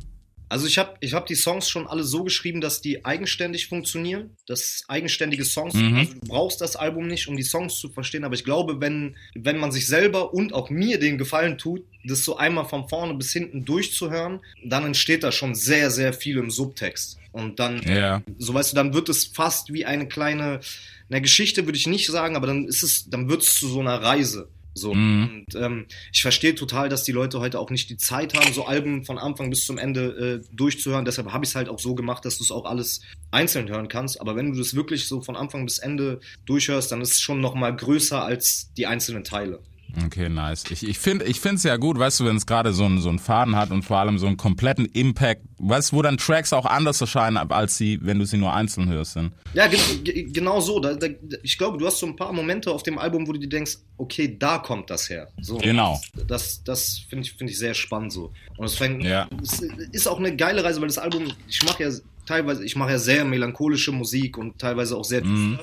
Also 0.50 0.66
ich 0.66 0.78
habe 0.78 0.94
ich 1.00 1.14
hab 1.14 1.26
die 1.26 1.36
Songs 1.36 1.68
schon 1.68 1.86
alle 1.86 2.02
so 2.02 2.24
geschrieben, 2.24 2.60
dass 2.60 2.80
die 2.82 3.04
eigenständig 3.04 3.68
funktionieren, 3.68 4.36
dass 4.46 4.82
eigenständige 4.88 5.44
Songs, 5.44 5.74
Mhm. 5.74 5.96
also 5.96 6.12
du 6.14 6.20
brauchst 6.26 6.60
das 6.60 6.74
Album 6.74 7.06
nicht, 7.06 7.28
um 7.28 7.36
die 7.36 7.44
Songs 7.44 7.78
zu 7.78 7.88
verstehen, 7.88 8.24
aber 8.24 8.34
ich 8.34 8.42
glaube, 8.44 8.80
wenn, 8.80 9.16
wenn 9.34 9.58
man 9.58 9.70
sich 9.70 9.86
selber 9.86 10.34
und 10.34 10.52
auch 10.52 10.68
mir 10.68 10.98
den 10.98 11.18
Gefallen 11.18 11.56
tut, 11.56 11.84
das 12.04 12.24
so 12.24 12.36
einmal 12.36 12.64
von 12.64 12.88
vorne 12.88 13.14
bis 13.14 13.32
hinten 13.32 13.64
durchzuhören, 13.64 14.40
dann 14.64 14.84
entsteht 14.84 15.22
da 15.22 15.30
schon 15.30 15.54
sehr, 15.54 15.90
sehr 15.90 16.12
viel 16.12 16.36
im 16.38 16.50
Subtext. 16.50 17.18
Und 17.32 17.60
dann, 17.60 17.80
Ja. 17.82 18.20
so 18.38 18.52
weißt 18.52 18.72
du, 18.72 18.76
dann 18.76 18.92
wird 18.92 19.08
es 19.08 19.26
fast 19.26 19.72
wie 19.72 19.84
eine 19.86 20.08
kleine, 20.08 20.60
eine 21.08 21.22
Geschichte 21.22 21.64
würde 21.64 21.78
ich 21.78 21.86
nicht 21.86 22.08
sagen, 22.08 22.34
aber 22.34 22.48
dann 22.48 22.66
ist 22.66 22.82
es, 22.82 23.08
dann 23.08 23.28
wird 23.28 23.42
es 23.42 23.54
zu 23.54 23.68
so 23.68 23.78
einer 23.80 24.02
Reise. 24.02 24.48
So. 24.80 24.94
Mhm. 24.94 25.44
Und 25.46 25.54
ähm, 25.54 25.86
ich 26.12 26.22
verstehe 26.22 26.54
total, 26.54 26.88
dass 26.88 27.04
die 27.04 27.12
Leute 27.12 27.40
heute 27.40 27.58
auch 27.58 27.70
nicht 27.70 27.90
die 27.90 27.96
Zeit 27.96 28.34
haben, 28.34 28.52
so 28.52 28.64
Alben 28.64 29.04
von 29.04 29.18
Anfang 29.18 29.50
bis 29.50 29.64
zum 29.66 29.78
Ende 29.78 30.42
äh, 30.42 30.56
durchzuhören. 30.56 31.04
Deshalb 31.04 31.32
habe 31.32 31.44
ich 31.44 31.50
es 31.50 31.54
halt 31.56 31.68
auch 31.68 31.78
so 31.78 31.94
gemacht, 31.94 32.24
dass 32.24 32.38
du 32.38 32.44
es 32.44 32.50
auch 32.50 32.64
alles 32.64 33.02
einzeln 33.30 33.68
hören 33.68 33.88
kannst. 33.88 34.20
Aber 34.20 34.36
wenn 34.36 34.52
du 34.52 34.58
das 34.58 34.74
wirklich 34.74 35.06
so 35.06 35.20
von 35.20 35.36
Anfang 35.36 35.64
bis 35.64 35.78
Ende 35.78 36.20
durchhörst, 36.46 36.90
dann 36.90 37.00
ist 37.00 37.12
es 37.12 37.20
schon 37.20 37.40
noch 37.40 37.54
mal 37.54 37.74
größer 37.74 38.24
als 38.24 38.72
die 38.76 38.86
einzelnen 38.86 39.24
Teile. 39.24 39.60
Okay, 40.06 40.28
nice. 40.28 40.64
Ich, 40.70 40.86
ich 40.86 40.98
finde 40.98 41.24
ich 41.24 41.40
finde 41.40 41.56
es 41.56 41.62
ja 41.64 41.76
gut, 41.76 41.98
weißt 41.98 42.20
du, 42.20 42.24
wenn 42.26 42.36
es 42.36 42.46
gerade 42.46 42.72
so 42.72 42.84
einen 42.84 43.00
so 43.00 43.08
einen 43.08 43.18
Faden 43.18 43.56
hat 43.56 43.70
und 43.70 43.82
vor 43.84 43.98
allem 43.98 44.18
so 44.18 44.26
einen 44.26 44.36
kompletten 44.36 44.86
Impact, 44.86 45.42
weißt 45.58 45.92
du, 45.92 45.96
wo 45.96 46.02
dann 46.02 46.16
Tracks 46.18 46.52
auch 46.52 46.66
anders 46.66 47.00
erscheinen, 47.00 47.36
als 47.36 47.76
sie, 47.76 47.98
wenn 48.02 48.18
du 48.18 48.24
sie 48.24 48.36
nur 48.36 48.52
einzeln 48.52 48.88
hörst. 48.88 49.12
Sind. 49.14 49.32
Ja, 49.54 49.66
ge 49.66 49.78
ge 50.04 50.30
genau 50.32 50.60
so. 50.60 50.80
Da, 50.80 50.94
da, 50.94 51.06
ich 51.42 51.58
glaube, 51.58 51.78
du 51.78 51.86
hast 51.86 51.98
so 51.98 52.06
ein 52.06 52.16
paar 52.16 52.32
Momente 52.32 52.70
auf 52.70 52.82
dem 52.82 52.98
Album, 52.98 53.26
wo 53.26 53.32
du 53.32 53.38
dir 53.38 53.48
denkst, 53.48 53.76
okay, 53.96 54.36
da 54.38 54.58
kommt 54.58 54.90
das 54.90 55.08
her. 55.10 55.28
So, 55.40 55.58
Genau. 55.58 56.00
Das, 56.26 56.62
das 56.64 57.00
finde 57.08 57.26
ich, 57.26 57.32
finde 57.34 57.52
ich 57.52 57.58
sehr 57.58 57.74
spannend 57.74 58.12
so. 58.12 58.32
Und 58.56 58.66
es 58.66 58.74
fängt, 58.76 59.02
Ja. 59.04 59.28
es 59.42 59.60
ist 59.92 60.06
auch 60.06 60.18
eine 60.18 60.34
geile 60.36 60.62
Reise, 60.64 60.80
weil 60.80 60.88
das 60.88 60.98
Album, 60.98 61.32
ich 61.48 61.62
mache 61.64 61.82
ja 61.84 61.90
teilweise, 62.26 62.64
ich 62.64 62.76
mache 62.76 62.90
ja 62.92 62.98
sehr 62.98 63.24
melancholische 63.24 63.92
Musik 63.92 64.38
und 64.38 64.58
teilweise 64.58 64.96
auch 64.96 65.04
sehr 65.04 65.24
Mhm. 65.24 65.58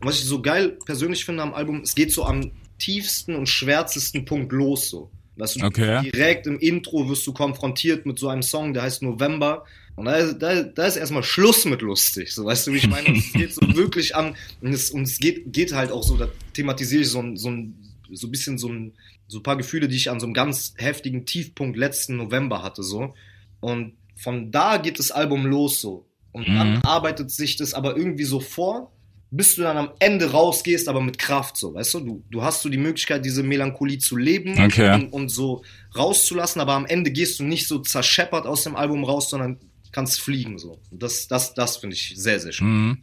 Und 0.00 0.08
was 0.08 0.18
ich 0.18 0.24
so 0.24 0.42
geil 0.42 0.76
persönlich 0.84 1.24
finde 1.24 1.42
am 1.44 1.54
Album, 1.54 1.82
es 1.82 1.94
geht 1.94 2.12
so 2.12 2.24
am 2.24 2.50
tiefsten 2.82 3.34
und 3.36 3.48
schwärzesten 3.48 4.24
Punkt 4.24 4.52
los 4.52 4.90
so. 4.90 5.10
Weißt 5.36 5.56
du, 5.60 5.64
Okay. 5.66 6.02
direkt 6.10 6.46
im 6.46 6.58
Intro 6.58 7.08
wirst 7.08 7.26
du 7.26 7.32
konfrontiert 7.32 8.04
mit 8.04 8.18
so 8.18 8.28
einem 8.28 8.42
Song, 8.42 8.74
der 8.74 8.82
heißt 8.82 9.02
November. 9.02 9.64
Und 9.96 10.04
da, 10.06 10.16
ist- 10.16 10.38
da, 10.38 10.62
da 10.62 10.86
ist 10.86 10.96
erstmal 10.96 11.22
Schluss 11.22 11.64
mit 11.64 11.80
lustig. 11.82 12.32
So, 12.34 12.44
weißt 12.44 12.66
du, 12.66 12.72
wie 12.72 12.78
ich 12.78 12.88
meine? 12.88 13.16
es 13.16 13.32
geht 13.32 13.54
so 13.54 13.60
wirklich 13.74 14.14
an. 14.14 14.36
Und 14.60 14.72
es, 14.74 14.90
und 14.90 15.02
es 15.04 15.18
geht, 15.18 15.52
geht 15.52 15.72
halt 15.72 15.90
auch 15.90 16.02
so, 16.02 16.16
da 16.16 16.28
thematisiere 16.54 17.02
ich 17.02 17.08
so 17.08 17.20
ein, 17.20 17.36
so 17.36 17.50
ein, 17.50 17.74
so 18.12 18.26
ein 18.26 18.30
bisschen 18.30 18.58
so 18.58 18.68
ein, 18.68 18.92
so 19.28 19.38
ein 19.38 19.42
paar 19.42 19.56
Gefühle, 19.56 19.88
die 19.88 19.96
ich 19.96 20.10
an 20.10 20.20
so 20.20 20.26
einem 20.26 20.34
ganz 20.34 20.74
heftigen 20.76 21.24
Tiefpunkt 21.24 21.78
letzten 21.78 22.16
November 22.16 22.62
hatte, 22.62 22.82
so. 22.82 23.14
Und 23.60 23.94
von 24.16 24.50
da 24.50 24.76
geht 24.76 24.98
das 24.98 25.10
Album 25.10 25.46
los, 25.46 25.80
so. 25.80 26.04
Und 26.32 26.46
dann 26.48 26.74
Mhm. 26.74 26.80
arbeitet 26.84 27.30
sich 27.30 27.56
das 27.56 27.72
aber 27.74 27.96
irgendwie 27.96 28.24
so 28.24 28.38
vor, 28.40 28.91
bis 29.32 29.56
du 29.56 29.62
dann 29.62 29.76
am 29.78 29.90
Ende 29.98 30.30
rausgehst, 30.30 30.88
aber 30.88 31.00
mit 31.00 31.18
Kraft, 31.18 31.56
so, 31.56 31.74
weißt 31.74 31.94
du? 31.94 32.00
Du, 32.00 32.24
du 32.30 32.42
hast 32.42 32.62
so 32.62 32.68
die 32.68 32.76
Möglichkeit, 32.78 33.24
diese 33.24 33.42
Melancholie 33.42 33.98
zu 33.98 34.16
leben 34.16 34.62
Okay. 34.62 34.94
und, 34.94 35.12
und 35.12 35.28
so 35.30 35.64
rauszulassen, 35.96 36.60
aber 36.60 36.74
am 36.74 36.86
Ende 36.86 37.10
gehst 37.10 37.40
du 37.40 37.44
nicht 37.44 37.66
so 37.66 37.78
zerscheppert 37.80 38.46
aus 38.46 38.62
dem 38.64 38.76
Album 38.76 39.02
raus, 39.04 39.30
sondern 39.30 39.58
kannst 39.90 40.20
fliegen, 40.20 40.58
so. 40.58 40.78
Und 40.90 41.02
das, 41.02 41.26
das, 41.28 41.54
das 41.54 41.78
finde 41.78 41.96
ich 41.96 42.12
sehr, 42.16 42.38
sehr 42.40 42.52
schön. 42.52 42.68
Mhm. 42.68 42.98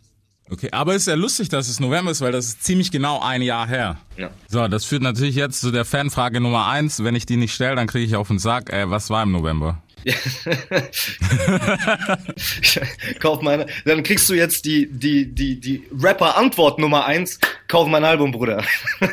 Okay, 0.52 0.70
aber 0.72 0.96
es 0.96 1.04
ist 1.04 1.08
ja 1.08 1.13
lustig, 1.13 1.50
dass 1.50 1.70
es 1.70 1.80
November 1.80 2.10
ist, 2.10 2.22
weil 2.22 2.32
das 2.32 2.46
ist 2.48 2.63
ziemlich 2.63 2.89
genau 2.89 3.20
ein 3.22 3.44
Jahr 3.44 3.68
her. 3.68 4.00
Ja. 4.18 4.32
So, 4.48 4.68
das 4.68 4.84
führt 4.84 5.04
natürlich 5.04 5.36
jetzt 5.36 5.62
zu 5.62 5.70
der 5.70 5.86
Fanfrage 5.86 6.39
Nummer 6.39 6.68
eins. 6.68 7.04
Wenn 7.04 7.13
ich 7.13 7.28
die 7.28 7.38
nicht 7.38 7.54
stelle, 7.54 7.76
dann 7.76 7.86
kriege 7.86 8.06
ich 8.06 8.15
auf 8.15 8.30
den 8.30 8.39
Sack. 8.39 8.74
Äh, 8.74 8.89
was 8.89 9.12
war 9.12 9.22
im 9.22 9.32
November? 9.32 9.84
Kauf 13.19 13.41
meine, 13.41 13.67
dann 13.85 14.03
kriegst 14.03 14.29
du 14.29 14.33
jetzt 14.33 14.65
die, 14.65 14.89
die, 14.91 15.33
die, 15.33 15.59
die 15.59 15.83
Rapper-Antwort 15.91 16.79
Nummer 16.79 17.05
eins. 17.05 17.39
Kauf 17.67 17.88
mein 17.88 18.03
Album, 18.03 18.31
Bruder. 18.31 18.63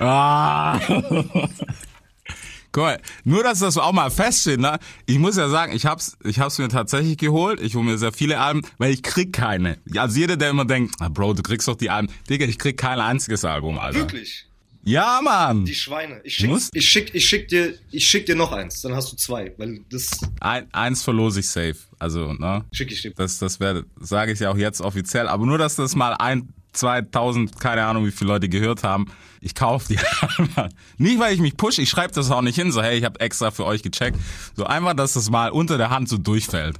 Ah. 0.00 0.78
Mal, 2.96 3.00
nur 3.24 3.42
dass 3.42 3.60
das 3.60 3.78
auch 3.78 3.92
mal 3.92 4.10
feststeht, 4.10 4.60
ne? 4.60 4.78
Ich 5.06 5.18
muss 5.18 5.36
ja 5.36 5.48
sagen, 5.48 5.74
ich 5.74 5.86
hab's, 5.86 6.16
ich 6.24 6.40
hab's 6.40 6.58
mir 6.58 6.68
tatsächlich 6.68 7.18
geholt. 7.18 7.60
Ich 7.60 7.74
hole 7.74 7.84
mir 7.84 7.98
sehr 7.98 8.12
viele 8.12 8.38
Alben, 8.38 8.62
weil 8.78 8.92
ich 8.92 9.02
krieg 9.02 9.32
keine. 9.32 9.78
Also 9.96 10.18
jeder, 10.18 10.36
der 10.36 10.50
immer 10.50 10.64
denkt, 10.64 10.94
ah, 11.00 11.08
Bro, 11.08 11.34
du 11.34 11.42
kriegst 11.42 11.68
doch 11.68 11.76
die 11.76 11.90
Alben. 11.90 12.08
Digga, 12.28 12.46
ich 12.46 12.58
krieg 12.58 12.76
kein 12.76 13.00
einziges 13.00 13.44
Album, 13.44 13.78
Alter. 13.78 14.00
Wirklich. 14.00 14.46
Ja, 14.86 15.20
Mann. 15.20 15.64
Die 15.64 15.74
Schweine. 15.74 16.20
Ich 16.22 16.36
schick, 16.36 16.48
Muss? 16.48 16.70
ich 16.72 16.88
schick, 16.88 17.12
ich 17.12 17.28
schick 17.28 17.48
dir, 17.48 17.74
ich 17.90 18.06
schick 18.06 18.24
dir 18.24 18.36
noch 18.36 18.52
eins. 18.52 18.82
Dann 18.82 18.94
hast 18.94 19.10
du 19.10 19.16
zwei, 19.16 19.52
weil 19.58 19.80
das 19.90 20.08
Ein, 20.40 20.72
eins 20.72 21.02
verlose 21.02 21.40
ich 21.40 21.48
safe. 21.48 21.76
Also, 21.98 22.34
ne? 22.34 22.64
schick 22.70 22.92
ich 22.92 23.02
dir. 23.02 23.12
Das, 23.16 23.38
das 23.40 23.58
werde, 23.58 23.84
sage 23.98 24.30
ich 24.30 24.38
ja 24.38 24.50
auch 24.52 24.56
jetzt 24.56 24.80
offiziell. 24.80 25.26
Aber 25.26 25.44
nur, 25.44 25.58
dass 25.58 25.74
das 25.74 25.96
mal 25.96 26.12
ein, 26.14 26.52
2000, 26.72 27.58
keine 27.58 27.84
Ahnung, 27.84 28.06
wie 28.06 28.12
viele 28.12 28.28
Leute 28.28 28.48
gehört 28.48 28.84
haben. 28.84 29.06
Ich 29.40 29.56
kaufe 29.56 29.88
die 29.88 29.98
einmal. 30.38 30.68
Nicht, 30.98 31.18
weil 31.18 31.34
ich 31.34 31.40
mich 31.40 31.56
push, 31.56 31.78
ich 31.78 31.90
schreibe 31.90 32.14
das 32.14 32.30
auch 32.30 32.42
nicht 32.42 32.56
hin, 32.56 32.70
so, 32.70 32.82
hey, 32.82 32.96
ich 32.98 33.04
habe 33.04 33.18
extra 33.18 33.50
für 33.50 33.64
euch 33.64 33.82
gecheckt. 33.82 34.18
So 34.54 34.64
einfach, 34.64 34.94
dass 34.94 35.14
das 35.14 35.30
mal 35.30 35.50
unter 35.50 35.78
der 35.78 35.90
Hand 35.90 36.08
so 36.08 36.16
durchfällt. 36.18 36.76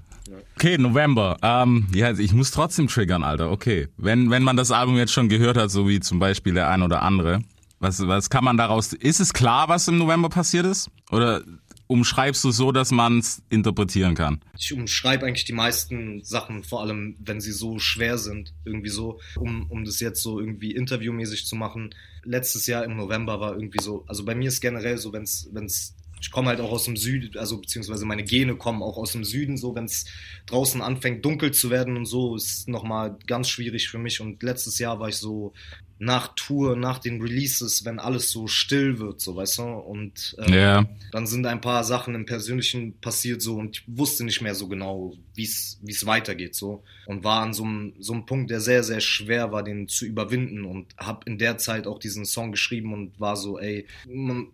Okay, 0.55 0.79
November. 0.79 1.37
Ähm, 1.43 1.87
ja, 1.93 2.13
ich 2.17 2.33
muss 2.33 2.51
trotzdem 2.51 2.89
triggern, 2.89 3.23
Alter. 3.23 3.51
Okay. 3.51 3.89
Wenn, 3.97 4.31
wenn 4.31 4.43
man 4.43 4.57
das 4.57 4.71
Album 4.71 4.97
jetzt 4.97 5.13
schon 5.13 5.29
gehört 5.29 5.57
hat, 5.57 5.71
so 5.71 5.89
wie 5.89 6.01
zum 6.01 6.19
Beispiel 6.19 6.55
der 6.55 6.69
ein 6.69 6.83
oder 6.83 7.03
andere, 7.03 7.41
was, 7.79 8.07
was 8.07 8.31
kann 8.31 8.45
man 8.45 8.57
daraus, 8.57 8.93
ist 8.93 9.21
es 9.21 9.33
klar, 9.33 9.69
was 9.69 9.89
im 9.89 9.99
November 9.99 10.29
passiert 10.29 10.67
ist? 10.67 10.91
Oder 11.11 11.43
umschreibst 11.87 12.43
du 12.45 12.51
so, 12.51 12.73
dass 12.73 12.91
man 12.91 13.19
es 13.19 13.43
interpretieren 13.49 14.15
kann? 14.15 14.41
Ich 14.59 14.73
umschreibe 14.73 15.27
eigentlich 15.27 15.45
die 15.45 15.53
meisten 15.53 16.23
Sachen, 16.25 16.65
vor 16.65 16.81
allem 16.83 17.17
wenn 17.21 17.41
sie 17.41 17.53
so 17.53 17.79
schwer 17.79 18.19
sind, 18.19 18.53
irgendwie 18.65 18.89
so, 18.89 19.21
um, 19.37 19.71
um 19.71 19.85
das 19.85 20.01
jetzt 20.01 20.23
so 20.23 20.41
irgendwie 20.41 20.73
interviewmäßig 20.73 21.47
zu 21.47 21.57
machen. 21.57 21.95
Letztes 22.25 22.67
Jahr 22.67 22.85
im 22.85 22.97
November 22.97 23.41
war 23.41 23.55
irgendwie 23.55 23.83
so, 23.83 24.05
also 24.09 24.25
bei 24.25 24.35
mir 24.35 24.49
ist 24.49 24.61
generell 24.61 24.99
so, 24.99 25.13
wenn 25.13 25.23
es, 25.23 25.49
wenn 25.53 25.67
es, 25.67 25.95
ich 26.21 26.31
komme 26.31 26.49
halt 26.49 26.61
auch 26.61 26.73
aus 26.73 26.85
dem 26.85 26.97
Süden, 26.97 27.39
also 27.39 27.61
beziehungsweise 27.61 28.05
meine 28.05 28.25
Gene 28.25 28.57
kommen 28.57 28.83
auch 28.83 28.97
aus 28.97 29.13
dem 29.13 29.23
Süden, 29.23 29.57
so 29.57 29.75
wenn 29.75 29.85
es 29.85 30.07
draußen 30.47 30.81
anfängt 30.81 31.25
dunkel 31.25 31.53
zu 31.53 31.71
werden 31.71 31.97
und 31.97 32.07
so, 32.07 32.35
ist 32.35 32.69
nochmal 32.69 33.17
ganz 33.27 33.49
schwierig 33.49 33.89
für 33.89 33.99
mich. 33.99 34.21
Und 34.21 34.43
letztes 34.43 34.79
Jahr 34.79 34.99
war 34.99 35.09
ich 35.09 35.17
so 35.17 35.53
nach 35.99 36.35
Tour, 36.37 36.77
nach 36.77 36.99
den 36.99 37.23
Releases, 37.23 37.85
wenn 37.85 37.99
alles 37.99 38.31
so 38.31 38.47
still 38.49 38.99
wird, 38.99 39.21
so 39.21 39.35
weißt 39.37 39.59
du, 39.59 39.63
und 39.63 40.37
ähm, 40.39 40.53
Ja. 40.55 40.85
dann 41.13 41.27
sind 41.27 41.47
ein 41.47 41.61
paar 41.61 41.85
Sachen 41.85 42.15
im 42.15 42.27
Persönlichen 42.27 42.99
passiert 43.01 43.41
so 43.41 43.57
und 43.57 43.77
ich 43.79 43.85
wusste 43.87 44.25
nicht 44.25 44.43
mehr 44.43 44.55
so 44.55 44.69
genau, 44.69 45.15
wie 45.35 45.45
es 45.45 46.07
weitergeht 46.07 46.55
so 46.55 46.83
und 47.07 47.25
war 47.25 47.41
an 47.43 47.55
so 47.55 47.65
einem 47.65 47.95
so 47.99 48.13
einem 48.13 48.27
Punkt, 48.27 48.51
der 48.51 48.61
sehr 48.61 48.83
sehr 48.83 49.01
schwer 49.01 49.53
war, 49.53 49.63
den 49.63 49.89
zu 49.89 50.05
überwinden 50.07 50.65
und 50.65 50.87
habe 50.99 51.21
in 51.27 51.39
der 51.39 51.57
Zeit 51.59 51.87
auch 51.87 51.99
diesen 51.99 52.25
Song 52.25 52.53
geschrieben 52.53 52.93
und 52.93 53.19
war 53.21 53.37
so, 53.37 53.59
ey, 53.59 53.87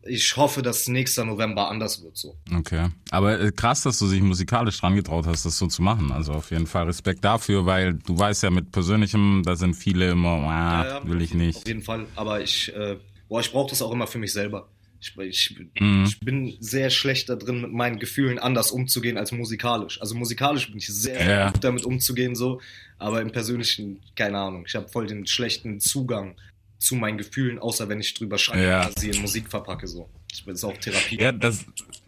ich 0.03 0.37
hoffe, 0.37 0.63
dass 0.63 0.89
nächster 0.89 1.25
November 1.25 1.69
anders 1.69 2.03
wird 2.03 2.17
so. 2.17 2.37
Okay. 2.55 2.89
Aber 3.11 3.41
äh, 3.41 3.51
krass, 3.53 3.83
dass 3.83 3.99
du 3.99 4.09
dich 4.09 4.21
musikalisch 4.23 4.79
dran 4.81 4.95
getraut 4.95 5.27
hast, 5.27 5.45
das 5.45 5.59
so 5.59 5.67
zu 5.67 5.83
machen. 5.83 6.13
Also 6.13 6.33
auf 6.33 6.51
jeden 6.51 6.67
Fall 6.67 6.85
Respekt 6.87 7.25
dafür, 7.25 7.67
weil 7.67 7.95
du 7.95 8.19
weißt 8.19 8.43
ja 8.43 8.51
mit 8.51 8.73
Persönlichem, 8.73 9.43
da 9.45 9.57
sind 9.57 9.75
viele 9.75 10.11
immer, 10.11 10.29
ah, 10.31 10.85
Ja, 10.85 10.89
ja, 11.01 11.09
will 11.09 11.21
ich 11.23 11.32
Auf 11.33 11.39
nicht. 11.41 11.69
jeden 11.69 11.83
Fall, 11.83 12.07
aber 12.17 12.41
ich, 12.43 12.75
äh, 12.75 12.97
boah, 13.29 13.41
ich 13.41 13.51
brauche 13.53 13.71
das 13.71 13.83
auch 13.83 13.93
immer 13.93 14.07
für 14.07 14.19
mich 14.19 14.33
selber. 14.33 14.69
Ich, 15.01 15.17
ich, 15.19 15.57
Mhm. 15.81 16.05
ich 16.07 16.21
bin 16.21 16.57
sehr 16.61 16.89
schlecht 16.91 17.29
da 17.29 17.35
drin, 17.35 17.61
mit 17.63 17.73
meinen 17.73 17.99
Gefühlen 17.99 18.39
anders 18.39 18.71
umzugehen 18.71 19.19
als 19.19 19.33
musikalisch. 19.33 20.01
Also 20.01 20.15
musikalisch 20.15 20.69
bin 20.69 20.79
ich 20.79 20.87
sehr 20.87 21.29
Ja. 21.29 21.51
gut 21.51 21.65
damit 21.65 21.85
umzugehen, 21.85 22.37
so, 22.37 22.61
aber 22.99 23.21
im 23.21 23.33
Persönlichen, 23.33 24.01
keine 24.15 24.39
Ahnung. 24.39 24.65
Ich 24.69 24.77
habe 24.77 24.89
voll 24.89 25.09
den 25.09 25.27
schlechten 25.27 25.81
Zugang 25.81 26.37
zu 26.79 26.95
meinen 26.95 27.19
Gefühlen, 27.19 27.59
außer 27.59 27.89
wenn 27.89 28.01
ich 28.01 28.15
drüber 28.15 28.39
schreibe, 28.39 28.63
Ja. 28.63 28.85
dass 28.89 29.01
sie 29.03 29.11
in 29.11 29.21
Musik 29.21 29.49
verpacke, 29.49 29.89
so. 29.89 30.09
Ich 30.33 30.45
bin 30.45 30.55
ist 30.55 30.63
auch 30.65 30.77
Therapie. 30.77 31.19
Ja, 31.21 31.33
das, 31.33 31.65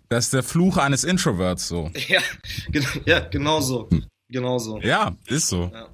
das 0.09 0.27
ist 0.27 0.33
der 0.35 0.43
Fluch 0.45 0.77
eines 0.77 1.03
Introverts 1.03 1.67
so. 1.67 1.91
Ja, 2.09 2.21
genau, 2.71 2.89
ja, 3.07 3.21
genau 3.21 3.61
so. 3.61 3.89
Genau 4.29 4.59
so. 4.59 4.81
Ja, 4.81 5.17
ist 5.27 5.49
so. 5.49 5.69
Ja. 5.75 5.89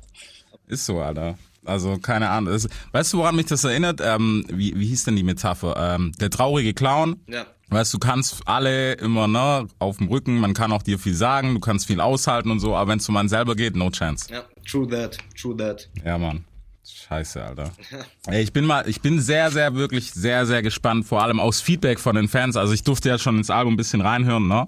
Ist 0.66 0.84
so, 0.86 1.00
Alter. 1.00 1.38
Also, 1.64 1.98
keine 1.98 2.30
Ahnung. 2.30 2.52
Das, 2.52 2.68
weißt 2.92 3.12
du, 3.12 3.18
woran 3.18 3.36
mich 3.36 3.46
das 3.46 3.64
erinnert? 3.64 4.00
Ähm, 4.02 4.44
wie, 4.48 4.78
wie 4.78 4.86
hieß 4.86 5.04
denn 5.04 5.16
die 5.16 5.22
Metapher? 5.22 5.76
Ähm, 5.76 6.12
der 6.20 6.30
traurige 6.30 6.74
Clown. 6.74 7.20
Ja. 7.26 7.46
Weißt 7.68 7.94
du, 7.94 7.98
kannst 8.00 8.42
alle 8.46 8.94
immer, 8.94 9.28
ne, 9.28 9.68
auf 9.78 9.98
dem 9.98 10.08
Rücken, 10.08 10.38
man 10.38 10.54
kann 10.54 10.72
auch 10.72 10.82
dir 10.82 10.98
viel 10.98 11.14
sagen, 11.14 11.54
du 11.54 11.60
kannst 11.60 11.86
viel 11.86 12.00
aushalten 12.00 12.50
und 12.50 12.58
so, 12.58 12.74
aber 12.74 12.90
wenn 12.90 12.98
es 12.98 13.08
um 13.08 13.16
einen 13.16 13.28
selber 13.28 13.54
geht, 13.54 13.76
no 13.76 13.90
chance. 13.90 14.26
Ja, 14.28 14.42
true 14.68 14.88
that, 14.88 15.18
true 15.40 15.56
that. 15.56 15.88
Ja, 16.04 16.18
Mann. 16.18 16.44
Scheiße, 16.84 17.44
Alter. 17.44 17.70
Ey, 18.26 18.42
ich 18.42 18.52
bin 18.52 18.64
mal, 18.64 18.88
ich 18.88 19.00
bin 19.00 19.20
sehr, 19.20 19.52
sehr, 19.52 19.74
wirklich 19.74 20.10
sehr, 20.10 20.46
sehr 20.46 20.62
gespannt, 20.62 21.06
vor 21.06 21.22
allem 21.22 21.38
aus 21.38 21.60
Feedback 21.60 22.00
von 22.00 22.16
den 22.16 22.26
Fans. 22.26 22.56
Also 22.56 22.72
ich 22.72 22.82
durfte 22.82 23.08
ja 23.08 23.18
schon 23.18 23.38
ins 23.38 23.50
Album 23.50 23.74
ein 23.74 23.76
bisschen 23.76 24.00
reinhören, 24.00 24.48
ne? 24.48 24.66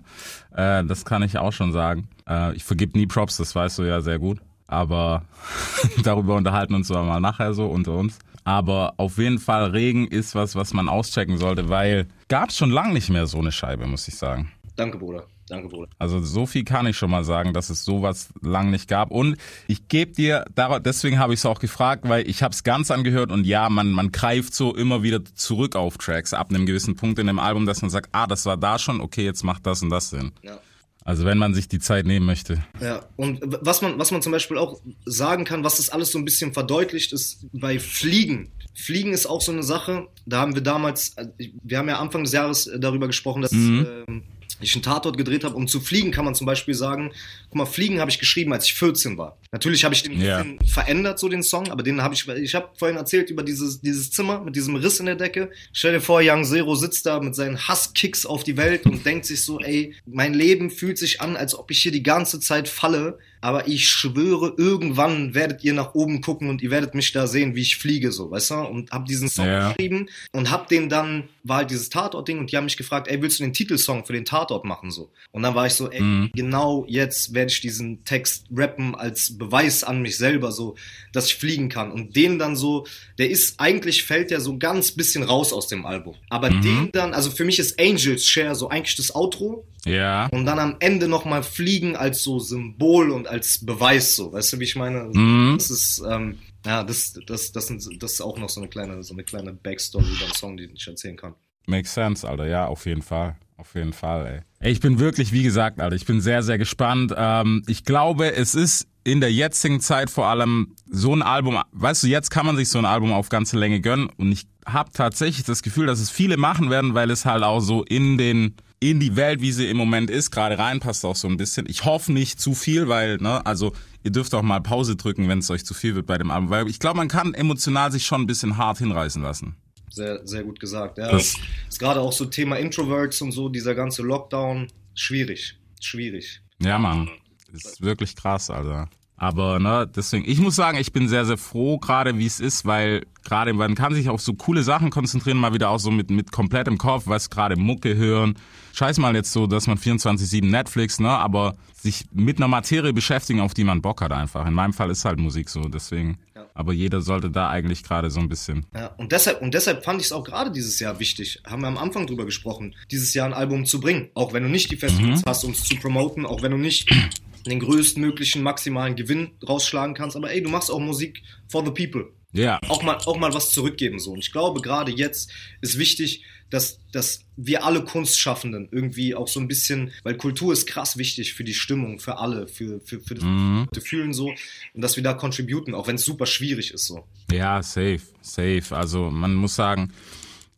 Äh, 0.54 0.84
das 0.84 1.04
kann 1.04 1.22
ich 1.22 1.38
auch 1.38 1.52
schon 1.52 1.72
sagen. 1.72 2.08
Äh, 2.28 2.54
ich 2.54 2.62
vergib 2.62 2.94
nie 2.94 3.06
Props, 3.06 3.36
das 3.38 3.54
weißt 3.54 3.78
du 3.78 3.82
ja 3.82 4.00
sehr 4.00 4.20
gut. 4.20 4.38
Aber 4.72 5.22
darüber 6.02 6.34
unterhalten 6.34 6.74
uns 6.74 6.88
wir 6.88 7.02
mal 7.02 7.20
nachher 7.20 7.54
so 7.54 7.66
unter 7.66 7.92
uns. 7.92 8.18
Aber 8.44 8.94
auf 8.96 9.18
jeden 9.18 9.38
Fall 9.38 9.70
Regen 9.70 10.06
ist 10.08 10.34
was, 10.34 10.56
was 10.56 10.72
man 10.72 10.88
auschecken 10.88 11.38
sollte, 11.38 11.68
weil 11.68 12.08
gab's 12.28 12.56
schon 12.56 12.70
lang 12.70 12.92
nicht 12.92 13.08
mehr 13.08 13.26
so 13.26 13.38
eine 13.38 13.52
Scheibe, 13.52 13.86
muss 13.86 14.08
ich 14.08 14.16
sagen. 14.16 14.50
Danke, 14.74 14.98
Bruder. 14.98 15.26
Danke, 15.48 15.68
Bruder. 15.68 15.88
Also 15.98 16.20
so 16.20 16.46
viel 16.46 16.64
kann 16.64 16.86
ich 16.86 16.96
schon 16.96 17.10
mal 17.10 17.24
sagen, 17.24 17.52
dass 17.52 17.68
es 17.68 17.84
sowas 17.84 18.32
lang 18.40 18.70
nicht 18.70 18.88
gab. 18.88 19.10
Und 19.10 19.36
ich 19.66 19.86
gebe 19.88 20.12
dir, 20.12 20.44
deswegen 20.84 21.18
habe 21.18 21.34
ich 21.34 21.40
es 21.40 21.46
auch 21.46 21.58
gefragt, 21.58 22.08
weil 22.08 22.28
ich 22.28 22.42
habe 22.42 22.54
es 22.54 22.64
ganz 22.64 22.90
angehört 22.90 23.30
und 23.30 23.46
ja, 23.46 23.68
man, 23.68 23.90
man 23.90 24.12
greift 24.12 24.54
so 24.54 24.74
immer 24.74 25.02
wieder 25.02 25.24
zurück 25.34 25.76
auf 25.76 25.98
Tracks 25.98 26.32
ab 26.32 26.50
einem 26.50 26.64
gewissen 26.64 26.96
Punkt 26.96 27.18
in 27.18 27.26
dem 27.26 27.38
Album, 27.38 27.66
dass 27.66 27.82
man 27.82 27.90
sagt, 27.90 28.08
ah, 28.12 28.26
das 28.26 28.46
war 28.46 28.56
da 28.56 28.78
schon, 28.78 29.00
okay, 29.00 29.24
jetzt 29.24 29.44
macht 29.44 29.66
das 29.66 29.82
und 29.82 29.90
das 29.90 30.10
Sinn. 30.10 30.32
Ja. 30.42 30.58
Also 31.04 31.24
wenn 31.24 31.38
man 31.38 31.54
sich 31.54 31.68
die 31.68 31.78
Zeit 31.78 32.06
nehmen 32.06 32.26
möchte. 32.26 32.64
Ja, 32.80 33.04
und 33.16 33.40
was 33.42 33.82
man, 33.82 33.98
was 33.98 34.10
man 34.12 34.22
zum 34.22 34.32
Beispiel 34.32 34.56
auch 34.56 34.80
sagen 35.04 35.44
kann, 35.44 35.64
was 35.64 35.78
das 35.78 35.90
alles 35.90 36.12
so 36.12 36.18
ein 36.18 36.24
bisschen 36.24 36.52
verdeutlicht, 36.52 37.12
ist 37.12 37.46
bei 37.52 37.78
Fliegen. 37.78 38.52
Fliegen 38.74 39.12
ist 39.12 39.26
auch 39.26 39.40
so 39.40 39.52
eine 39.52 39.62
Sache, 39.62 40.06
da 40.26 40.40
haben 40.40 40.54
wir 40.54 40.62
damals, 40.62 41.16
äh, 41.16 41.26
wir 41.62 41.78
haben 41.78 41.88
ja 41.88 41.98
Anfang 41.98 42.22
des 42.22 42.32
Jahres 42.32 42.66
äh, 42.66 42.78
darüber 42.78 43.06
gesprochen, 43.06 43.42
dass 43.42 43.52
ähm, 43.52 44.22
ich 44.62 44.74
einen 44.74 44.82
Tatort 44.82 45.16
gedreht 45.16 45.44
habe. 45.44 45.54
Um 45.54 45.68
zu 45.68 45.80
fliegen 45.80 46.10
kann 46.10 46.24
man 46.24 46.34
zum 46.34 46.46
Beispiel 46.46 46.74
sagen, 46.74 47.12
guck 47.48 47.54
mal, 47.56 47.66
Fliegen 47.66 48.00
habe 48.00 48.10
ich 48.10 48.18
geschrieben, 48.18 48.52
als 48.52 48.64
ich 48.66 48.74
14 48.74 49.18
war. 49.18 49.36
Natürlich 49.50 49.84
habe 49.84 49.94
ich 49.94 50.02
den 50.02 50.20
Ja. 50.20 50.44
verändert, 50.66 51.18
so 51.18 51.28
den 51.28 51.42
Song, 51.42 51.70
aber 51.70 51.82
den 51.82 52.02
habe 52.02 52.14
ich, 52.14 52.26
ich 52.28 52.54
habe 52.54 52.68
vorhin 52.76 52.96
erzählt 52.96 53.30
über 53.30 53.42
dieses, 53.42 53.80
dieses 53.80 54.10
Zimmer 54.10 54.40
mit 54.40 54.56
diesem 54.56 54.76
Riss 54.76 55.00
in 55.00 55.06
der 55.06 55.16
Decke. 55.16 55.50
Stell 55.72 55.92
dir 55.92 56.00
vor, 56.00 56.20
Young 56.22 56.44
Zero 56.44 56.74
sitzt 56.74 57.06
da 57.06 57.20
mit 57.20 57.34
seinen 57.34 57.58
Hasskicks 57.68 58.24
auf 58.26 58.44
die 58.44 58.56
Welt 58.56 58.86
und 58.86 59.04
denkt 59.04 59.26
sich 59.26 59.42
so, 59.44 59.58
ey, 59.60 59.94
mein 60.06 60.34
Leben 60.34 60.70
fühlt 60.70 60.98
sich 60.98 61.20
an, 61.20 61.36
als 61.36 61.54
ob 61.54 61.70
ich 61.70 61.82
hier 61.82 61.92
die 61.92 62.02
ganze 62.02 62.40
Zeit 62.40 62.68
falle, 62.68 63.18
aber 63.42 63.68
ich 63.68 63.88
schwöre, 63.88 64.54
irgendwann 64.56 65.34
werdet 65.34 65.62
ihr 65.64 65.74
nach 65.74 65.94
oben 65.94 66.20
gucken 66.20 66.48
und 66.48 66.62
ihr 66.62 66.70
werdet 66.70 66.94
mich 66.94 67.12
da 67.12 67.26
sehen, 67.26 67.54
wie 67.54 67.60
ich 67.60 67.76
fliege, 67.76 68.12
so, 68.12 68.30
weißt 68.30 68.52
du? 68.52 68.54
Und 68.54 68.90
hab 68.92 69.04
diesen 69.04 69.28
Song 69.28 69.46
Ja. 69.46 69.68
geschrieben 69.72 70.08
und 70.32 70.50
hab 70.50 70.68
den 70.68 70.88
dann, 70.88 71.28
war 71.42 71.58
halt 71.58 71.70
dieses 71.70 71.90
Tatort-Ding 71.90 72.38
und 72.38 72.50
die 72.52 72.56
haben 72.56 72.64
mich 72.64 72.76
gefragt, 72.76 73.08
ey, 73.08 73.20
willst 73.20 73.40
du 73.40 73.42
den 73.44 73.52
Titelsong 73.52 74.06
für 74.06 74.12
den 74.12 74.24
Tatort 74.24 74.64
machen, 74.64 74.90
so? 74.90 75.10
Und 75.32 75.42
dann 75.42 75.54
war 75.54 75.66
ich 75.66 75.74
so, 75.74 75.90
ey, 75.90 76.30
genau 76.34 76.86
jetzt 76.88 77.34
werde 77.34 77.50
ich 77.50 77.60
diesen 77.60 78.04
Text 78.04 78.46
rappen 78.54 78.94
als 78.94 79.36
Beweis 79.36 79.82
an 79.82 80.00
mich 80.02 80.16
selber, 80.16 80.52
so, 80.52 80.76
dass 81.12 81.26
ich 81.26 81.34
fliegen 81.34 81.68
kann. 81.68 81.90
Und 81.90 82.14
den 82.14 82.38
dann 82.38 82.54
so, 82.54 82.86
der 83.18 83.28
ist, 83.28 83.58
eigentlich 83.58 84.04
fällt 84.04 84.30
der 84.30 84.40
so 84.40 84.56
ganz 84.56 84.92
bisschen 84.92 85.24
raus 85.24 85.52
aus 85.52 85.66
dem 85.66 85.84
Album. 85.84 86.14
Aber 86.28 86.48
den 86.48 86.90
dann, 86.92 87.12
also 87.12 87.30
für 87.30 87.44
mich 87.44 87.58
ist 87.58 87.80
Angels 87.80 88.24
Share 88.24 88.54
so 88.54 88.68
eigentlich 88.68 88.96
das 88.96 89.14
Outro, 89.14 89.66
Ja. 89.84 90.26
und 90.28 90.46
dann 90.46 90.58
am 90.58 90.76
Ende 90.78 91.08
nochmal 91.08 91.42
fliegen 91.42 91.96
als 91.96 92.22
so 92.22 92.38
Symbol 92.38 93.10
und 93.10 93.26
als 93.26 93.64
Beweis, 93.64 94.14
so, 94.14 94.32
weißt 94.32 94.52
du, 94.52 94.60
wie 94.60 94.64
ich 94.64 94.76
meine? 94.76 95.10
Mhm. 95.12 95.56
Das 95.58 95.70
ist, 95.70 96.02
ähm, 96.08 96.38
ja, 96.64 96.84
das, 96.84 97.14
das, 97.26 97.52
das, 97.52 97.66
sind, 97.66 98.02
das 98.02 98.12
ist 98.12 98.20
auch 98.20 98.38
noch 98.38 98.48
so 98.48 98.60
eine 98.60 98.68
kleine, 98.68 99.02
so 99.02 99.14
eine 99.14 99.24
kleine 99.24 99.52
Backstory 99.52 100.04
den 100.04 100.32
Song, 100.34 100.56
die 100.56 100.70
ich 100.72 100.86
erzählen 100.86 101.16
kann. 101.16 101.34
Makes 101.66 101.94
sense, 101.94 102.28
Alter. 102.28 102.46
Ja, 102.46 102.66
auf 102.66 102.86
jeden 102.86 103.02
Fall. 103.02 103.36
Auf 103.56 103.74
jeden 103.74 103.92
Fall, 103.92 104.26
ey. 104.26 104.66
ey. 104.66 104.72
Ich 104.72 104.80
bin 104.80 104.98
wirklich, 104.98 105.32
wie 105.32 105.44
gesagt, 105.44 105.80
Alter, 105.80 105.94
ich 105.94 106.04
bin 106.04 106.20
sehr, 106.20 106.42
sehr 106.42 106.58
gespannt. 106.58 107.14
Ähm, 107.16 107.62
ich 107.68 107.84
glaube, 107.84 108.34
es 108.34 108.54
ist 108.54 108.88
in 109.04 109.20
der 109.20 109.32
jetzigen 109.32 109.80
Zeit 109.80 110.10
vor 110.10 110.26
allem 110.26 110.74
so 110.90 111.14
ein 111.14 111.22
Album, 111.22 111.60
weißt 111.72 112.02
du, 112.02 112.06
jetzt 112.08 112.30
kann 112.30 112.46
man 112.46 112.56
sich 112.56 112.68
so 112.68 112.78
ein 112.78 112.84
Album 112.84 113.12
auf 113.12 113.28
ganze 113.28 113.58
Länge 113.58 113.80
gönnen 113.80 114.08
und 114.16 114.32
ich 114.32 114.46
habe 114.66 114.90
tatsächlich 114.92 115.44
das 115.44 115.62
Gefühl, 115.62 115.86
dass 115.86 116.00
es 116.00 116.10
viele 116.10 116.36
machen 116.36 116.70
werden, 116.70 116.94
weil 116.94 117.10
es 117.10 117.24
halt 117.24 117.42
auch 117.42 117.60
so 117.60 117.82
in 117.84 118.16
den 118.16 118.56
in 118.90 119.00
die 119.00 119.16
Welt, 119.16 119.40
wie 119.40 119.52
sie 119.52 119.68
im 119.68 119.76
Moment 119.76 120.10
ist, 120.10 120.30
gerade 120.30 120.58
reinpasst 120.58 121.04
auch 121.04 121.16
so 121.16 121.28
ein 121.28 121.36
bisschen. 121.36 121.66
Ich 121.68 121.84
hoffe 121.84 122.12
nicht 122.12 122.40
zu 122.40 122.54
viel, 122.54 122.88
weil, 122.88 123.16
ne, 123.18 123.44
also 123.46 123.72
ihr 124.02 124.10
dürft 124.10 124.34
auch 124.34 124.42
mal 124.42 124.60
Pause 124.60 124.96
drücken, 124.96 125.28
wenn 125.28 125.38
es 125.38 125.50
euch 125.50 125.64
zu 125.64 125.72
viel 125.74 125.94
wird 125.94 126.06
bei 126.06 126.18
dem 126.18 126.30
Album, 126.30 126.50
weil 126.50 126.68
ich 126.68 126.78
glaube, 126.78 126.96
man 126.96 127.08
kann 127.08 127.32
emotional 127.34 127.92
sich 127.92 128.04
schon 128.04 128.22
ein 128.22 128.26
bisschen 128.26 128.56
hart 128.56 128.78
hinreißen 128.78 129.22
lassen. 129.22 129.56
Sehr, 129.90 130.26
sehr 130.26 130.42
gut 130.42 130.58
gesagt. 130.58 130.98
Ja, 130.98 131.10
Das- 131.12 131.34
das 131.34 131.40
ist 131.74 131.78
gerade 131.78 132.00
auch 132.00 132.12
so 132.12 132.24
Thema 132.24 132.56
Introverts 132.56 133.20
und 133.22 133.32
so, 133.32 133.48
dieser 133.48 133.74
ganze 133.74 134.02
Lockdown, 134.02 134.68
schwierig, 134.94 135.56
schwierig. 135.80 136.40
Ja, 136.60 136.78
Mann. 136.78 137.08
Ist 137.52 137.82
wirklich 137.82 138.16
krass, 138.16 138.48
Alter. 138.50 138.88
Aber 139.22 139.60
ne, 139.60 139.88
deswegen, 139.94 140.28
ich 140.28 140.40
muss 140.40 140.56
sagen, 140.56 140.78
ich 140.78 140.92
bin 140.92 141.06
sehr, 141.06 141.24
sehr 141.24 141.38
froh, 141.38 141.78
gerade 141.78 142.18
wie 142.18 142.26
es 142.26 142.40
ist, 142.40 142.66
weil 142.66 143.06
gerade 143.22 143.52
man 143.52 143.76
kann 143.76 143.94
sich 143.94 144.08
auf 144.08 144.20
so 144.20 144.34
coole 144.34 144.64
Sachen 144.64 144.90
konzentrieren, 144.90 145.38
mal 145.38 145.54
wieder 145.54 145.70
auch 145.70 145.78
so 145.78 145.92
mit, 145.92 146.10
mit 146.10 146.32
komplettem 146.32 146.76
Kopf, 146.76 147.04
was 147.06 147.30
gerade 147.30 147.54
Mucke 147.54 147.94
hören. 147.94 148.34
Scheiß 148.72 148.98
mal 148.98 149.14
jetzt 149.14 149.30
so, 149.30 149.46
dass 149.46 149.68
man 149.68 149.78
24-7 149.78 150.44
Netflix, 150.44 150.98
ne, 150.98 151.08
aber 151.08 151.54
sich 151.72 152.06
mit 152.12 152.38
einer 152.38 152.48
Materie 152.48 152.92
beschäftigen, 152.92 153.38
auf 153.38 153.54
die 153.54 153.62
man 153.62 153.80
Bock 153.80 154.00
hat 154.00 154.10
einfach. 154.10 154.44
In 154.44 154.54
meinem 154.54 154.72
Fall 154.72 154.90
ist 154.90 155.04
halt 155.04 155.20
Musik 155.20 155.48
so, 155.50 155.68
deswegen. 155.68 156.18
Ja. 156.34 156.46
Aber 156.54 156.72
jeder 156.72 157.00
sollte 157.00 157.30
da 157.30 157.48
eigentlich 157.48 157.84
gerade 157.84 158.10
so 158.10 158.18
ein 158.18 158.28
bisschen. 158.28 158.66
Ja, 158.74 158.88
und 158.96 159.12
deshalb, 159.12 159.40
und 159.40 159.54
deshalb 159.54 159.84
fand 159.84 160.00
ich 160.00 160.06
es 160.06 160.12
auch 160.12 160.24
gerade 160.24 160.50
dieses 160.50 160.80
Jahr 160.80 160.98
wichtig, 160.98 161.40
haben 161.46 161.62
wir 161.62 161.68
am 161.68 161.78
Anfang 161.78 162.08
drüber 162.08 162.24
gesprochen, 162.24 162.74
dieses 162.90 163.14
Jahr 163.14 163.26
ein 163.26 163.34
Album 163.34 163.66
zu 163.66 163.78
bringen. 163.78 164.10
Auch 164.14 164.32
wenn 164.32 164.42
du 164.42 164.48
nicht 164.48 164.72
die 164.72 164.76
Festivals 164.76 165.22
hast, 165.24 165.44
um 165.44 165.52
es 165.52 165.62
zu 165.62 165.76
promoten, 165.76 166.26
auch 166.26 166.42
wenn 166.42 166.50
du 166.50 166.58
nicht 166.58 166.90
den 167.46 167.60
größtmöglichen 167.60 168.42
maximalen 168.42 168.96
Gewinn 168.96 169.32
rausschlagen 169.46 169.94
kannst, 169.94 170.16
aber 170.16 170.30
ey, 170.30 170.42
du 170.42 170.50
machst 170.50 170.70
auch 170.70 170.80
Musik 170.80 171.22
for 171.48 171.64
the 171.64 171.70
people. 171.70 172.12
Ja. 172.32 172.58
Auch 172.68 172.82
mal, 172.82 172.96
auch 172.96 173.18
mal 173.18 173.34
was 173.34 173.50
zurückgeben 173.50 173.98
so. 173.98 174.12
Und 174.12 174.20
ich 174.20 174.32
glaube, 174.32 174.62
gerade 174.62 174.90
jetzt 174.90 175.30
ist 175.60 175.78
wichtig, 175.78 176.24
dass, 176.48 176.78
dass 176.92 177.24
wir 177.36 177.64
alle 177.64 177.82
Kunstschaffenden 177.82 178.68
irgendwie 178.70 179.14
auch 179.14 179.28
so 179.28 179.40
ein 179.40 179.48
bisschen, 179.48 179.92
weil 180.02 180.16
Kultur 180.16 180.52
ist 180.52 180.66
krass 180.66 180.98
wichtig 180.98 181.34
für 181.34 181.44
die 181.44 181.54
Stimmung, 181.54 181.98
für 181.98 182.18
alle, 182.18 182.46
für, 182.46 182.80
für, 182.80 183.00
für 183.00 183.14
das 183.14 183.24
Mhm. 183.24 183.68
Fühlen 183.82 184.12
so. 184.12 184.28
Und 184.74 184.82
dass 184.82 184.96
wir 184.96 185.02
da 185.02 185.14
contributen, 185.14 185.74
auch 185.74 185.86
wenn 185.86 185.96
es 185.96 186.04
super 186.04 186.26
schwierig 186.26 186.72
ist 186.72 186.86
so. 186.86 187.04
Ja, 187.30 187.62
safe, 187.62 188.00
safe. 188.20 188.64
Also 188.70 189.10
man 189.10 189.34
muss 189.34 189.54
sagen, 189.54 189.92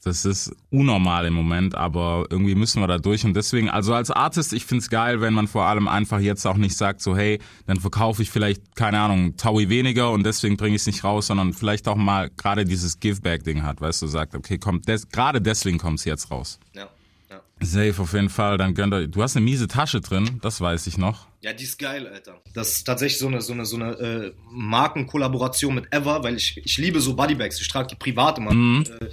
das 0.05 0.25
ist 0.25 0.55
unnormal 0.71 1.27
im 1.27 1.33
Moment, 1.33 1.75
aber 1.75 2.27
irgendwie 2.29 2.55
müssen 2.55 2.81
wir 2.81 2.87
da 2.87 2.99
durch. 2.99 3.25
Und 3.25 3.35
deswegen, 3.35 3.71
also 3.71 3.95
als 3.95 4.11
Artist, 4.11 4.53
ich 4.53 4.67
find's 4.67 4.91
geil, 4.91 5.21
wenn 5.21 5.33
man 5.33 5.49
vor 5.49 5.65
allem 5.65 5.89
einfach 5.89 6.21
jetzt 6.21 6.47
auch 6.47 6.57
nicht 6.57 6.77
sagt, 6.77 7.01
so 7.01 7.17
hey, 7.17 7.41
dann 7.67 7.81
verkaufe 7.81 8.23
ich 8.23 8.31
vielleicht, 8.31 8.77
keine 8.77 9.01
Ahnung, 9.01 9.37
Taui 9.37 9.71
weniger 9.71 10.11
und 10.11 10.25
deswegen 10.25 10.57
bringe 10.59 10.77
ich 10.77 10.83
es 10.83 10.87
nicht 10.87 11.05
raus, 11.05 11.29
sondern 11.29 11.55
vielleicht 11.55 11.89
auch 11.89 11.97
mal 11.97 12.31
gerade 12.37 12.65
dieses 12.67 13.01
Give-Back-Ding 13.01 13.63
hat, 13.63 13.81
weißt 13.81 14.03
du, 14.03 14.07
sagt, 14.07 14.35
okay, 14.35 14.59
kommt 14.59 14.89
des, 14.89 15.09
gerade 15.09 15.41
deswegen 15.41 15.79
kommt's 15.79 16.05
jetzt 16.05 16.31
raus. 16.31 16.59
Ja. 16.75 16.89
ja. 17.31 17.41
Safe 17.61 17.95
auf 17.99 18.13
jeden 18.13 18.29
Fall, 18.29 18.59
dann 18.59 18.75
gönnt 18.75 18.93
euch. 18.93 19.11
Du 19.11 19.23
hast 19.23 19.37
eine 19.37 19.45
miese 19.45 19.69
Tasche 19.69 20.03
drin, 20.03 20.39
das 20.43 20.61
weiß 20.61 20.87
ich 20.87 20.99
noch. 20.99 21.27
Ja, 21.41 21.53
die 21.53 21.65
ist 21.65 21.79
geil, 21.79 22.07
Alter. 22.07 22.41
Das 22.55 22.73
ist 22.73 22.85
tatsächlich 22.85 23.19
so 23.19 23.27
eine, 23.27 23.41
so 23.41 23.53
eine, 23.53 23.65
so 23.65 23.77
eine 23.77 23.93
äh, 23.93 24.33
Markenkollaboration 24.51 25.75
mit 25.75 25.93
Ever, 25.93 26.23
weil 26.23 26.37
ich, 26.37 26.59
ich 26.65 26.79
liebe 26.79 27.01
so 27.01 27.15
Bodybags. 27.15 27.61
Ich 27.61 27.69
trage 27.69 27.89
die 27.89 27.97
privat 27.97 28.39
immer. 28.39 28.55
Mhm. 28.55 28.85
Äh, 29.01 29.11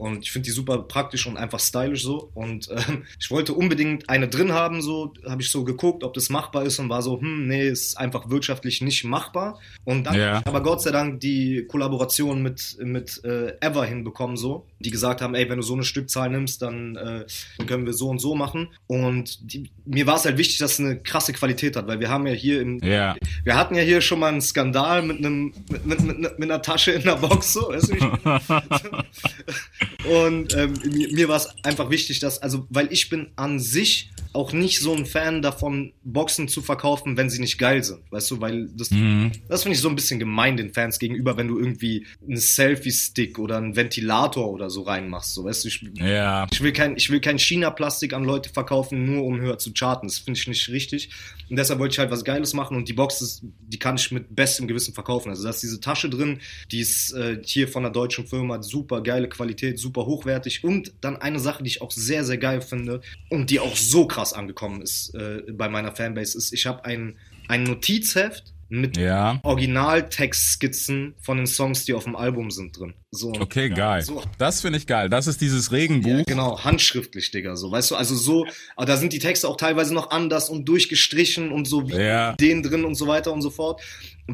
und 0.00 0.22
ich 0.22 0.32
finde 0.32 0.46
die 0.46 0.52
super 0.52 0.78
praktisch 0.78 1.26
und 1.26 1.36
einfach 1.36 1.60
stylisch 1.60 2.02
so. 2.02 2.30
Und 2.32 2.70
ähm, 2.70 3.04
ich 3.18 3.30
wollte 3.30 3.52
unbedingt 3.52 4.08
eine 4.08 4.28
drin 4.28 4.52
haben, 4.52 4.80
so 4.80 5.12
habe 5.28 5.42
ich 5.42 5.50
so 5.50 5.62
geguckt, 5.62 6.04
ob 6.04 6.14
das 6.14 6.30
machbar 6.30 6.64
ist 6.64 6.78
und 6.78 6.88
war 6.88 7.02
so, 7.02 7.20
hm, 7.20 7.46
nee, 7.46 7.68
ist 7.68 7.98
einfach 7.98 8.30
wirtschaftlich 8.30 8.80
nicht 8.80 9.04
machbar. 9.04 9.60
Und 9.84 10.04
dann 10.04 10.14
ich 10.14 10.46
aber 10.46 10.62
Gott 10.62 10.80
sei 10.80 10.90
Dank 10.90 11.20
die 11.20 11.66
Kollaboration 11.68 12.42
mit, 12.42 12.78
mit 12.80 13.22
äh, 13.24 13.52
Ever 13.60 13.84
hinbekommen, 13.84 14.38
so, 14.38 14.66
die 14.78 14.90
gesagt 14.90 15.20
haben, 15.20 15.34
ey, 15.34 15.48
wenn 15.50 15.58
du 15.58 15.62
so 15.62 15.74
eine 15.74 15.84
Stückzahl 15.84 16.30
nimmst, 16.30 16.62
dann, 16.62 16.96
äh, 16.96 17.26
dann 17.58 17.66
können 17.66 17.84
wir 17.84 17.92
so 17.92 18.08
und 18.08 18.20
so 18.20 18.34
machen. 18.34 18.68
Und 18.86 19.52
die, 19.52 19.70
mir 19.84 20.06
war 20.06 20.16
es 20.16 20.24
halt 20.24 20.38
wichtig, 20.38 20.58
dass 20.58 20.72
es 20.72 20.80
eine 20.80 20.98
krasse 20.98 21.34
Qualität 21.34 21.76
hat, 21.76 21.86
weil 21.86 22.00
wir 22.00 22.08
haben 22.08 22.26
ja 22.26 22.32
hier 22.32 22.62
im, 22.62 22.78
Ja. 22.82 23.16
wir 23.44 23.54
hatten 23.54 23.74
ja 23.74 23.82
hier 23.82 24.00
schon 24.00 24.18
mal 24.18 24.28
einen 24.28 24.40
Skandal 24.40 25.02
mit 25.02 25.18
einem 25.18 25.52
mit, 25.68 25.84
mit, 25.84 26.00
mit, 26.00 26.38
mit 26.38 26.50
einer 26.50 26.62
Tasche 26.62 26.92
in 26.92 27.02
der 27.02 27.16
Box 27.16 27.52
so, 27.52 27.68
weißt 27.68 27.90
du, 27.90 27.96
und 30.04 30.54
ähm, 30.54 30.74
mir, 30.84 31.12
mir 31.12 31.28
war 31.28 31.36
es 31.36 31.48
einfach 31.62 31.90
wichtig, 31.90 32.20
dass 32.20 32.40
also 32.40 32.66
weil 32.70 32.92
ich 32.92 33.08
bin 33.08 33.28
an 33.36 33.58
sich 33.58 34.10
auch 34.32 34.52
nicht 34.52 34.78
so 34.80 34.94
ein 34.94 35.06
Fan 35.06 35.42
davon 35.42 35.92
Boxen 36.04 36.48
zu 36.48 36.62
verkaufen, 36.62 37.16
wenn 37.16 37.30
sie 37.30 37.40
nicht 37.40 37.58
geil 37.58 37.82
sind, 37.82 38.00
weißt 38.10 38.30
du, 38.30 38.40
weil 38.40 38.68
das 38.76 38.90
Mhm. 38.90 39.32
das 39.48 39.62
finde 39.64 39.74
ich 39.76 39.80
so 39.82 39.88
ein 39.88 39.96
bisschen 39.96 40.18
gemein 40.18 40.56
den 40.56 40.72
Fans 40.72 40.98
gegenüber, 40.98 41.36
wenn 41.36 41.48
du 41.48 41.58
irgendwie 41.58 42.06
einen 42.26 42.36
Selfie 42.36 42.92
Stick 42.92 43.38
oder 43.38 43.56
einen 43.56 43.74
Ventilator 43.76 44.48
oder 44.50 44.70
so 44.70 44.82
reinmachst, 44.82 45.34
so 45.34 45.44
weißt 45.44 45.64
du, 45.64 45.68
ich, 45.68 45.82
Ja. 45.94 46.46
ich 46.52 46.60
will 46.62 46.72
kein, 46.72 46.96
ich 46.96 47.10
will 47.10 47.20
kein 47.20 47.38
China-Plastik 47.38 48.12
an 48.12 48.24
Leute 48.24 48.50
verkaufen, 48.50 49.04
nur 49.04 49.24
um 49.24 49.40
höher 49.40 49.58
zu 49.58 49.72
charten. 49.72 50.08
Das 50.08 50.18
finde 50.18 50.38
ich 50.38 50.46
nicht 50.46 50.68
richtig. 50.68 51.10
Und 51.48 51.56
deshalb 51.56 51.80
wollte 51.80 51.94
ich 51.94 51.98
halt 51.98 52.12
was 52.12 52.22
Geiles 52.24 52.54
machen 52.54 52.76
und 52.76 52.88
die 52.88 52.92
Box, 52.92 53.20
ist, 53.22 53.42
die 53.42 53.78
kann 53.78 53.96
ich 53.96 54.12
mit 54.12 54.34
bestem 54.36 54.68
Gewissen 54.68 54.94
verkaufen. 54.94 55.30
Also 55.30 55.42
da 55.42 55.50
ist 55.50 55.62
diese 55.62 55.80
Tasche 55.80 56.08
drin, 56.08 56.38
die 56.70 56.78
ist 56.78 57.12
äh, 57.12 57.40
hier 57.44 57.66
von 57.66 57.84
einer 57.84 57.92
deutschen 57.92 58.26
Firma, 58.28 58.62
super 58.62 59.02
geile 59.02 59.28
Qualität, 59.28 59.78
super 59.80 60.06
hochwertig. 60.06 60.62
Und 60.62 60.92
dann 61.00 61.16
eine 61.16 61.40
Sache, 61.40 61.64
die 61.64 61.68
ich 61.70 61.82
auch 61.82 61.90
sehr, 61.90 62.24
sehr 62.24 62.38
geil 62.38 62.60
finde 62.62 63.00
und 63.30 63.50
die 63.50 63.58
auch 63.58 63.74
so 63.76 64.06
krass 64.06 64.19
angekommen 64.32 64.82
ist 64.82 65.14
äh, 65.14 65.42
bei 65.52 65.68
meiner 65.68 65.94
Fanbase, 65.94 66.36
ist, 66.38 66.52
ich 66.52 66.66
habe 66.66 66.84
ein, 66.84 67.18
ein 67.48 67.64
Notizheft 67.64 68.52
mit 68.68 68.96
Ja. 68.96 69.40
Originaltextskizzen 69.42 71.14
von 71.20 71.38
den 71.38 71.46
Songs, 71.46 71.84
die 71.84 71.94
auf 71.94 72.04
dem 72.04 72.14
Album 72.14 72.50
sind 72.50 72.78
drin. 72.78 72.94
So, 73.10 73.32
Okay, 73.32 73.68
geil. 73.68 74.02
So. 74.02 74.22
Das 74.38 74.60
finde 74.60 74.78
ich 74.78 74.86
geil. 74.86 75.08
Das 75.08 75.26
ist 75.26 75.40
dieses 75.40 75.72
Regenbuch. 75.72 76.18
ja, 76.18 76.22
genau, 76.24 76.62
handschriftlich, 76.62 77.30
Digga, 77.32 77.56
so, 77.56 77.70
weißt 77.72 77.90
du, 77.90 77.96
also 77.96 78.14
so, 78.14 78.46
aber 78.76 78.86
da 78.86 78.96
sind 78.96 79.12
die 79.12 79.18
Texte 79.18 79.48
auch 79.48 79.56
teilweise 79.56 79.92
noch 79.92 80.10
anders 80.10 80.48
und 80.48 80.66
durchgestrichen 80.68 81.50
und 81.50 81.66
so 81.66 81.88
wie 81.88 81.96
Ja. 81.96 82.34
den 82.34 82.62
drin 82.62 82.84
und 82.84 82.94
so 82.94 83.06
weiter 83.08 83.32
und 83.32 83.42
so 83.42 83.50
fort, 83.50 83.80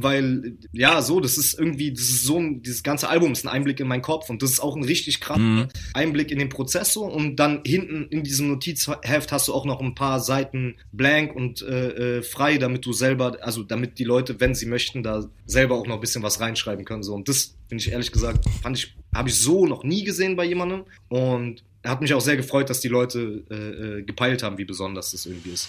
weil, 0.02 0.56
ja, 0.72 1.02
so, 1.02 1.20
das 1.20 1.38
ist 1.38 1.58
irgendwie, 1.58 1.92
das 1.92 2.02
ist 2.02 2.24
so 2.24 2.38
ein, 2.38 2.62
dieses 2.62 2.82
ganze 2.82 3.08
Album 3.08 3.32
ist 3.32 3.44
ein 3.44 3.48
Einblick 3.48 3.80
in 3.80 3.88
meinen 3.88 4.02
Kopf 4.02 4.30
und 4.30 4.42
das 4.42 4.50
ist 4.50 4.60
auch 4.60 4.76
ein 4.76 4.84
richtig 4.84 5.20
krasser 5.20 5.36
Mhm. 5.40 5.68
Einblick 5.94 6.30
in 6.30 6.38
den 6.38 6.48
Prozessor 6.48 7.12
und 7.12 7.36
dann 7.36 7.62
hinten 7.64 8.06
in 8.10 8.22
diesem 8.22 8.48
Notizheft 8.48 9.32
hast 9.32 9.48
du 9.48 9.54
auch 9.54 9.64
noch 9.64 9.80
ein 9.80 9.94
paar 9.94 10.20
Seiten 10.20 10.76
blank 10.92 11.34
und 11.34 11.62
äh, 11.62 12.18
äh, 12.18 12.22
frei, 12.22 12.58
damit 12.58 12.84
du 12.86 12.92
selber, 12.92 13.38
also 13.42 13.62
damit 13.62 13.98
die 13.98 14.04
Leute, 14.04 14.40
wenn 14.40 14.54
sie 14.54 14.66
möchten, 14.66 15.02
da 15.02 15.28
selber 15.46 15.76
auch 15.76 15.86
noch 15.86 15.96
ein 15.96 16.00
bisschen 16.00 16.22
was 16.22 16.40
reinschreiben 16.40 16.84
können, 16.84 17.02
so, 17.02 17.14
und 17.14 17.28
das, 17.28 17.56
finde 17.68 17.82
ich 17.82 17.92
ehrlich 17.92 18.12
gesagt, 18.12 18.44
fand 18.62 18.78
ich, 18.78 18.94
habe 19.14 19.28
ich 19.28 19.36
so 19.36 19.66
noch 19.66 19.84
nie 19.84 20.04
gesehen 20.04 20.36
bei 20.36 20.44
jemandem 20.44 20.84
und 21.08 21.62
hat 21.84 22.00
mich 22.00 22.14
auch 22.14 22.20
sehr 22.20 22.36
gefreut, 22.36 22.68
dass 22.68 22.80
die 22.80 22.88
Leute 22.88 23.44
äh, 23.50 23.54
äh, 23.98 24.02
gepeilt 24.02 24.42
haben, 24.42 24.58
wie 24.58 24.64
besonders 24.64 25.12
das 25.12 25.26
irgendwie 25.26 25.50
ist. 25.50 25.68